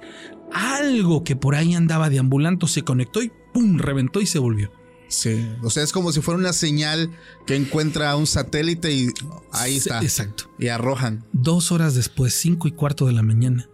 algo 0.52 1.24
que 1.24 1.34
por 1.34 1.54
ahí 1.56 1.74
andaba 1.74 2.08
deambulando 2.08 2.66
se 2.66 2.82
conectó 2.82 3.22
y 3.22 3.32
¡pum! 3.52 3.78
reventó 3.78 4.20
y 4.20 4.26
se 4.26 4.38
volvió. 4.38 4.70
Sí, 5.08 5.50
o 5.62 5.70
sea, 5.70 5.82
es 5.82 5.92
como 5.92 6.12
si 6.12 6.20
fuera 6.20 6.38
una 6.38 6.52
señal 6.52 7.10
que 7.46 7.56
encuentra 7.56 8.14
un 8.16 8.26
satélite 8.26 8.92
y 8.92 9.08
ahí 9.52 9.76
está. 9.76 10.02
Exacto. 10.02 10.50
Y 10.58 10.68
arrojan. 10.68 11.24
Dos 11.32 11.72
horas 11.72 11.94
después, 11.94 12.34
cinco 12.34 12.68
y 12.68 12.72
cuarto 12.72 13.06
de 13.06 13.12
la 13.12 13.22
mañana. 13.22 13.68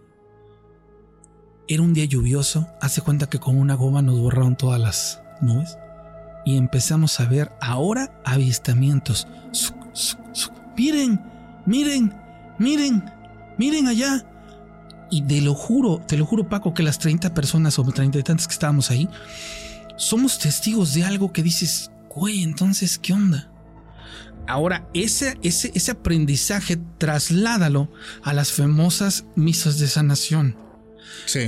Era 1.67 1.81
un 1.81 1.93
día 1.93 2.05
lluvioso. 2.05 2.67
Hace 2.81 3.01
cuenta 3.01 3.29
que 3.29 3.39
con 3.39 3.57
una 3.57 3.75
goma 3.75 4.01
nos 4.01 4.19
borraron 4.19 4.55
todas 4.55 4.79
las 4.79 5.21
nubes 5.41 5.77
y 6.45 6.57
empezamos 6.57 7.19
a 7.19 7.25
ver 7.25 7.51
ahora 7.59 8.21
avistamientos. 8.23 9.27
Miren, 10.77 11.21
miren, 11.65 12.13
miren, 12.59 13.03
miren 13.57 13.87
allá. 13.87 14.25
Y 15.09 15.21
te 15.23 15.41
lo 15.41 15.53
juro, 15.53 16.01
te 16.07 16.17
lo 16.17 16.25
juro 16.25 16.47
Paco, 16.47 16.73
que 16.73 16.83
las 16.83 16.99
30 16.99 17.33
personas 17.33 17.77
o 17.77 17.83
30 17.83 18.19
y 18.19 18.23
tantas 18.23 18.47
que 18.47 18.53
estábamos 18.53 18.89
ahí, 18.91 19.09
somos 19.97 20.39
testigos 20.39 20.93
de 20.93 21.03
algo 21.03 21.31
que 21.31 21.43
dices, 21.43 21.91
güey, 22.09 22.43
entonces, 22.43 22.97
¿qué 22.97 23.13
onda? 23.13 23.51
Ahora, 24.47 24.87
ese, 24.93 25.37
ese, 25.41 25.71
ese 25.73 25.91
aprendizaje 25.91 26.77
trasládalo 26.97 27.91
a 28.21 28.33
las 28.33 28.51
famosas 28.51 29.25
misas 29.35 29.79
de 29.79 29.87
sanación. 29.87 30.65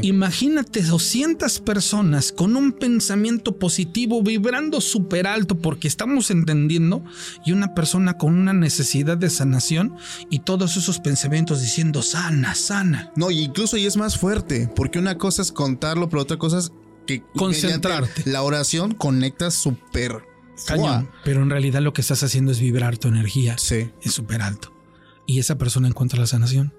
Imagínate 0.01 0.81
200 0.81 1.59
personas 1.59 2.31
con 2.31 2.55
un 2.55 2.73
pensamiento 2.73 3.57
positivo 3.59 4.23
vibrando 4.23 4.81
súper 4.81 5.27
alto 5.27 5.59
porque 5.59 5.87
estamos 5.87 6.31
entendiendo 6.31 7.03
y 7.45 7.51
una 7.51 7.73
persona 7.75 8.17
con 8.17 8.33
una 8.33 8.53
necesidad 8.53 9.17
de 9.17 9.29
sanación 9.29 9.95
y 10.29 10.39
todos 10.39 10.77
esos 10.77 10.99
pensamientos 10.99 11.61
diciendo 11.61 12.01
sana, 12.01 12.55
sana. 12.55 13.11
No, 13.15 13.29
y 13.29 13.41
incluso 13.41 13.77
y 13.77 13.85
es 13.85 13.97
más 13.97 14.17
fuerte 14.17 14.69
porque 14.75 14.99
una 14.99 15.17
cosa 15.17 15.41
es 15.41 15.51
contarlo, 15.51 16.09
pero 16.09 16.23
otra 16.23 16.37
cosa 16.37 16.59
es 16.59 16.71
que 17.07 17.23
concentrarte. 17.35 18.29
La 18.29 18.43
oración 18.43 18.93
conecta 18.93 19.49
súper 19.49 20.23
cañón, 20.67 21.09
pero 21.23 21.41
en 21.41 21.49
realidad 21.49 21.81
lo 21.81 21.93
que 21.93 22.01
estás 22.01 22.21
haciendo 22.21 22.51
es 22.51 22.59
vibrar 22.59 22.97
tu 22.97 23.07
energía. 23.07 23.57
Sí. 23.57 23.89
Es 24.03 24.13
súper 24.13 24.43
alto. 24.43 24.71
Y 25.25 25.39
esa 25.39 25.57
persona 25.57 25.87
encuentra 25.87 26.19
la 26.19 26.27
sanación. 26.27 26.73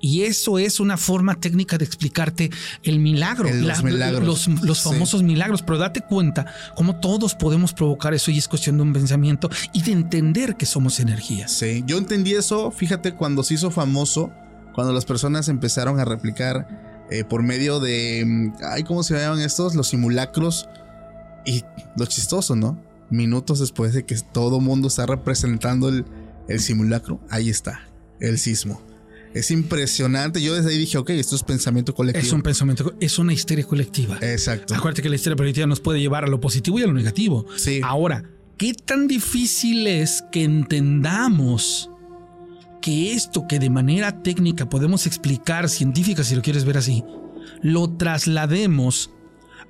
Y 0.00 0.22
eso 0.22 0.58
es 0.58 0.80
una 0.80 0.96
forma 0.96 1.34
técnica 1.36 1.78
de 1.78 1.84
explicarte 1.84 2.50
el 2.82 2.98
milagro, 2.98 3.48
los, 3.52 3.82
milagros. 3.82 4.48
los, 4.62 4.82
famosos 4.82 5.22
milagros. 5.22 5.62
Pero 5.62 5.78
date 5.78 6.00
cuenta 6.00 6.46
cómo 6.74 7.00
todos 7.00 7.34
podemos 7.34 7.72
provocar 7.72 8.14
eso 8.14 8.30
y 8.30 8.38
es 8.38 8.48
cuestión 8.48 8.76
de 8.76 8.82
un 8.82 8.92
pensamiento 8.92 9.50
y 9.72 9.82
de 9.82 9.92
entender 9.92 10.56
que 10.56 10.66
somos 10.66 11.00
energía. 11.00 11.48
Sí, 11.48 11.84
yo 11.86 11.98
entendí 11.98 12.34
eso, 12.34 12.70
fíjate, 12.70 13.12
cuando 13.12 13.42
se 13.42 13.54
hizo 13.54 13.70
famoso, 13.70 14.32
cuando 14.74 14.92
las 14.92 15.04
personas 15.04 15.48
empezaron 15.48 16.00
a 16.00 16.04
replicar 16.04 16.93
eh, 17.10 17.24
por 17.24 17.42
medio 17.42 17.80
de, 17.80 18.24
mm, 18.26 18.52
ay, 18.70 18.82
¿cómo 18.84 19.02
se 19.02 19.14
llaman 19.14 19.40
estos? 19.40 19.74
Los 19.74 19.88
simulacros. 19.88 20.68
Y 21.46 21.62
lo 21.96 22.06
chistoso, 22.06 22.56
¿no? 22.56 22.82
Minutos 23.10 23.60
después 23.60 23.92
de 23.92 24.04
que 24.04 24.16
todo 24.32 24.60
mundo 24.60 24.88
está 24.88 25.04
representando 25.04 25.88
el, 25.88 26.06
el 26.48 26.60
simulacro, 26.60 27.20
ahí 27.28 27.50
está, 27.50 27.86
el 28.20 28.38
sismo. 28.38 28.80
Es 29.34 29.50
impresionante. 29.50 30.40
Yo 30.40 30.54
desde 30.54 30.70
ahí 30.70 30.78
dije, 30.78 30.96
ok, 30.96 31.10
esto 31.10 31.34
es 31.34 31.42
pensamiento 31.42 31.94
colectivo. 31.94 32.24
Es 32.24 32.32
un 32.32 32.42
pensamiento, 32.42 32.94
es 33.00 33.18
una 33.18 33.32
histeria 33.32 33.64
colectiva. 33.64 34.16
Exacto. 34.22 34.74
Acuérdate 34.74 35.02
que 35.02 35.08
la 35.08 35.16
histeria 35.16 35.36
colectiva 35.36 35.66
nos 35.66 35.80
puede 35.80 36.00
llevar 36.00 36.24
a 36.24 36.28
lo 36.28 36.40
positivo 36.40 36.78
y 36.78 36.84
a 36.84 36.86
lo 36.86 36.92
negativo. 36.92 37.44
Sí. 37.56 37.80
Ahora, 37.82 38.22
¿qué 38.56 38.74
tan 38.74 39.08
difícil 39.08 39.88
es 39.88 40.22
que 40.30 40.44
entendamos 40.44 41.90
que 42.84 43.14
esto 43.14 43.46
que 43.48 43.58
de 43.58 43.70
manera 43.70 44.22
técnica 44.22 44.68
podemos 44.68 45.06
explicar, 45.06 45.70
científica 45.70 46.22
si 46.22 46.36
lo 46.36 46.42
quieres 46.42 46.66
ver 46.66 46.76
así, 46.76 47.02
lo 47.62 47.96
traslademos 47.96 49.10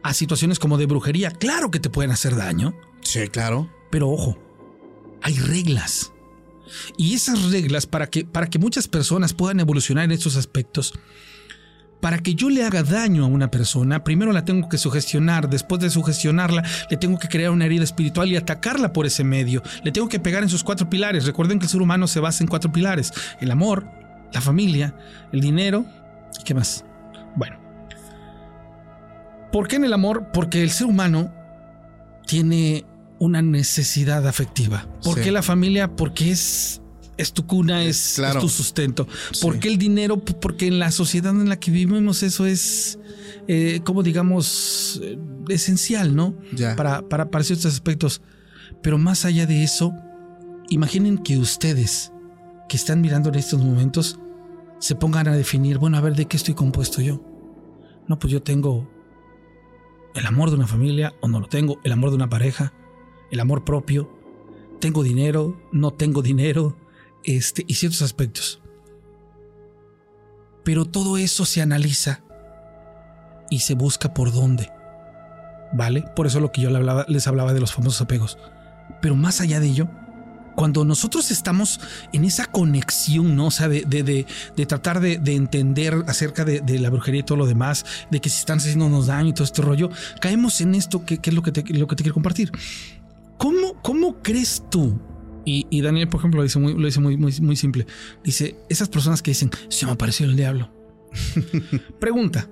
a 0.02 0.12
situaciones 0.12 0.58
como 0.58 0.78
de 0.78 0.86
brujería? 0.86 1.30
Claro 1.30 1.70
que 1.70 1.78
te 1.78 1.90
pueden 1.90 2.10
hacer 2.10 2.34
daño. 2.34 2.74
Sí, 3.02 3.28
claro. 3.28 3.70
Pero 3.92 4.10
ojo, 4.10 4.36
hay 5.22 5.38
reglas. 5.38 6.12
Y 6.96 7.14
esas 7.14 7.52
reglas 7.52 7.86
para 7.86 8.10
que, 8.10 8.24
para 8.24 8.50
que 8.50 8.58
muchas 8.58 8.88
personas 8.88 9.32
puedan 9.32 9.60
evolucionar 9.60 10.06
en 10.06 10.10
estos 10.10 10.34
aspectos, 10.34 10.92
para 12.05 12.18
que 12.18 12.34
yo 12.34 12.50
le 12.50 12.62
haga 12.62 12.82
daño 12.82 13.24
a 13.24 13.28
una 13.28 13.50
persona, 13.50 14.05
primero 14.05 14.30
la 14.30 14.44
tengo 14.44 14.68
que 14.68 14.76
sugestionar, 14.76 15.48
después 15.48 15.80
de 15.80 15.88
sugestionarla, 15.88 16.62
le 16.90 16.98
tengo 16.98 17.18
que 17.18 17.28
crear 17.28 17.50
una 17.50 17.64
herida 17.64 17.82
espiritual 17.82 18.30
y 18.30 18.36
atacarla 18.36 18.92
por 18.92 19.07
ese 19.07 19.24
medio. 19.24 19.62
Le 19.84 19.90
tengo 19.90 20.07
que 20.07 20.20
pegar 20.20 20.42
en 20.42 20.50
sus 20.50 20.62
cuatro 20.62 20.90
pilares. 20.90 21.24
Recuerden 21.24 21.59
que 21.59 21.64
el 21.64 21.70
ser 21.70 21.80
humano 21.80 22.07
se 22.07 22.20
basa 22.20 22.44
en 22.44 22.48
cuatro 22.48 22.70
pilares. 22.70 23.11
El 23.40 23.50
amor, 23.50 23.86
la 24.34 24.42
familia, 24.42 24.94
el 25.32 25.40
dinero 25.40 25.86
y 26.38 26.42
qué 26.44 26.52
más. 26.52 26.84
Bueno. 27.36 27.57
¿Por 29.50 29.66
qué 29.66 29.76
en 29.76 29.84
el 29.84 29.94
amor? 29.94 30.26
Porque 30.30 30.62
el 30.62 30.68
ser 30.68 30.88
humano 30.88 31.32
tiene 32.26 32.84
una 33.18 33.40
necesidad 33.40 34.28
afectiva. 34.28 34.86
¿Por 35.02 35.22
qué 35.22 35.32
la 35.32 35.42
familia? 35.42 35.96
Porque 35.96 36.32
es, 36.32 36.82
es 37.16 37.32
tu 37.32 37.46
cuna, 37.46 37.84
es, 37.84 38.20
tu 38.40 38.48
sustento. 38.48 39.06
¿Por 39.40 39.58
qué 39.58 39.68
el 39.68 39.78
dinero? 39.78 40.18
Porque 40.18 40.66
en 40.66 40.78
la 40.78 40.90
sociedad 40.90 41.32
en 41.32 41.48
la 41.48 41.58
que 41.58 41.70
vivimos 41.70 42.22
eso 42.22 42.46
es, 42.46 42.98
eh, 43.48 43.80
como 43.84 44.02
digamos, 44.02 45.00
eh, 45.02 45.18
esencial, 45.48 46.14
¿no? 46.14 46.34
Para, 46.76 47.08
para, 47.08 47.30
para 47.30 47.44
ciertos 47.44 47.66
aspectos. 47.66 48.20
Pero 48.82 48.98
más 48.98 49.24
allá 49.24 49.46
de 49.46 49.62
eso, 49.62 49.92
imaginen 50.68 51.18
que 51.18 51.38
ustedes 51.38 52.12
que 52.68 52.76
están 52.76 53.00
mirando 53.00 53.28
en 53.28 53.36
estos 53.36 53.62
momentos 53.62 54.18
se 54.78 54.94
pongan 54.94 55.28
a 55.28 55.36
definir, 55.36 55.78
bueno, 55.78 55.96
a 55.96 56.00
ver, 56.00 56.14
¿de 56.14 56.26
qué 56.26 56.36
estoy 56.36 56.54
compuesto 56.54 57.00
yo? 57.00 57.22
No, 58.06 58.18
pues 58.18 58.32
yo 58.32 58.42
tengo 58.42 58.88
el 60.14 60.26
amor 60.26 60.50
de 60.50 60.56
una 60.56 60.66
familia 60.66 61.14
o 61.20 61.28
no 61.28 61.40
lo 61.40 61.46
tengo, 61.46 61.80
el 61.84 61.92
amor 61.92 62.10
de 62.10 62.16
una 62.16 62.28
pareja, 62.28 62.72
el 63.30 63.40
amor 63.40 63.64
propio, 63.64 64.10
tengo 64.80 65.02
dinero, 65.02 65.58
no 65.72 65.92
tengo 65.92 66.22
dinero, 66.22 66.76
este, 67.24 67.64
y 67.66 67.74
ciertos 67.74 68.02
aspectos. 68.02 68.60
Pero 70.64 70.84
todo 70.84 71.18
eso 71.18 71.44
se 71.44 71.60
analiza 71.60 72.22
y 73.50 73.60
se 73.60 73.74
busca 73.74 74.14
por 74.14 74.32
dónde. 74.32 74.70
¿Vale? 75.72 76.04
Por 76.14 76.26
eso 76.26 76.40
lo 76.40 76.52
que 76.52 76.60
yo 76.60 76.70
les 76.70 77.26
hablaba, 77.26 77.52
de 77.52 77.60
los 77.60 77.72
famosos 77.72 78.00
apegos. 78.00 78.38
Pero 79.02 79.16
más 79.16 79.40
allá 79.40 79.60
de 79.60 79.66
ello, 79.66 79.88
cuando 80.54 80.84
nosotros 80.84 81.30
estamos 81.30 81.80
en 82.12 82.24
esa 82.24 82.46
conexión, 82.46 83.34
¿no? 83.34 83.46
O 83.46 83.50
sea, 83.50 83.68
de, 83.68 83.82
de, 83.82 84.66
tratar 84.66 85.00
de, 85.00 85.18
entender 85.34 86.04
acerca 86.06 86.44
de, 86.44 86.78
la 86.78 86.90
brujería 86.90 87.20
y 87.20 87.24
todo 87.24 87.38
lo 87.38 87.46
demás, 87.46 87.84
de 88.10 88.20
que 88.20 88.30
si 88.30 88.38
están 88.38 88.58
haciéndonos 88.58 89.08
daño 89.08 89.30
y 89.30 89.32
todo 89.32 89.44
este 89.44 89.62
rollo, 89.62 89.90
caemos 90.20 90.60
en 90.60 90.74
esto 90.74 91.04
que, 91.04 91.18
es 91.22 91.34
lo 91.34 91.42
que, 91.42 91.50
te, 91.50 91.62
lo 91.74 91.88
que 91.88 91.96
te 91.96 92.04
quiero 92.04 92.14
compartir. 92.14 92.52
¿Cómo, 93.36 93.82
cómo 93.82 94.22
crees 94.22 94.62
tú? 94.70 94.98
Y, 95.47 95.80
Daniel, 95.82 96.09
por 96.09 96.20
ejemplo, 96.20 96.38
lo 96.38 96.45
dice, 96.45 96.59
muy, 96.59 96.74
lo 96.74 96.86
dice 96.86 97.01
muy, 97.01 97.16
muy, 97.16 97.32
muy 97.40 97.57
simple. 97.57 97.86
Dice, 98.22 98.57
esas 98.68 98.88
personas 98.88 99.20
que 99.20 99.30
dicen, 99.32 99.51
se 99.68 99.86
me 99.86 99.92
apareció 99.92 100.26
el 100.26 100.36
diablo. 100.36 100.70
Pregunta, 102.01 102.49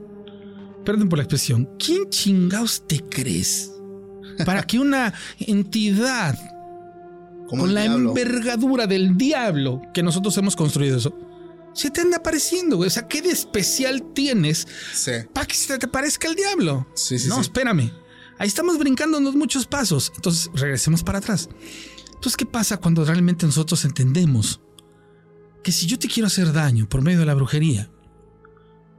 perdón 0.84 1.08
por 1.08 1.18
la 1.18 1.24
expresión, 1.24 1.68
¿quién 1.78 2.08
chingados 2.10 2.86
te 2.86 3.00
crees? 3.00 3.72
Para 4.44 4.62
que 4.62 4.78
una 4.78 5.12
entidad 5.38 6.38
con 7.48 7.74
la 7.74 7.84
envergadura 7.84 8.86
del 8.86 9.16
diablo 9.16 9.82
que 9.92 10.02
nosotros 10.02 10.36
hemos 10.38 10.56
construido 10.56 10.96
eso, 10.96 11.14
se 11.74 11.90
te 11.90 12.00
anda 12.00 12.18
apareciendo, 12.18 12.76
güey. 12.76 12.88
O 12.88 12.90
sea, 12.90 13.08
¿qué 13.08 13.22
de 13.22 13.30
especial 13.30 14.02
tienes 14.14 14.66
para 15.32 15.46
que 15.46 15.54
se 15.54 15.78
te 15.78 15.88
parezca 15.88 16.28
el 16.28 16.34
diablo? 16.34 16.86
Sí, 16.94 17.18
sí, 17.18 17.28
no, 17.28 17.40
espérame. 17.40 17.90
Ahí 18.38 18.48
estamos 18.48 18.78
brincándonos 18.78 19.34
muchos 19.34 19.66
pasos. 19.66 20.12
Entonces, 20.16 20.50
regresemos 20.54 21.02
para 21.02 21.18
atrás. 21.18 21.48
Entonces, 22.22 22.36
¿qué 22.36 22.46
pasa 22.46 22.76
cuando 22.76 23.04
realmente 23.04 23.46
nosotros 23.46 23.84
entendemos 23.84 24.60
que 25.64 25.72
si 25.72 25.88
yo 25.88 25.98
te 25.98 26.06
quiero 26.06 26.28
hacer 26.28 26.52
daño 26.52 26.88
por 26.88 27.02
medio 27.02 27.18
de 27.18 27.26
la 27.26 27.34
brujería, 27.34 27.90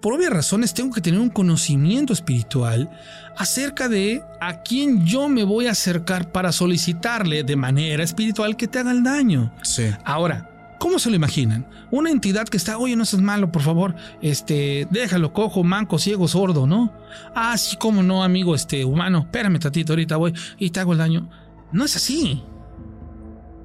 por 0.02 0.12
obvias 0.12 0.34
razones 0.34 0.74
tengo 0.74 0.94
que 0.94 1.00
tener 1.00 1.22
un 1.22 1.30
conocimiento 1.30 2.12
espiritual 2.12 2.92
acerca 3.38 3.88
de 3.88 4.22
a 4.42 4.62
quién 4.62 5.06
yo 5.06 5.30
me 5.30 5.46
voy 5.46 5.68
a 5.68 5.72
acercar 5.72 6.34
para 6.34 6.52
solicitarle 6.52 7.46
de 7.46 7.56
manera 7.56 8.04
espiritual 8.04 8.58
que 8.58 8.68
te 8.68 8.80
haga 8.80 8.92
el 8.92 9.04
daño. 9.04 9.56
Sí. 9.64 9.86
Ahora, 10.04 10.50
¿Cómo 10.80 11.00
se 11.00 11.10
lo 11.10 11.16
imaginan? 11.16 11.66
Una 11.92 12.10
entidad 12.12 12.46
que 12.46 12.58
está, 12.58 12.78
oye, 12.78 12.98
no 12.98 13.06
seas 13.06 13.22
malo, 13.22 13.54
por 13.54 13.62
favor, 13.62 13.96
este, 14.22 14.86
déjalo 14.92 15.32
cojo, 15.32 15.64
manco, 15.64 15.98
ciego, 15.98 16.28
sordo, 16.28 16.68
¿no? 16.68 16.92
Ah, 17.34 17.58
sí, 17.58 17.78
cómo 17.78 18.04
no, 18.04 18.22
amigo, 18.22 18.54
este, 18.54 18.84
humano, 18.84 19.20
espérame 19.20 19.60
tatito, 19.60 19.94
ahorita 19.94 20.18
voy 20.18 20.34
y 20.60 20.72
te 20.72 20.82
hago 20.82 20.92
el 20.92 20.98
daño. 20.98 21.30
No 21.72 21.86
es 21.86 21.96
así. 21.96 22.44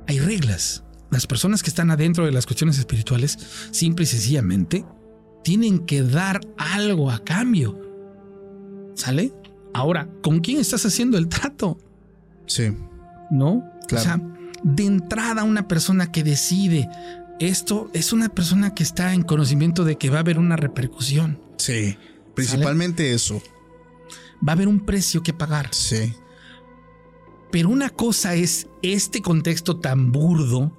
Hay 0.08 0.18
reglas. 0.18 0.82
Las 1.10 1.26
personas 1.26 1.62
que 1.62 1.70
están 1.70 1.90
adentro 1.90 2.24
de 2.24 2.32
las 2.32 2.46
cuestiones 2.46 2.78
espirituales, 2.78 3.38
simple 3.70 4.04
y 4.04 4.06
sencillamente, 4.06 4.84
tienen 5.44 5.80
que 5.86 6.02
dar 6.02 6.40
algo 6.56 7.10
a 7.10 7.22
cambio. 7.22 7.78
¿Sale? 8.94 9.32
Ahora, 9.74 10.08
¿con 10.22 10.40
quién 10.40 10.58
estás 10.58 10.84
haciendo 10.86 11.18
el 11.18 11.28
trato? 11.28 11.78
Sí. 12.46 12.74
¿No? 13.30 13.62
Claro. 13.86 14.00
O 14.00 14.04
sea, 14.04 14.20
de 14.64 14.86
entrada 14.86 15.44
una 15.44 15.68
persona 15.68 16.10
que 16.10 16.24
decide 16.24 16.88
esto 17.38 17.90
es 17.92 18.12
una 18.12 18.30
persona 18.30 18.74
que 18.74 18.82
está 18.82 19.14
en 19.14 19.22
conocimiento 19.22 19.84
de 19.84 19.96
que 19.96 20.10
va 20.10 20.16
a 20.16 20.20
haber 20.20 20.38
una 20.38 20.56
repercusión. 20.56 21.40
Sí. 21.58 21.96
Principalmente 22.34 23.12
eso. 23.12 23.42
Va 24.46 24.52
a 24.52 24.56
haber 24.56 24.68
un 24.68 24.84
precio 24.84 25.22
que 25.22 25.32
pagar. 25.32 25.68
Sí. 25.72 26.14
Pero 27.50 27.70
una 27.70 27.90
cosa 27.90 28.34
es 28.34 28.68
este 28.82 29.22
contexto 29.22 29.78
tan 29.78 30.12
burdo, 30.12 30.72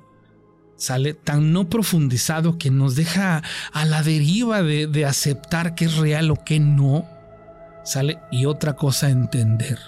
sale 0.76 1.14
tan 1.14 1.52
no 1.52 1.70
profundizado 1.70 2.58
que 2.58 2.72
nos 2.72 2.96
deja 2.96 3.44
a 3.72 3.86
la 3.86 4.04
deriva 4.04 4.62
de, 4.62 4.88
de 4.88 5.06
aceptar 5.06 5.76
que 5.76 5.86
es 5.86 5.98
real 5.98 6.32
o 6.32 6.44
que 6.44 6.60
no, 6.60 7.06
sale. 7.84 8.20
Y 8.32 8.46
otra 8.46 8.76
cosa 8.76 9.10
entender 9.10 9.80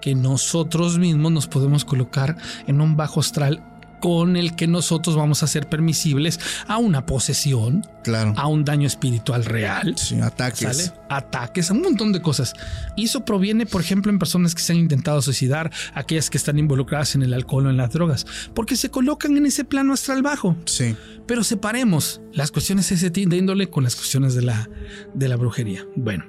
que 0.00 0.14
nosotros 0.14 0.98
mismos 0.98 1.32
nos 1.32 1.48
podemos 1.48 1.84
colocar 1.84 2.36
en 2.66 2.80
un 2.80 2.96
bajo 2.96 3.20
astral 3.20 3.62
con 4.00 4.36
el 4.36 4.54
que 4.56 4.66
nosotros 4.66 5.16
vamos 5.16 5.42
a 5.42 5.46
ser 5.46 5.68
permisibles 5.68 6.38
a 6.68 6.78
una 6.78 7.06
posesión, 7.06 7.86
Claro. 8.04 8.34
a 8.36 8.46
un 8.46 8.64
daño 8.64 8.86
espiritual 8.86 9.44
real. 9.44 9.94
Sí, 9.98 10.20
ataques. 10.20 10.76
¿Sale? 10.76 10.92
Ataques, 11.08 11.70
a 11.70 11.74
un 11.74 11.82
montón 11.82 12.12
de 12.12 12.22
cosas. 12.22 12.54
Y 12.96 13.04
eso 13.04 13.24
proviene, 13.24 13.66
por 13.66 13.80
ejemplo, 13.80 14.12
en 14.12 14.18
personas 14.18 14.54
que 14.54 14.62
se 14.62 14.72
han 14.72 14.78
intentado 14.78 15.20
suicidar, 15.22 15.70
aquellas 15.94 16.30
que 16.30 16.38
están 16.38 16.58
involucradas 16.58 17.14
en 17.14 17.22
el 17.22 17.34
alcohol 17.34 17.66
o 17.66 17.70
en 17.70 17.76
las 17.76 17.90
drogas, 17.92 18.26
porque 18.54 18.76
se 18.76 18.90
colocan 18.90 19.36
en 19.36 19.46
ese 19.46 19.64
plano 19.64 19.92
astral 19.92 20.22
bajo. 20.22 20.56
Sí. 20.66 20.94
Pero 21.26 21.42
separemos 21.42 22.20
las 22.32 22.50
cuestiones 22.52 22.88
de 22.88 22.94
ese 22.96 23.10
ti- 23.10 23.26
de 23.26 23.36
índole 23.36 23.68
con 23.70 23.82
las 23.84 23.96
cuestiones 23.96 24.34
de 24.34 24.42
la, 24.42 24.68
de 25.14 25.28
la 25.28 25.36
brujería. 25.36 25.84
Bueno, 25.96 26.24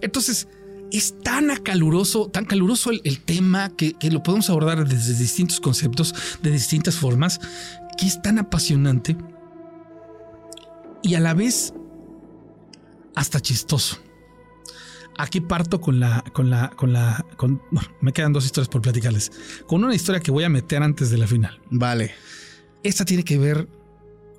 entonces 0.00 0.48
es 0.92 1.20
tan 1.22 1.54
caluroso, 1.62 2.28
tan 2.28 2.44
caluroso 2.44 2.90
el, 2.90 3.00
el 3.04 3.20
tema 3.20 3.70
que, 3.76 3.94
que 3.94 4.10
lo 4.10 4.22
podemos 4.22 4.50
abordar 4.50 4.86
desde 4.88 5.14
distintos 5.14 5.60
conceptos, 5.60 6.14
de 6.42 6.50
distintas 6.50 6.96
formas, 6.96 7.40
que 7.96 8.06
es 8.06 8.20
tan 8.22 8.38
apasionante 8.38 9.16
y 11.02 11.14
a 11.14 11.20
la 11.20 11.34
vez 11.34 11.72
hasta 13.14 13.40
chistoso. 13.40 13.98
Aquí 15.18 15.40
parto 15.40 15.80
con 15.80 16.00
la, 16.00 16.24
con 16.32 16.48
la, 16.48 16.70
con 16.70 16.92
la, 16.92 17.26
con, 17.36 17.60
bueno, 17.70 17.88
me 18.00 18.12
quedan 18.12 18.32
dos 18.32 18.46
historias 18.46 18.68
por 18.68 18.80
platicarles. 18.80 19.30
Con 19.66 19.84
una 19.84 19.94
historia 19.94 20.20
que 20.20 20.30
voy 20.30 20.44
a 20.44 20.48
meter 20.48 20.82
antes 20.82 21.10
de 21.10 21.18
la 21.18 21.26
final. 21.26 21.60
Vale. 21.70 22.12
Esta 22.82 23.04
tiene 23.04 23.22
que 23.22 23.36
ver 23.36 23.68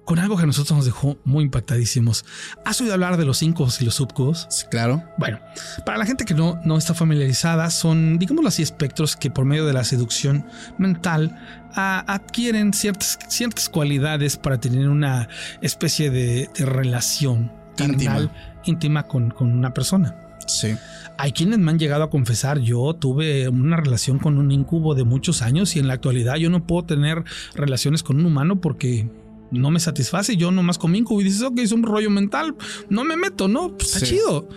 con 0.06 0.20
algo 0.20 0.36
que 0.36 0.44
a 0.44 0.46
nosotros 0.48 0.76
nos 0.76 0.86
dejó 0.86 1.18
muy 1.24 1.44
impactadísimos. 1.44 2.26
¿Has 2.66 2.82
oído 2.82 2.94
hablar 2.94 3.18
de 3.18 3.26
los 3.26 3.42
incubos 3.44 3.82
y 3.82 3.86
los 3.86 3.96
subcubos? 3.96 4.48
Sí, 4.50 4.66
claro. 4.70 5.04
Bueno, 5.18 5.40
para 5.86 5.98
la 5.98 6.06
gente 6.06 6.26
que 6.26 6.34
no, 6.34 6.60
no 6.66 6.78
está 6.78 6.94
familiarizada, 6.94 7.70
son, 7.70 8.18
digámoslo 8.20 8.50
así, 8.50 8.62
espectros 8.64 9.16
que 9.16 9.30
por 9.30 9.46
medio 9.46 9.66
de 9.66 9.74
la 9.74 9.84
seducción 9.84 10.46
mental 10.78 11.40
a- 11.74 12.04
adquieren 12.14 12.74
ciertas, 12.74 13.20
ciertas 13.30 13.70
cualidades 13.70 14.38
para 14.38 14.60
tener 14.60 14.90
una 14.90 15.30
especie 15.62 16.10
de, 16.10 16.50
de 16.58 16.66
relación 16.66 17.52
carnal, 17.78 18.32
íntima 18.66 19.04
con, 19.08 19.30
con 19.32 19.52
una 19.52 19.74
persona. 19.74 20.16
Sí. 20.48 20.76
Hay 21.18 21.32
quienes 21.34 21.60
me 21.60 21.72
han 21.72 21.78
llegado 21.80 22.04
a 22.04 22.10
confesar, 22.10 22.60
yo 22.60 22.94
tuve 22.96 23.48
una 23.48 23.78
relación 23.78 24.18
con 24.20 24.38
un 24.40 24.52
incubo 24.52 24.96
de 24.96 25.04
muchos 25.04 25.42
años 25.44 25.76
y 25.76 25.80
en 25.80 25.88
la 25.88 25.94
actualidad 25.94 26.36
yo 26.36 26.50
no 26.50 26.66
puedo 26.66 26.84
tener 26.86 27.24
relaciones 27.54 28.02
con 28.04 28.18
un 28.20 28.26
humano 28.26 28.60
porque 28.60 29.08
no 29.52 29.70
me 29.70 29.80
satisface. 29.80 30.38
Yo 30.38 30.50
nomás 30.52 30.78
con 30.78 30.92
mi 30.92 30.98
incubo 31.00 31.22
y 31.22 31.26
dices, 31.26 31.42
ok, 31.42 31.60
es 31.60 31.72
un 31.72 31.84
rollo 31.84 32.10
mental, 32.10 32.56
no 32.90 33.04
me 33.04 33.16
meto, 33.18 33.48
¿no? 33.48 33.76
Pues 33.78 33.94
está 33.96 34.00
Sí. 34.06 34.16
chido. 34.16 34.48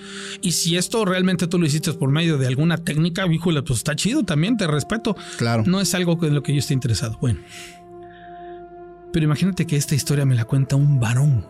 Y 0.40 0.52
si 0.52 0.76
esto 0.76 1.04
realmente 1.04 1.46
tú 1.46 1.58
lo 1.58 1.66
hiciste 1.66 1.92
por 1.92 2.10
medio 2.10 2.38
de 2.38 2.46
alguna 2.46 2.78
técnica, 2.78 3.26
híjole, 3.30 3.62
pues 3.62 3.78
está 3.80 3.94
chido 3.96 4.22
también, 4.24 4.56
te 4.56 4.66
respeto. 4.66 5.16
Claro. 5.36 5.64
No 5.66 5.80
es 5.80 5.94
algo 5.94 6.18
en 6.24 6.34
lo 6.34 6.42
que 6.42 6.52
yo 6.52 6.58
esté 6.60 6.74
interesado. 6.74 7.18
Bueno. 7.20 7.40
Pero 9.12 9.24
imagínate 9.24 9.66
que 9.66 9.76
esta 9.76 9.94
historia 9.94 10.24
me 10.24 10.34
la 10.34 10.44
cuenta 10.44 10.74
un 10.76 10.98
varón. 10.98 11.46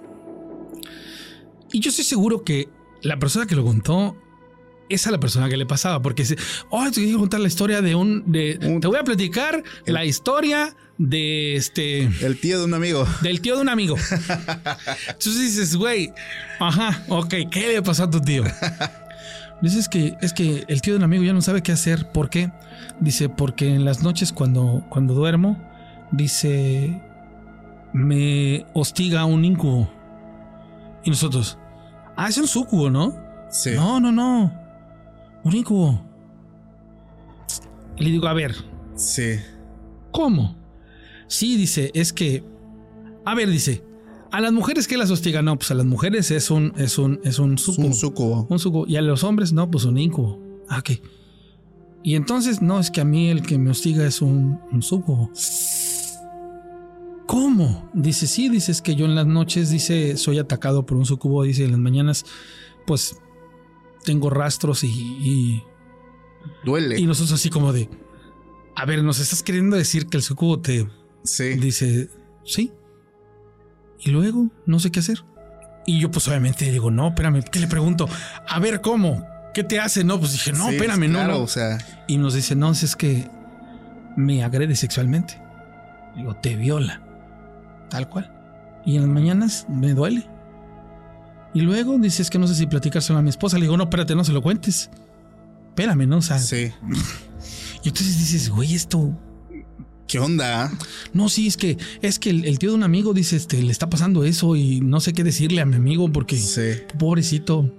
Y 1.72 1.80
yo 1.80 1.90
estoy 1.90 2.04
seguro 2.04 2.44
que 2.44 2.68
la 3.02 3.18
persona 3.18 3.46
que 3.46 3.56
lo 3.56 3.64
contó 3.64 4.16
es 4.88 5.06
a 5.06 5.10
la 5.10 5.18
persona 5.18 5.48
que 5.48 5.56
le 5.56 5.64
pasaba, 5.66 6.00
porque 6.02 6.22
dice, 6.24 6.36
oh, 6.70 6.84
te 6.90 7.02
quiero 7.02 7.18
contar 7.18 7.40
la 7.40 7.48
historia 7.48 7.80
de 7.80 7.94
un, 7.94 8.30
de, 8.30 8.58
Un- 8.62 8.80
te 8.80 8.86
voy 8.86 8.98
a 8.98 9.02
platicar 9.04 9.62
la 9.86 10.04
historia 10.04 10.76
de 10.98 11.56
este, 11.56 12.02
El 12.24 12.38
tío 12.40 12.58
de 12.60 12.64
un 12.66 12.74
amigo. 12.74 13.06
del 13.22 13.40
tío 13.40 13.56
de 13.56 13.62
un 13.62 13.68
amigo. 13.68 13.96
Entonces 15.08 15.40
dices, 15.40 15.76
güey, 15.76 16.12
ajá, 16.60 17.02
ok, 17.08 17.34
¿qué 17.50 17.68
le 17.72 17.82
pasó 17.82 18.04
a 18.04 18.10
tu 18.10 18.20
tío? 18.20 18.44
Dices 19.62 19.88
que 19.88 20.16
es 20.20 20.32
que 20.32 20.64
el 20.68 20.82
tío 20.82 20.94
de 20.94 20.98
un 20.98 21.04
amigo 21.04 21.22
ya 21.24 21.32
no 21.32 21.40
sabe 21.40 21.62
qué 21.62 21.72
hacer. 21.72 22.10
¿Por 22.12 22.28
qué? 22.28 22.52
Dice, 23.00 23.28
porque 23.28 23.68
en 23.74 23.84
las 23.84 24.02
noches 24.02 24.32
cuando, 24.32 24.84
cuando 24.90 25.14
duermo, 25.14 25.56
dice, 26.12 27.00
me 27.92 28.66
hostiga 28.74 29.24
un 29.24 29.44
incubo. 29.44 29.90
Y 31.04 31.10
nosotros, 31.10 31.58
ah, 32.16 32.28
es 32.28 32.36
un 32.38 32.46
sucubo, 32.48 32.90
¿no? 32.90 33.16
Sí. 33.50 33.70
No, 33.74 34.00
no, 34.00 34.10
no. 34.12 34.52
Un 35.44 35.54
incubo. 35.56 36.04
Y 37.96 38.04
le 38.04 38.10
digo, 38.10 38.26
a 38.26 38.32
ver, 38.34 38.54
Sí. 38.96 39.38
¿Cómo? 40.10 40.56
Sí, 41.36 41.56
dice, 41.56 41.90
es 41.94 42.12
que. 42.12 42.44
A 43.24 43.34
ver, 43.34 43.48
dice. 43.48 43.82
A 44.30 44.40
las 44.40 44.52
mujeres 44.52 44.88
que 44.88 44.96
las 44.96 45.10
hostiga, 45.10 45.42
no, 45.42 45.56
pues 45.56 45.70
a 45.70 45.74
las 45.74 45.86
mujeres 45.86 46.30
es 46.32 46.50
un, 46.50 46.72
es 46.76 46.98
un, 46.98 47.20
es 47.24 47.38
un 47.38 47.54
Es 47.54 47.60
sucubo. 47.60 47.86
un 47.86 47.94
sucubo. 47.94 48.46
Un 48.50 48.58
sucubo. 48.58 48.86
Y 48.88 48.96
a 48.96 49.02
los 49.02 49.22
hombres, 49.24 49.52
no, 49.52 49.70
pues 49.70 49.84
un 49.84 49.96
incubo. 49.98 50.40
Ah, 50.68 50.78
ok. 50.80 50.90
Y 52.02 52.16
entonces, 52.16 52.60
no, 52.60 52.80
es 52.80 52.90
que 52.90 53.00
a 53.00 53.04
mí 53.04 53.28
el 53.30 53.42
que 53.42 53.58
me 53.58 53.70
hostiga 53.70 54.04
es 54.06 54.20
un, 54.22 54.58
un 54.72 54.82
sucubo. 54.82 55.30
¿Cómo? 57.26 57.88
Dice, 57.94 58.26
sí, 58.26 58.48
dice, 58.48 58.72
es 58.72 58.82
que 58.82 58.94
yo 58.96 59.06
en 59.06 59.14
las 59.14 59.26
noches, 59.26 59.70
dice, 59.70 60.16
soy 60.16 60.38
atacado 60.38 60.84
por 60.84 60.98
un 60.98 61.06
sucubo. 61.06 61.42
Dice, 61.44 61.64
en 61.64 61.70
las 61.72 61.80
mañanas, 61.80 62.24
pues 62.86 63.16
tengo 64.04 64.30
rastros 64.30 64.84
y- 64.84 64.88
y 64.88 65.62
Duele. 66.64 66.98
y 67.00 67.06
nosotros 67.06 67.32
así 67.32 67.48
como 67.50 67.72
de, 67.72 67.88
a 68.76 68.84
ver, 68.84 69.02
¿nos 69.02 69.18
estás 69.20 69.42
queriendo 69.42 69.76
decir 69.76 70.06
que 70.08 70.18
el 70.18 70.22
sucubo 70.22 70.60
te 70.60 70.86
Sí. 71.24 71.54
dice, 71.54 72.10
sí? 72.44 72.72
Y 73.98 74.10
luego, 74.10 74.48
no 74.66 74.78
sé 74.78 74.90
qué 74.90 75.00
hacer. 75.00 75.24
Y 75.86 76.00
yo 76.00 76.10
pues 76.10 76.28
obviamente 76.28 76.70
digo, 76.70 76.90
no, 76.90 77.08
espérame, 77.08 77.42
¿qué 77.42 77.60
le 77.60 77.66
pregunto? 77.66 78.08
A 78.46 78.58
ver, 78.58 78.80
¿cómo? 78.80 79.26
¿Qué 79.52 79.64
te 79.64 79.80
hace? 79.80 80.04
No, 80.04 80.18
pues 80.18 80.32
dije, 80.32 80.52
no, 80.52 80.68
Sí, 80.68 80.74
espérame, 80.74 81.08
no, 81.08 81.18
claro, 81.18 81.34
no. 81.34 81.42
O 81.42 81.48
sea, 81.48 81.78
Y 82.06 82.18
nos 82.18 82.34
dice, 82.34 82.54
no, 82.54 82.72
es 82.72 82.96
que 82.96 83.28
me 84.16 84.44
agrede 84.44 84.76
sexualmente. 84.76 85.40
Digo, 86.16 86.34
te 86.36 86.56
viola. 86.56 87.02
Tal 87.90 88.08
cual. 88.08 88.30
Y 88.84 88.96
en 88.96 89.02
las 89.02 89.10
mañanas 89.10 89.66
me 89.68 89.94
duele. 89.94 90.28
Y 91.54 91.60
luego 91.60 91.96
dices 91.98 92.30
que 92.30 92.38
no 92.38 92.48
sé 92.48 92.54
si 92.56 92.66
platicárselo 92.66 93.18
a 93.18 93.22
mi 93.22 93.30
esposa. 93.30 93.56
Le 93.56 93.62
digo, 93.62 93.76
no, 93.76 93.84
espérate, 93.84 94.14
no 94.14 94.24
se 94.24 94.32
lo 94.32 94.42
cuentes. 94.42 94.90
Espérame, 95.68 96.06
¿no? 96.08 96.18
O 96.18 96.22
sea, 96.22 96.38
sí. 96.38 96.72
y 97.82 97.88
entonces 97.88 98.18
dices, 98.18 98.50
güey, 98.50 98.74
esto. 98.74 99.16
¿Qué 100.06 100.18
onda? 100.18 100.70
No, 101.12 101.28
sí, 101.28 101.46
es 101.46 101.56
que 101.56 101.78
es 102.02 102.18
que 102.18 102.30
el, 102.30 102.44
el 102.44 102.58
tío 102.58 102.70
de 102.70 102.76
un 102.76 102.82
amigo 102.82 103.14
dice, 103.14 103.36
este, 103.36 103.62
le 103.62 103.72
está 103.72 103.88
pasando 103.88 104.24
eso 104.24 104.54
y 104.56 104.80
no 104.80 105.00
sé 105.00 105.12
qué 105.12 105.24
decirle 105.24 105.60
a 105.62 105.66
mi 105.66 105.76
amigo 105.76 106.12
porque 106.12 106.36
Sí. 106.36 106.82
pobrecito. 106.98 107.72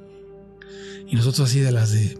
Y 1.08 1.16
nosotros 1.16 1.48
así 1.50 1.60
de 1.60 1.72
las 1.72 1.92
de. 1.92 2.18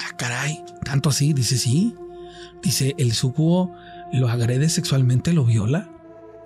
Ah, 0.00 0.16
caray, 0.18 0.58
tanto 0.84 1.10
así, 1.10 1.32
dice 1.32 1.56
sí. 1.58 1.94
Dice, 2.62 2.94
el 2.98 3.12
sucubo 3.12 3.72
lo 4.12 4.28
agrede 4.28 4.68
sexualmente, 4.68 5.32
lo 5.32 5.44
viola. 5.44 5.90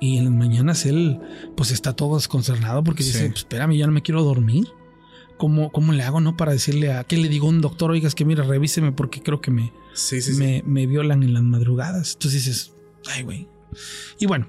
Y 0.00 0.18
en 0.18 0.24
las 0.26 0.34
mañanas 0.34 0.84
él, 0.86 1.18
pues 1.56 1.70
está 1.70 1.92
todo 1.94 2.16
desconcernado 2.16 2.84
porque 2.84 3.02
Sí. 3.02 3.12
dice, 3.12 3.26
pues, 3.30 3.38
espérame, 3.40 3.76
ya 3.76 3.86
no 3.86 3.92
me 3.92 4.02
quiero 4.02 4.22
dormir. 4.22 4.66
¿Cómo, 5.38 5.70
¿Cómo 5.72 5.92
le 5.92 6.02
hago, 6.02 6.20
no? 6.20 6.36
Para 6.36 6.52
decirle 6.52 6.92
a, 6.92 7.04
¿qué 7.04 7.16
le 7.16 7.28
digo 7.28 7.46
a 7.46 7.50
un 7.50 7.60
doctor? 7.62 7.90
Oigas 7.90 8.14
que 8.14 8.24
mira, 8.26 8.44
revíseme 8.44 8.92
porque 8.92 9.22
creo 9.22 9.40
que 9.40 9.50
me, 9.50 9.72
Sí, 9.94 10.20
sí, 10.20 10.34
sí. 10.34 10.38
me, 10.38 10.62
me 10.66 10.86
violan 10.86 11.22
en 11.22 11.32
las 11.32 11.42
madrugadas. 11.42 12.14
Entonces 12.14 12.44
dices, 12.44 12.72
ay, 13.10 13.22
güey. 13.22 13.48
Y 14.18 14.26
bueno, 14.26 14.48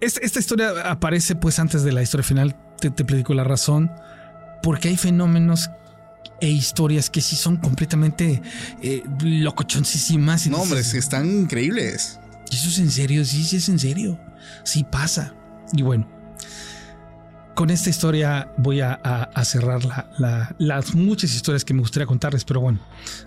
esta, 0.00 0.20
esta 0.20 0.38
historia 0.40 0.90
aparece 0.90 1.36
pues 1.36 1.58
antes 1.58 1.82
de 1.84 1.92
la 1.92 2.02
historia 2.02 2.24
final. 2.24 2.56
te, 2.80 2.90
te 2.90 3.04
platico 3.04 3.34
la 3.34 3.44
razón, 3.44 3.90
porque 4.62 4.88
hay 4.88 4.96
fenómenos 4.96 5.68
e 6.40 6.48
historias 6.48 7.10
que 7.10 7.20
sí 7.20 7.34
son 7.36 7.56
completamente 7.56 8.40
eh, 8.82 9.02
locochoncísimas. 9.20 10.46
no, 10.48 10.58
hombre, 10.58 10.80
están 10.80 11.28
increíbles. 11.28 12.18
¿Eso 12.50 12.68
es 12.68 12.78
en 12.78 12.90
serio? 12.90 13.24
Sí, 13.24 13.44
sí 13.44 13.56
es 13.56 13.68
en 13.68 13.78
serio. 13.78 14.18
Sí 14.64 14.84
pasa. 14.84 15.34
Y 15.74 15.82
bueno, 15.82 16.08
con 17.58 17.70
esta 17.70 17.90
historia 17.90 18.54
voy 18.56 18.82
a, 18.82 19.32
cerrar 19.42 19.80
las 20.60 20.94
muchas 20.94 21.34
historias 21.34 21.64
que 21.64 21.74
me 21.74 21.80
gustaría 21.80 22.06
contarles, 22.06 22.44
pero 22.44 22.60
bueno, 22.60 22.78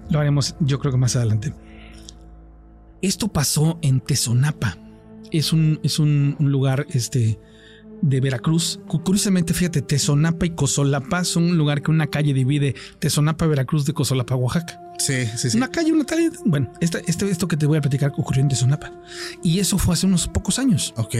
lo 0.09 0.21
haremos 0.21 0.55
yo 0.61 0.79
creo 0.79 0.93
que 0.93 0.97
más 0.97 1.17
adelante. 1.17 1.53
Esto 3.01 3.27
pasó 3.27 3.77
en 3.81 3.99
Tezonapa. 3.99 4.77
Es 5.31 5.51
un, 5.51 5.81
es 5.83 5.99
un, 5.99 6.37
lugar 6.39 6.87
este, 6.93 7.41
de 8.01 8.21
Veracruz. 8.21 8.79
Curiosamente, 8.87 9.53
fíjate, 9.53 9.81
Tezonapa 9.81 10.45
y 10.45 10.51
Cozolapa 10.51 11.25
son 11.25 11.43
un 11.43 11.57
lugar 11.57 11.81
que 11.81 11.91
una 11.91 12.07
calle 12.07 12.33
divide 12.33 12.73
Tezonapa, 12.99 13.47
Veracruz 13.47 13.85
de 13.85 13.91
Cozolapa, 13.91 14.35
Oaxaca. 14.35 14.81
Sí, 14.97 15.25
sí, 15.35 15.49
sí. 15.49 15.57
Una 15.57 15.67
calle, 15.67 15.91
una 15.91 16.05
calle. 16.05 16.29
Bueno, 16.45 16.71
este, 16.79 17.03
esto 17.05 17.49
que 17.49 17.57
te 17.57 17.65
voy 17.65 17.79
a 17.79 17.81
platicar 17.81 18.13
ocurrió 18.15 18.43
en 18.43 18.47
Tezonapa. 18.47 18.93
Y 19.43 19.59
eso 19.59 19.77
fue 19.77 19.93
hace 19.93 20.05
unos 20.05 20.29
pocos 20.29 20.57
años. 20.57 20.93
Ok. 20.95 21.15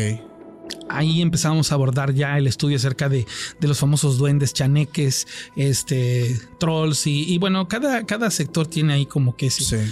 Ahí 0.90 1.22
empezamos 1.22 1.72
a 1.72 1.76
abordar 1.76 2.14
ya 2.14 2.38
el 2.38 2.48
estudio 2.48 2.78
acerca 2.78 3.10
de, 3.10 3.26
los 3.62 3.80
famosos 3.80 4.18
duendes, 4.18 4.54
chaneques, 4.54 5.28
este, 5.56 6.40
trolls 6.60 7.08
y, 7.08 7.38
bueno, 7.38 7.68
cada, 7.68 8.06
cada 8.06 8.30
sector 8.30 8.68
tiene 8.68 8.94
ahí 8.94 9.06
como 9.06 9.36
que 9.36 9.48
ese, 9.48 9.92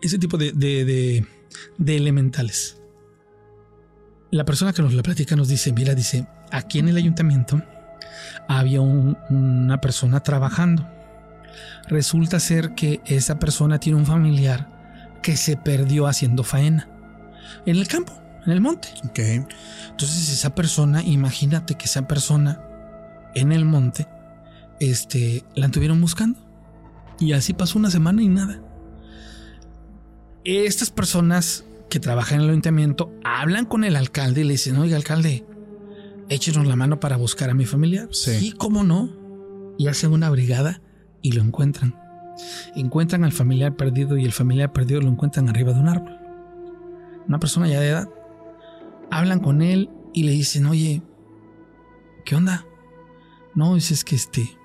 ese 0.00 0.18
tipo 0.18 0.36
de, 0.36 0.52
de, 0.52 1.26
de 1.78 1.96
elementales. 1.96 2.76
La 4.30 4.44
persona 4.44 4.72
que 4.72 4.82
nos 4.82 4.94
la 4.94 5.02
platica 5.02 5.34
nos 5.36 5.48
dice, 5.48 5.72
mira, 5.72 5.94
dice, 5.94 6.26
aquí 6.50 6.78
en 6.78 6.88
el 6.88 6.96
ayuntamiento 6.96 7.62
había 8.48 8.80
una 8.80 9.80
persona 9.80 10.20
trabajando. 10.20 10.88
Resulta 11.88 12.38
ser 12.38 12.74
que 12.74 13.00
esa 13.06 13.38
persona 13.38 13.78
tiene 13.78 13.98
un 13.98 14.06
familiar 14.06 15.18
que 15.22 15.36
se 15.36 15.56
perdió 15.56 16.06
haciendo 16.06 16.44
faena 16.44 16.88
en 17.66 17.76
el 17.76 17.88
campo, 17.88 18.12
en 18.46 18.52
el 18.52 18.60
monte. 18.60 18.88
Okay. 19.10 19.44
Entonces 19.90 20.32
esa 20.32 20.54
persona, 20.54 21.02
imagínate 21.02 21.74
que 21.74 21.84
esa 21.84 22.06
persona 22.08 22.60
en 23.34 23.52
el 23.52 23.64
monte, 23.64 24.06
este, 24.80 25.44
la 25.54 25.66
estuvieron 25.66 26.00
buscando. 26.00 26.38
Y 27.18 27.32
así 27.32 27.52
pasó 27.52 27.78
una 27.78 27.90
semana 27.90 28.22
y 28.22 28.28
nada. 28.28 28.62
Estas 30.44 30.90
personas 30.90 31.64
que 31.90 32.00
trabaja 32.00 32.34
en 32.34 32.40
el 32.40 32.48
ayuntamiento 32.48 33.12
hablan 33.24 33.66
con 33.66 33.84
el 33.84 33.96
alcalde 33.96 34.40
y 34.40 34.44
le 34.44 34.52
dicen, 34.52 34.76
oiga, 34.76 34.96
alcalde, 34.96 35.44
échenos 36.30 36.66
la 36.66 36.76
mano 36.76 36.98
para 36.98 37.16
buscar 37.16 37.50
a 37.50 37.54
mi 37.54 37.66
familia. 37.66 38.08
Sí. 38.10 38.54
cómo 38.56 38.84
no. 38.84 39.10
Y 39.76 39.88
hacen 39.88 40.12
una 40.12 40.30
brigada 40.30 40.80
y 41.20 41.32
lo 41.32 41.42
encuentran. 41.42 41.94
Encuentran 42.74 43.24
al 43.24 43.32
familiar 43.32 43.76
perdido 43.76 44.16
y 44.16 44.24
el 44.24 44.32
familiar 44.32 44.72
perdido 44.72 45.00
lo 45.02 45.08
encuentran 45.08 45.48
arriba 45.48 45.72
de 45.72 45.80
un 45.80 45.88
árbol. 45.88 46.16
Una 47.28 47.38
persona 47.38 47.68
ya 47.68 47.80
de 47.80 47.88
edad. 47.88 48.08
Hablan 49.10 49.40
con 49.40 49.62
él 49.62 49.90
y 50.12 50.24
le 50.24 50.32
dicen, 50.32 50.66
oye, 50.66 51.02
¿qué 52.24 52.36
onda? 52.36 52.66
No, 53.54 53.76
es 53.76 54.04
que 54.04 54.16
este, 54.16 54.56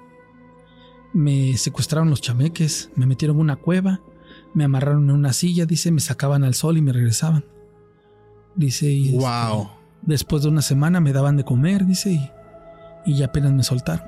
me 1.14 1.58
secuestraron 1.58 2.10
los 2.10 2.22
chameques, 2.22 2.92
me 2.96 3.06
metieron 3.06 3.38
en 3.38 3.42
una 3.42 3.56
cueva 3.56 4.02
me 4.56 4.64
amarraron 4.64 5.10
en 5.10 5.16
una 5.16 5.34
silla, 5.34 5.66
dice, 5.66 5.92
me 5.92 6.00
sacaban 6.00 6.44
al 6.44 6.56
sol 6.56 6.78
y 6.78 6.82
me 6.82 6.94
regresaban. 6.94 7.46
Dice, 8.56 8.90
y 8.90 9.12
wow. 9.12 9.64
Este, 9.64 9.70
después 10.04 10.44
de 10.44 10.50
una 10.50 10.62
semana 10.62 11.02
me 11.02 11.12
daban 11.12 11.36
de 11.36 11.44
comer, 11.44 11.86
dice, 11.86 12.14
y, 12.14 12.32
y 13.06 13.18
ya 13.18 13.26
apenas 13.26 13.52
me 13.52 13.64
soltaron. 13.64 14.08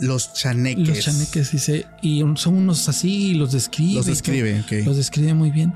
Los 0.00 0.32
chaneques. 0.32 0.88
Los 0.88 1.00
chaneques, 1.00 1.52
dice, 1.52 1.86
y 2.00 2.24
son 2.36 2.54
unos 2.54 2.88
así, 2.88 3.32
y 3.32 3.34
los 3.34 3.52
describe. 3.52 3.96
Los 3.96 4.06
describe, 4.06 4.60
ok. 4.60 4.86
Los 4.86 4.96
describe 4.96 5.34
muy 5.34 5.50
bien. 5.50 5.74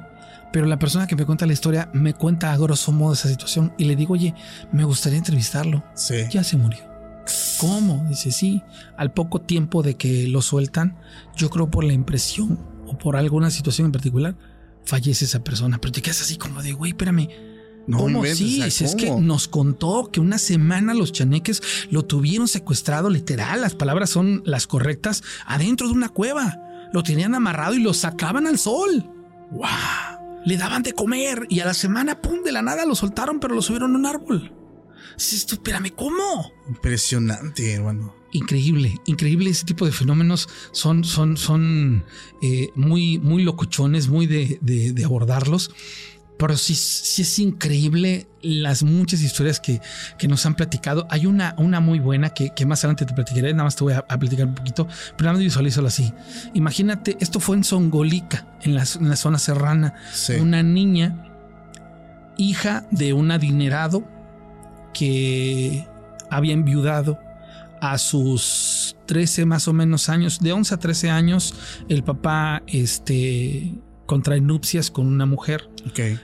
Pero 0.53 0.67
la 0.67 0.79
persona 0.79 1.07
que 1.07 1.17
me 1.17 1.27
cuenta 1.27 1.47
la 1.47 1.53
historia 1.53 1.91
me 1.93 2.15
cuenta 2.15 2.53
a 2.53 2.57
grosso 2.57 2.93
modo 2.93 3.13
esa 3.13 3.29
situación 3.29 3.73
y 3.77 3.85
le 3.85 3.97
digo, 3.97 4.15
oye, 4.15 4.35
me 4.73 4.85
gustaría 4.85 5.19
entrevistarlo. 5.19 5.85
Sí. 5.95 6.17
Ya 6.31 6.43
se 6.43 6.57
murió. 6.57 6.81
¿Cómo? 7.61 8.07
Dice, 8.09 8.33
sí. 8.33 8.63
Al 8.97 9.13
poco 9.13 9.41
tiempo 9.41 9.83
de 9.83 9.97
que 9.97 10.27
lo 10.29 10.43
sueltan, 10.43 10.97
yo 11.37 11.51
creo 11.51 11.71
por 11.71 11.85
la 11.85 11.93
impresión 11.93 12.59
o 12.87 12.97
por 12.97 13.17
alguna 13.17 13.51
situación 13.51 13.87
en 13.87 13.93
particular, 13.93 14.37
fallece 14.85 15.27
esa 15.27 15.45
persona. 15.45 15.79
Pero 15.79 15.93
te 15.93 16.03
quedas 16.03 16.23
así 16.23 16.37
como 16.37 16.63
de, 16.63 16.73
güey, 16.73 16.93
espérame. 16.93 17.29
No, 17.87 17.99
¿Cómo 17.99 18.25
sí? 18.27 18.63
Es 18.63 18.95
que 18.97 19.11
nos 19.11 19.49
contó 19.49 20.11
que 20.13 20.21
una 20.21 20.37
semana 20.37 20.93
los 20.93 21.11
chaneques 21.11 21.63
lo 21.91 22.05
tuvieron 22.05 22.47
secuestrado, 22.47 23.09
literal, 23.09 23.63
las 23.63 23.75
palabras 23.75 24.11
son 24.11 24.43
las 24.45 24.67
correctas, 24.67 25.23
adentro 25.47 25.87
de 25.87 25.95
una 25.95 26.11
cueva. 26.11 26.59
Lo 26.93 27.03
tenían 27.03 27.35
amarrado 27.35 27.75
y 27.75 27.81
lo 27.81 27.95
sacaban 27.95 28.47
al 28.47 28.59
sol. 28.59 29.11
¡Wow! 29.51 30.18
Le 30.49 30.57
daban 30.57 30.83
de 30.83 30.95
comer 30.95 31.45
y 31.51 31.61
a 31.61 31.67
la 31.67 31.75
semana, 31.75 32.23
pum, 32.23 32.43
de 32.43 32.53
la 32.53 32.63
nada 32.63 32.87
lo 32.87 32.95
soltaron, 32.95 33.39
pero 33.39 33.55
lo 33.55 33.61
subieron 33.61 33.95
a 33.95 33.99
un 33.99 34.07
árbol. 34.07 34.51
Esto, 35.15 35.57
espérame, 35.57 35.91
¿cómo? 35.95 36.51
Impresionante, 36.67 37.75
hermano 37.75 38.15
increíble, 38.33 39.01
increíble 39.07 39.51
ese 39.51 39.65
tipo 39.65 39.87
de 39.87 39.93
fenómenos 39.93 40.49
son, 40.73 41.05
son, 41.05 41.37
son 41.37 42.05
eh, 42.43 42.69
muy, 42.75 43.19
muy 43.19 43.43
locochones, 43.43 44.09
muy 44.09 44.27
de, 44.27 44.59
de, 44.61 45.05
abordarlos. 45.05 45.71
Pero 46.39 46.57
sí, 46.57 46.75
sí, 46.75 47.23
es 47.23 47.39
increíble 47.39 48.29
las 48.43 48.85
muchas 48.85 49.21
historias 49.21 49.59
que, 49.59 49.81
que, 50.19 50.29
nos 50.29 50.47
han 50.47 50.55
platicado. 50.55 51.07
Hay 51.11 51.27
una, 51.27 51.55
una 51.59 51.81
muy 51.81 51.99
buena 51.99 52.31
que, 52.31 52.51
que, 52.51 52.65
más 52.65 52.81
adelante 52.85 53.07
te 53.07 53.13
platicaré, 53.13 53.53
nada 53.53 53.65
más 53.65 53.75
te 53.75 53.85
voy 53.85 53.95
a, 53.95 54.07
platicar 54.07 54.47
un 54.47 54.55
poquito, 54.55 54.87
pero 55.17 55.27
nada 55.27 55.33
más 55.35 55.43
visualízalo 55.43 55.89
así. 55.89 56.13
Imagínate, 56.55 57.17
esto 57.21 57.41
fue 57.41 57.57
en 57.57 57.65
Songolica, 57.65 58.47
en 58.63 58.75
la, 58.75 58.85
en 59.01 59.09
la 59.09 59.17
zona 59.17 59.39
serrana. 59.39 59.95
Una 60.41 60.63
niña, 60.63 61.25
hija 62.37 62.87
de 62.93 63.13
un 63.13 63.33
adinerado 63.33 64.09
que 64.95 65.89
había 66.31 66.53
enviudado 66.53 67.19
a 67.81 67.99
sus 67.99 68.97
13 69.07 69.47
más 69.47 69.69
o 69.69 69.73
menos 69.73 70.09
años, 70.09 70.41
de 70.41 70.53
11 70.53 70.75
a 70.75 70.79
13 70.79 71.11
años, 71.11 71.55
el 71.89 72.03
papá 72.03 72.63
este, 72.67 73.75
contrae 74.09 74.41
nupcias 74.41 74.91
con 74.91 75.07
una 75.07 75.27
mujer. 75.27 75.69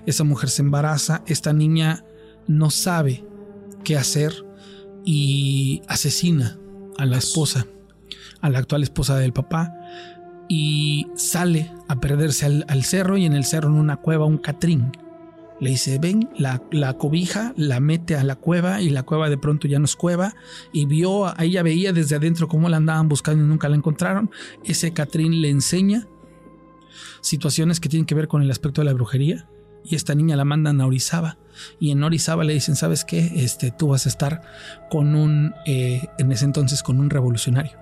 Esa 0.07 0.25
mujer 0.25 0.49
se 0.49 0.63
embaraza, 0.63 1.23
esta 1.27 1.53
niña 1.53 2.03
no 2.49 2.71
sabe 2.71 3.25
qué 3.85 3.99
hacer 3.99 4.33
y 5.05 5.83
asesina 5.87 6.59
a 6.97 7.05
la 7.05 7.19
esposa, 7.19 7.67
a 8.41 8.49
la 8.49 8.59
actual 8.59 8.83
esposa 8.83 9.19
del 9.19 9.35
papá, 9.35 9.71
y 10.49 11.09
sale 11.15 11.71
a 11.87 12.01
perderse 12.01 12.47
al, 12.47 12.65
al 12.69 12.85
cerro 12.85 13.19
y 13.19 13.27
en 13.27 13.35
el 13.35 13.45
cerro 13.45 13.69
en 13.69 13.75
una 13.75 13.97
cueva 13.99 14.25
un 14.25 14.39
catrín 14.39 14.91
le 15.61 15.71
dice, 15.71 15.99
ven, 15.99 16.29
la, 16.37 16.63
la, 16.73 16.95
cobija, 16.99 17.55
la 17.57 17.81
mete 17.81 18.17
a 18.17 18.25
la 18.25 18.37
cueva 18.37 18.83
y 18.83 18.91
la 18.91 19.05
cueva 19.05 19.31
de 19.31 19.39
pronto 19.39 19.69
ya 19.69 19.79
no 19.79 19.85
es 19.85 19.95
cueva. 19.95 20.35
Y 20.73 20.87
vio, 20.87 21.33
ella 21.39 21.63
veía 21.63 21.93
desde 21.93 22.17
adentro 22.17 22.49
cómo 22.49 22.69
la 22.69 22.77
andaban 22.77 23.09
buscando 23.09 23.45
y 23.45 23.47
nunca 23.47 23.69
la 23.69 23.77
encontraron. 23.77 24.31
Ese 24.65 24.93
Catrín 24.93 25.41
le 25.41 25.51
enseña 25.51 26.07
situaciones 27.21 27.81
que 27.81 27.89
tienen 27.89 28.07
que 28.07 28.15
ver 28.15 28.29
con 28.29 28.43
el 28.43 28.51
aspecto 28.51 28.81
de 28.81 28.87
la 28.87 28.93
brujería. 28.93 29.47
Y 29.85 29.97
esta 29.97 30.15
niña 30.15 30.37
la 30.37 30.45
mandan 30.45 30.81
a 30.81 30.87
Orizaba. 30.87 31.37
Y 31.79 31.91
en 31.91 32.03
Orizaba 32.03 32.45
le 32.45 32.55
dicen, 32.55 32.75
¿sabes 32.75 33.05
qué? 33.05 33.33
Este, 33.37 33.71
tú 33.71 33.89
vas 33.89 34.07
a 34.07 34.09
estar 34.09 34.43
con 34.91 35.15
un, 35.15 35.55
eh, 35.67 36.07
en 36.19 36.33
ese 36.33 36.47
entonces, 36.47 36.83
con 36.83 37.01
un 37.01 37.11
revolucionario. 37.11 37.73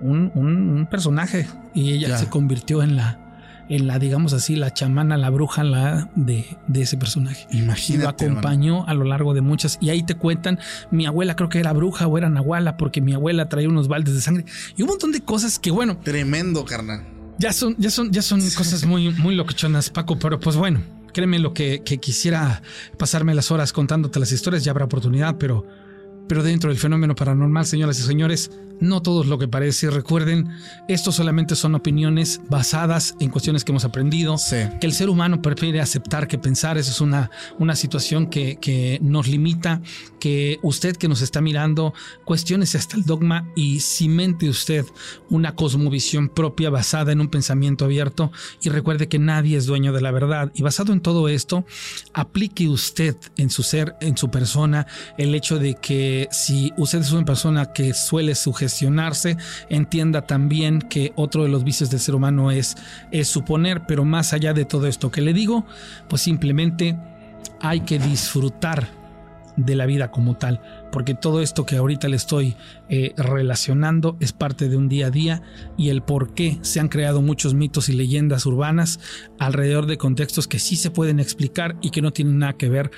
Un, 0.00 0.32
un, 0.34 0.88
personaje. 0.90 1.46
Y 1.74 1.92
ella 1.92 2.16
se 2.16 2.28
convirtió 2.28 2.82
en 2.82 2.96
la, 2.96 3.30
en 3.70 3.86
la, 3.86 3.98
digamos 3.98 4.32
así, 4.32 4.56
la 4.56 4.72
chamana, 4.72 5.16
la 5.16 5.30
bruja 5.30 5.62
la 5.62 6.10
de, 6.16 6.44
ese 6.74 6.96
personaje. 6.96 7.46
Imagínate. 7.52 8.24
Y 8.24 8.28
lo 8.28 8.32
acompañó 8.32 8.86
a 8.86 8.94
lo 8.94 9.04
largo 9.04 9.32
de 9.32 9.42
muchas. 9.42 9.78
Y 9.80 9.90
ahí 9.90 10.02
te 10.02 10.16
cuentan, 10.16 10.58
mi 10.90 11.06
abuela 11.06 11.36
creo 11.36 11.48
que 11.48 11.60
era 11.60 11.72
bruja 11.72 12.06
o 12.08 12.18
era 12.18 12.28
nahuala, 12.28 12.76
porque 12.76 13.00
mi 13.00 13.14
abuela 13.14 13.48
traía 13.48 13.68
unos 13.68 13.86
baldes 13.86 14.14
de 14.14 14.22
sangre. 14.22 14.44
Y 14.76 14.82
un 14.82 14.88
montón 14.88 15.12
de 15.12 15.20
cosas 15.20 15.58
que, 15.58 15.70
bueno. 15.70 15.98
Tremendo, 15.98 16.64
carnal. 16.64 17.19
Ya 17.40 17.54
son, 17.54 17.74
ya 17.78 17.88
son, 17.88 18.12
ya 18.12 18.20
son 18.20 18.38
cosas 18.50 18.84
muy, 18.84 19.14
muy 19.14 19.34
locochonas, 19.34 19.88
Paco, 19.88 20.18
pero 20.18 20.38
pues 20.38 20.56
bueno, 20.56 20.82
créeme 21.14 21.38
lo 21.38 21.54
que, 21.54 21.82
que 21.82 21.96
quisiera 21.96 22.60
pasarme 22.98 23.34
las 23.34 23.50
horas 23.50 23.72
contándote 23.72 24.20
las 24.20 24.30
historias, 24.30 24.62
ya 24.62 24.72
habrá 24.72 24.84
oportunidad, 24.84 25.38
pero 25.38 25.66
pero 26.30 26.44
dentro 26.44 26.70
del 26.70 26.78
fenómeno 26.78 27.16
paranormal, 27.16 27.66
señoras 27.66 27.98
y 27.98 28.04
señores, 28.04 28.52
no 28.78 29.02
todo 29.02 29.22
es 29.22 29.28
lo 29.28 29.38
que 29.38 29.48
parece. 29.48 29.90
Recuerden, 29.90 30.48
esto 30.88 31.12
solamente 31.12 31.56
son 31.56 31.74
opiniones 31.74 32.40
basadas 32.48 33.16
en 33.20 33.30
cuestiones 33.30 33.64
que 33.64 33.72
hemos 33.72 33.84
aprendido. 33.84 34.36
Que 34.80 34.86
el 34.86 34.92
ser 34.92 35.10
humano 35.10 35.42
prefiere 35.42 35.80
aceptar 35.80 36.28
que 36.28 36.38
pensar. 36.38 36.78
Eso 36.78 36.90
es 36.90 37.00
una, 37.00 37.30
una 37.58 37.76
situación 37.76 38.28
que, 38.28 38.56
que 38.60 38.98
nos 39.02 39.28
limita. 39.28 39.82
Que 40.18 40.58
usted 40.62 40.96
que 40.96 41.08
nos 41.08 41.20
está 41.20 41.40
mirando, 41.40 41.94
cuestiones 42.24 42.74
hasta 42.74 42.96
el 42.96 43.04
dogma 43.04 43.50
y 43.56 43.80
cimente 43.80 44.48
usted 44.48 44.84
una 45.30 45.54
cosmovisión 45.54 46.28
propia 46.28 46.70
basada 46.70 47.12
en 47.12 47.20
un 47.20 47.28
pensamiento 47.28 47.84
abierto. 47.84 48.30
Y 48.62 48.68
recuerde 48.68 49.08
que 49.08 49.18
nadie 49.18 49.56
es 49.56 49.66
dueño 49.66 49.92
de 49.92 50.00
la 50.00 50.10
verdad. 50.10 50.52
Y 50.54 50.62
basado 50.62 50.92
en 50.92 51.00
todo 51.00 51.28
esto, 51.28 51.64
aplique 52.14 52.68
usted 52.68 53.16
en 53.36 53.50
su 53.50 53.62
ser, 53.62 53.96
en 54.00 54.16
su 54.16 54.30
persona, 54.30 54.86
el 55.18 55.34
hecho 55.34 55.58
de 55.58 55.74
que 55.74 56.19
Si 56.30 56.72
usted 56.76 57.00
es 57.00 57.12
una 57.12 57.24
persona 57.24 57.66
que 57.72 57.94
suele 57.94 58.34
sugestionarse, 58.34 59.36
entienda 59.68 60.22
también 60.22 60.80
que 60.80 61.12
otro 61.16 61.42
de 61.42 61.48
los 61.48 61.64
vicios 61.64 61.90
del 61.90 62.00
ser 62.00 62.14
humano 62.14 62.50
es, 62.50 62.76
es 63.10 63.28
suponer, 63.28 63.86
pero 63.86 64.04
más 64.04 64.32
allá 64.32 64.52
de 64.52 64.64
todo 64.64 64.86
esto 64.86 65.10
que 65.10 65.20
le 65.20 65.32
digo, 65.32 65.66
pues 66.08 66.22
simplemente 66.22 66.98
hay 67.60 67.80
que 67.80 67.98
disfrutar 67.98 69.00
de 69.56 69.74
la 69.74 69.86
vida 69.86 70.10
como 70.10 70.36
tal, 70.36 70.60
porque 70.90 71.14
todo 71.14 71.42
esto 71.42 71.66
que 71.66 71.76
ahorita 71.76 72.08
le 72.08 72.16
estoy 72.16 72.56
eh, 72.88 73.12
relacionando 73.16 74.16
es 74.20 74.32
parte 74.32 74.68
de 74.68 74.76
un 74.76 74.88
día 74.88 75.08
a 75.08 75.10
día 75.10 75.42
y 75.76 75.90
el 75.90 76.02
por 76.02 76.34
qué 76.34 76.58
se 76.62 76.80
han 76.80 76.88
creado 76.88 77.20
muchos 77.20 77.54
mitos 77.54 77.88
y 77.88 77.92
leyendas 77.92 78.46
urbanas 78.46 79.00
alrededor 79.38 79.86
de 79.86 79.98
contextos 79.98 80.48
que 80.48 80.58
sí 80.58 80.76
se 80.76 80.90
pueden 80.90 81.20
explicar 81.20 81.76
y 81.82 81.90
que 81.90 82.02
no 82.02 82.12
tienen 82.12 82.38
nada 82.38 82.54
que 82.54 82.68
ver 82.68 82.90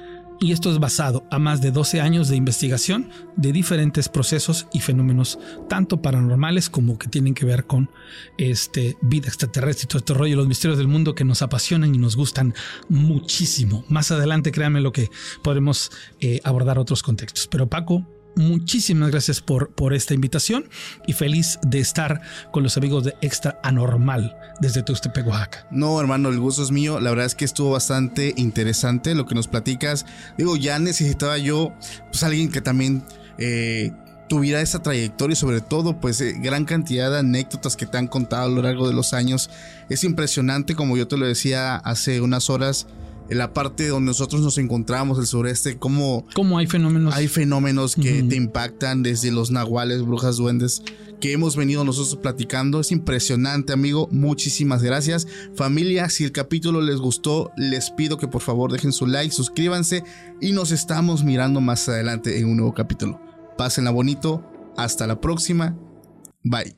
y 0.41 0.51
esto 0.53 0.72
es 0.72 0.80
basado 0.80 1.23
a 1.30 1.38
más 1.38 1.61
de 1.61 1.72
12 1.72 2.01
años 2.01 2.27
de 2.27 2.35
investigación 2.35 3.09
de 3.35 3.51
diferentes 3.51 4.09
procesos 4.09 4.68
y 4.73 4.80
fenómenos, 4.80 5.38
tanto 5.69 6.01
paranormales 6.01 6.69
como 6.69 6.97
que 6.97 7.07
tienen 7.07 7.35
que 7.35 7.45
ver 7.45 7.65
con 7.65 7.91
este, 8.39 8.97
vida 9.01 9.27
extraterrestre 9.27 9.85
y 9.85 9.88
todo 9.88 9.99
este 9.99 10.13
rollo, 10.15 10.35
los 10.35 10.47
misterios 10.47 10.80
del 10.80 10.88
mundo 10.88 11.13
que 11.13 11.23
nos 11.23 11.43
apasionan 11.43 11.93
y 11.93 11.99
nos 11.99 12.15
gustan 12.15 12.55
muchísimo. 12.89 13.85
Más 13.88 14.09
adelante, 14.09 14.51
créanme 14.51 14.81
lo 14.81 14.91
que 14.91 15.09
podremos 15.43 15.91
eh, 16.19 16.41
abordar 16.43 16.80
otros 16.80 17.03
contextos. 17.03 17.47
Pero 17.47 17.69
Paco, 17.69 18.07
muchísimas 18.35 19.11
gracias 19.11 19.41
por, 19.41 19.69
por 19.71 19.93
esta 19.93 20.13
invitación 20.13 20.65
y 21.07 21.13
feliz 21.13 21.59
de 21.63 21.79
estar 21.79 22.21
con 22.51 22.63
los 22.63 22.77
amigos 22.77 23.03
de 23.03 23.15
Extra 23.21 23.59
Anormal 23.63 24.35
desde 24.59 24.83
Tuxtepec, 24.83 25.27
Oaxaca. 25.27 25.67
No, 25.71 25.99
hermano, 25.99 26.29
el 26.29 26.39
gusto 26.39 26.63
es 26.63 26.71
mío. 26.71 26.99
La 26.99 27.09
verdad 27.09 27.25
es 27.25 27.35
que 27.35 27.45
estuvo 27.45 27.71
bastante 27.71 28.33
interesante 28.37 29.15
lo 29.15 29.25
que 29.25 29.35
nos 29.35 29.47
platicas. 29.47 30.05
Digo, 30.37 30.55
ya 30.57 30.79
necesitaba 30.79 31.37
yo, 31.37 31.73
pues 32.11 32.23
alguien 32.23 32.51
que 32.51 32.61
también 32.61 33.03
eh, 33.37 33.91
tuviera 34.27 34.61
esa 34.61 34.81
trayectoria 34.81 35.33
y 35.33 35.35
sobre 35.35 35.61
todo, 35.61 35.99
pues 35.99 36.21
eh, 36.21 36.35
gran 36.37 36.65
cantidad 36.65 37.11
de 37.11 37.19
anécdotas 37.19 37.75
que 37.75 37.85
te 37.85 37.97
han 37.97 38.07
contado 38.07 38.45
a 38.45 38.49
lo 38.49 38.61
largo 38.61 38.87
de 38.87 38.93
los 38.93 39.13
años. 39.13 39.49
Es 39.89 40.03
impresionante, 40.03 40.75
como 40.75 40.95
yo 40.95 41.07
te 41.07 41.17
lo 41.17 41.25
decía 41.25 41.75
hace 41.75 42.21
unas 42.21 42.49
horas 42.49 42.87
en 43.31 43.37
la 43.37 43.53
parte 43.53 43.87
donde 43.87 44.07
nosotros 44.07 44.41
nos 44.41 44.57
encontramos, 44.57 45.17
el 45.17 45.25
sureste, 45.25 45.77
cómo, 45.77 46.27
¿Cómo 46.33 46.57
hay 46.57 46.67
fenómenos. 46.67 47.15
Hay 47.15 47.29
fenómenos 47.29 47.95
que 47.95 48.23
te 48.23 48.35
impactan 48.35 49.03
desde 49.03 49.31
los 49.31 49.51
nahuales, 49.51 50.01
brujas, 50.01 50.35
duendes, 50.35 50.83
que 51.21 51.31
hemos 51.31 51.55
venido 51.55 51.85
nosotros 51.85 52.17
platicando. 52.21 52.81
Es 52.81 52.91
impresionante, 52.91 53.71
amigo. 53.71 54.09
Muchísimas 54.11 54.83
gracias. 54.83 55.29
Familia, 55.55 56.09
si 56.09 56.25
el 56.25 56.33
capítulo 56.33 56.81
les 56.81 56.97
gustó, 56.97 57.53
les 57.55 57.89
pido 57.91 58.17
que 58.17 58.27
por 58.27 58.41
favor 58.41 58.69
dejen 58.69 58.91
su 58.91 59.07
like, 59.07 59.33
suscríbanse 59.33 60.03
y 60.41 60.51
nos 60.51 60.71
estamos 60.71 61.23
mirando 61.23 61.61
más 61.61 61.87
adelante 61.87 62.37
en 62.37 62.49
un 62.49 62.57
nuevo 62.57 62.73
capítulo. 62.73 63.21
Pásenla 63.57 63.91
bonito. 63.91 64.45
Hasta 64.75 65.07
la 65.07 65.21
próxima. 65.21 65.77
Bye. 66.43 66.75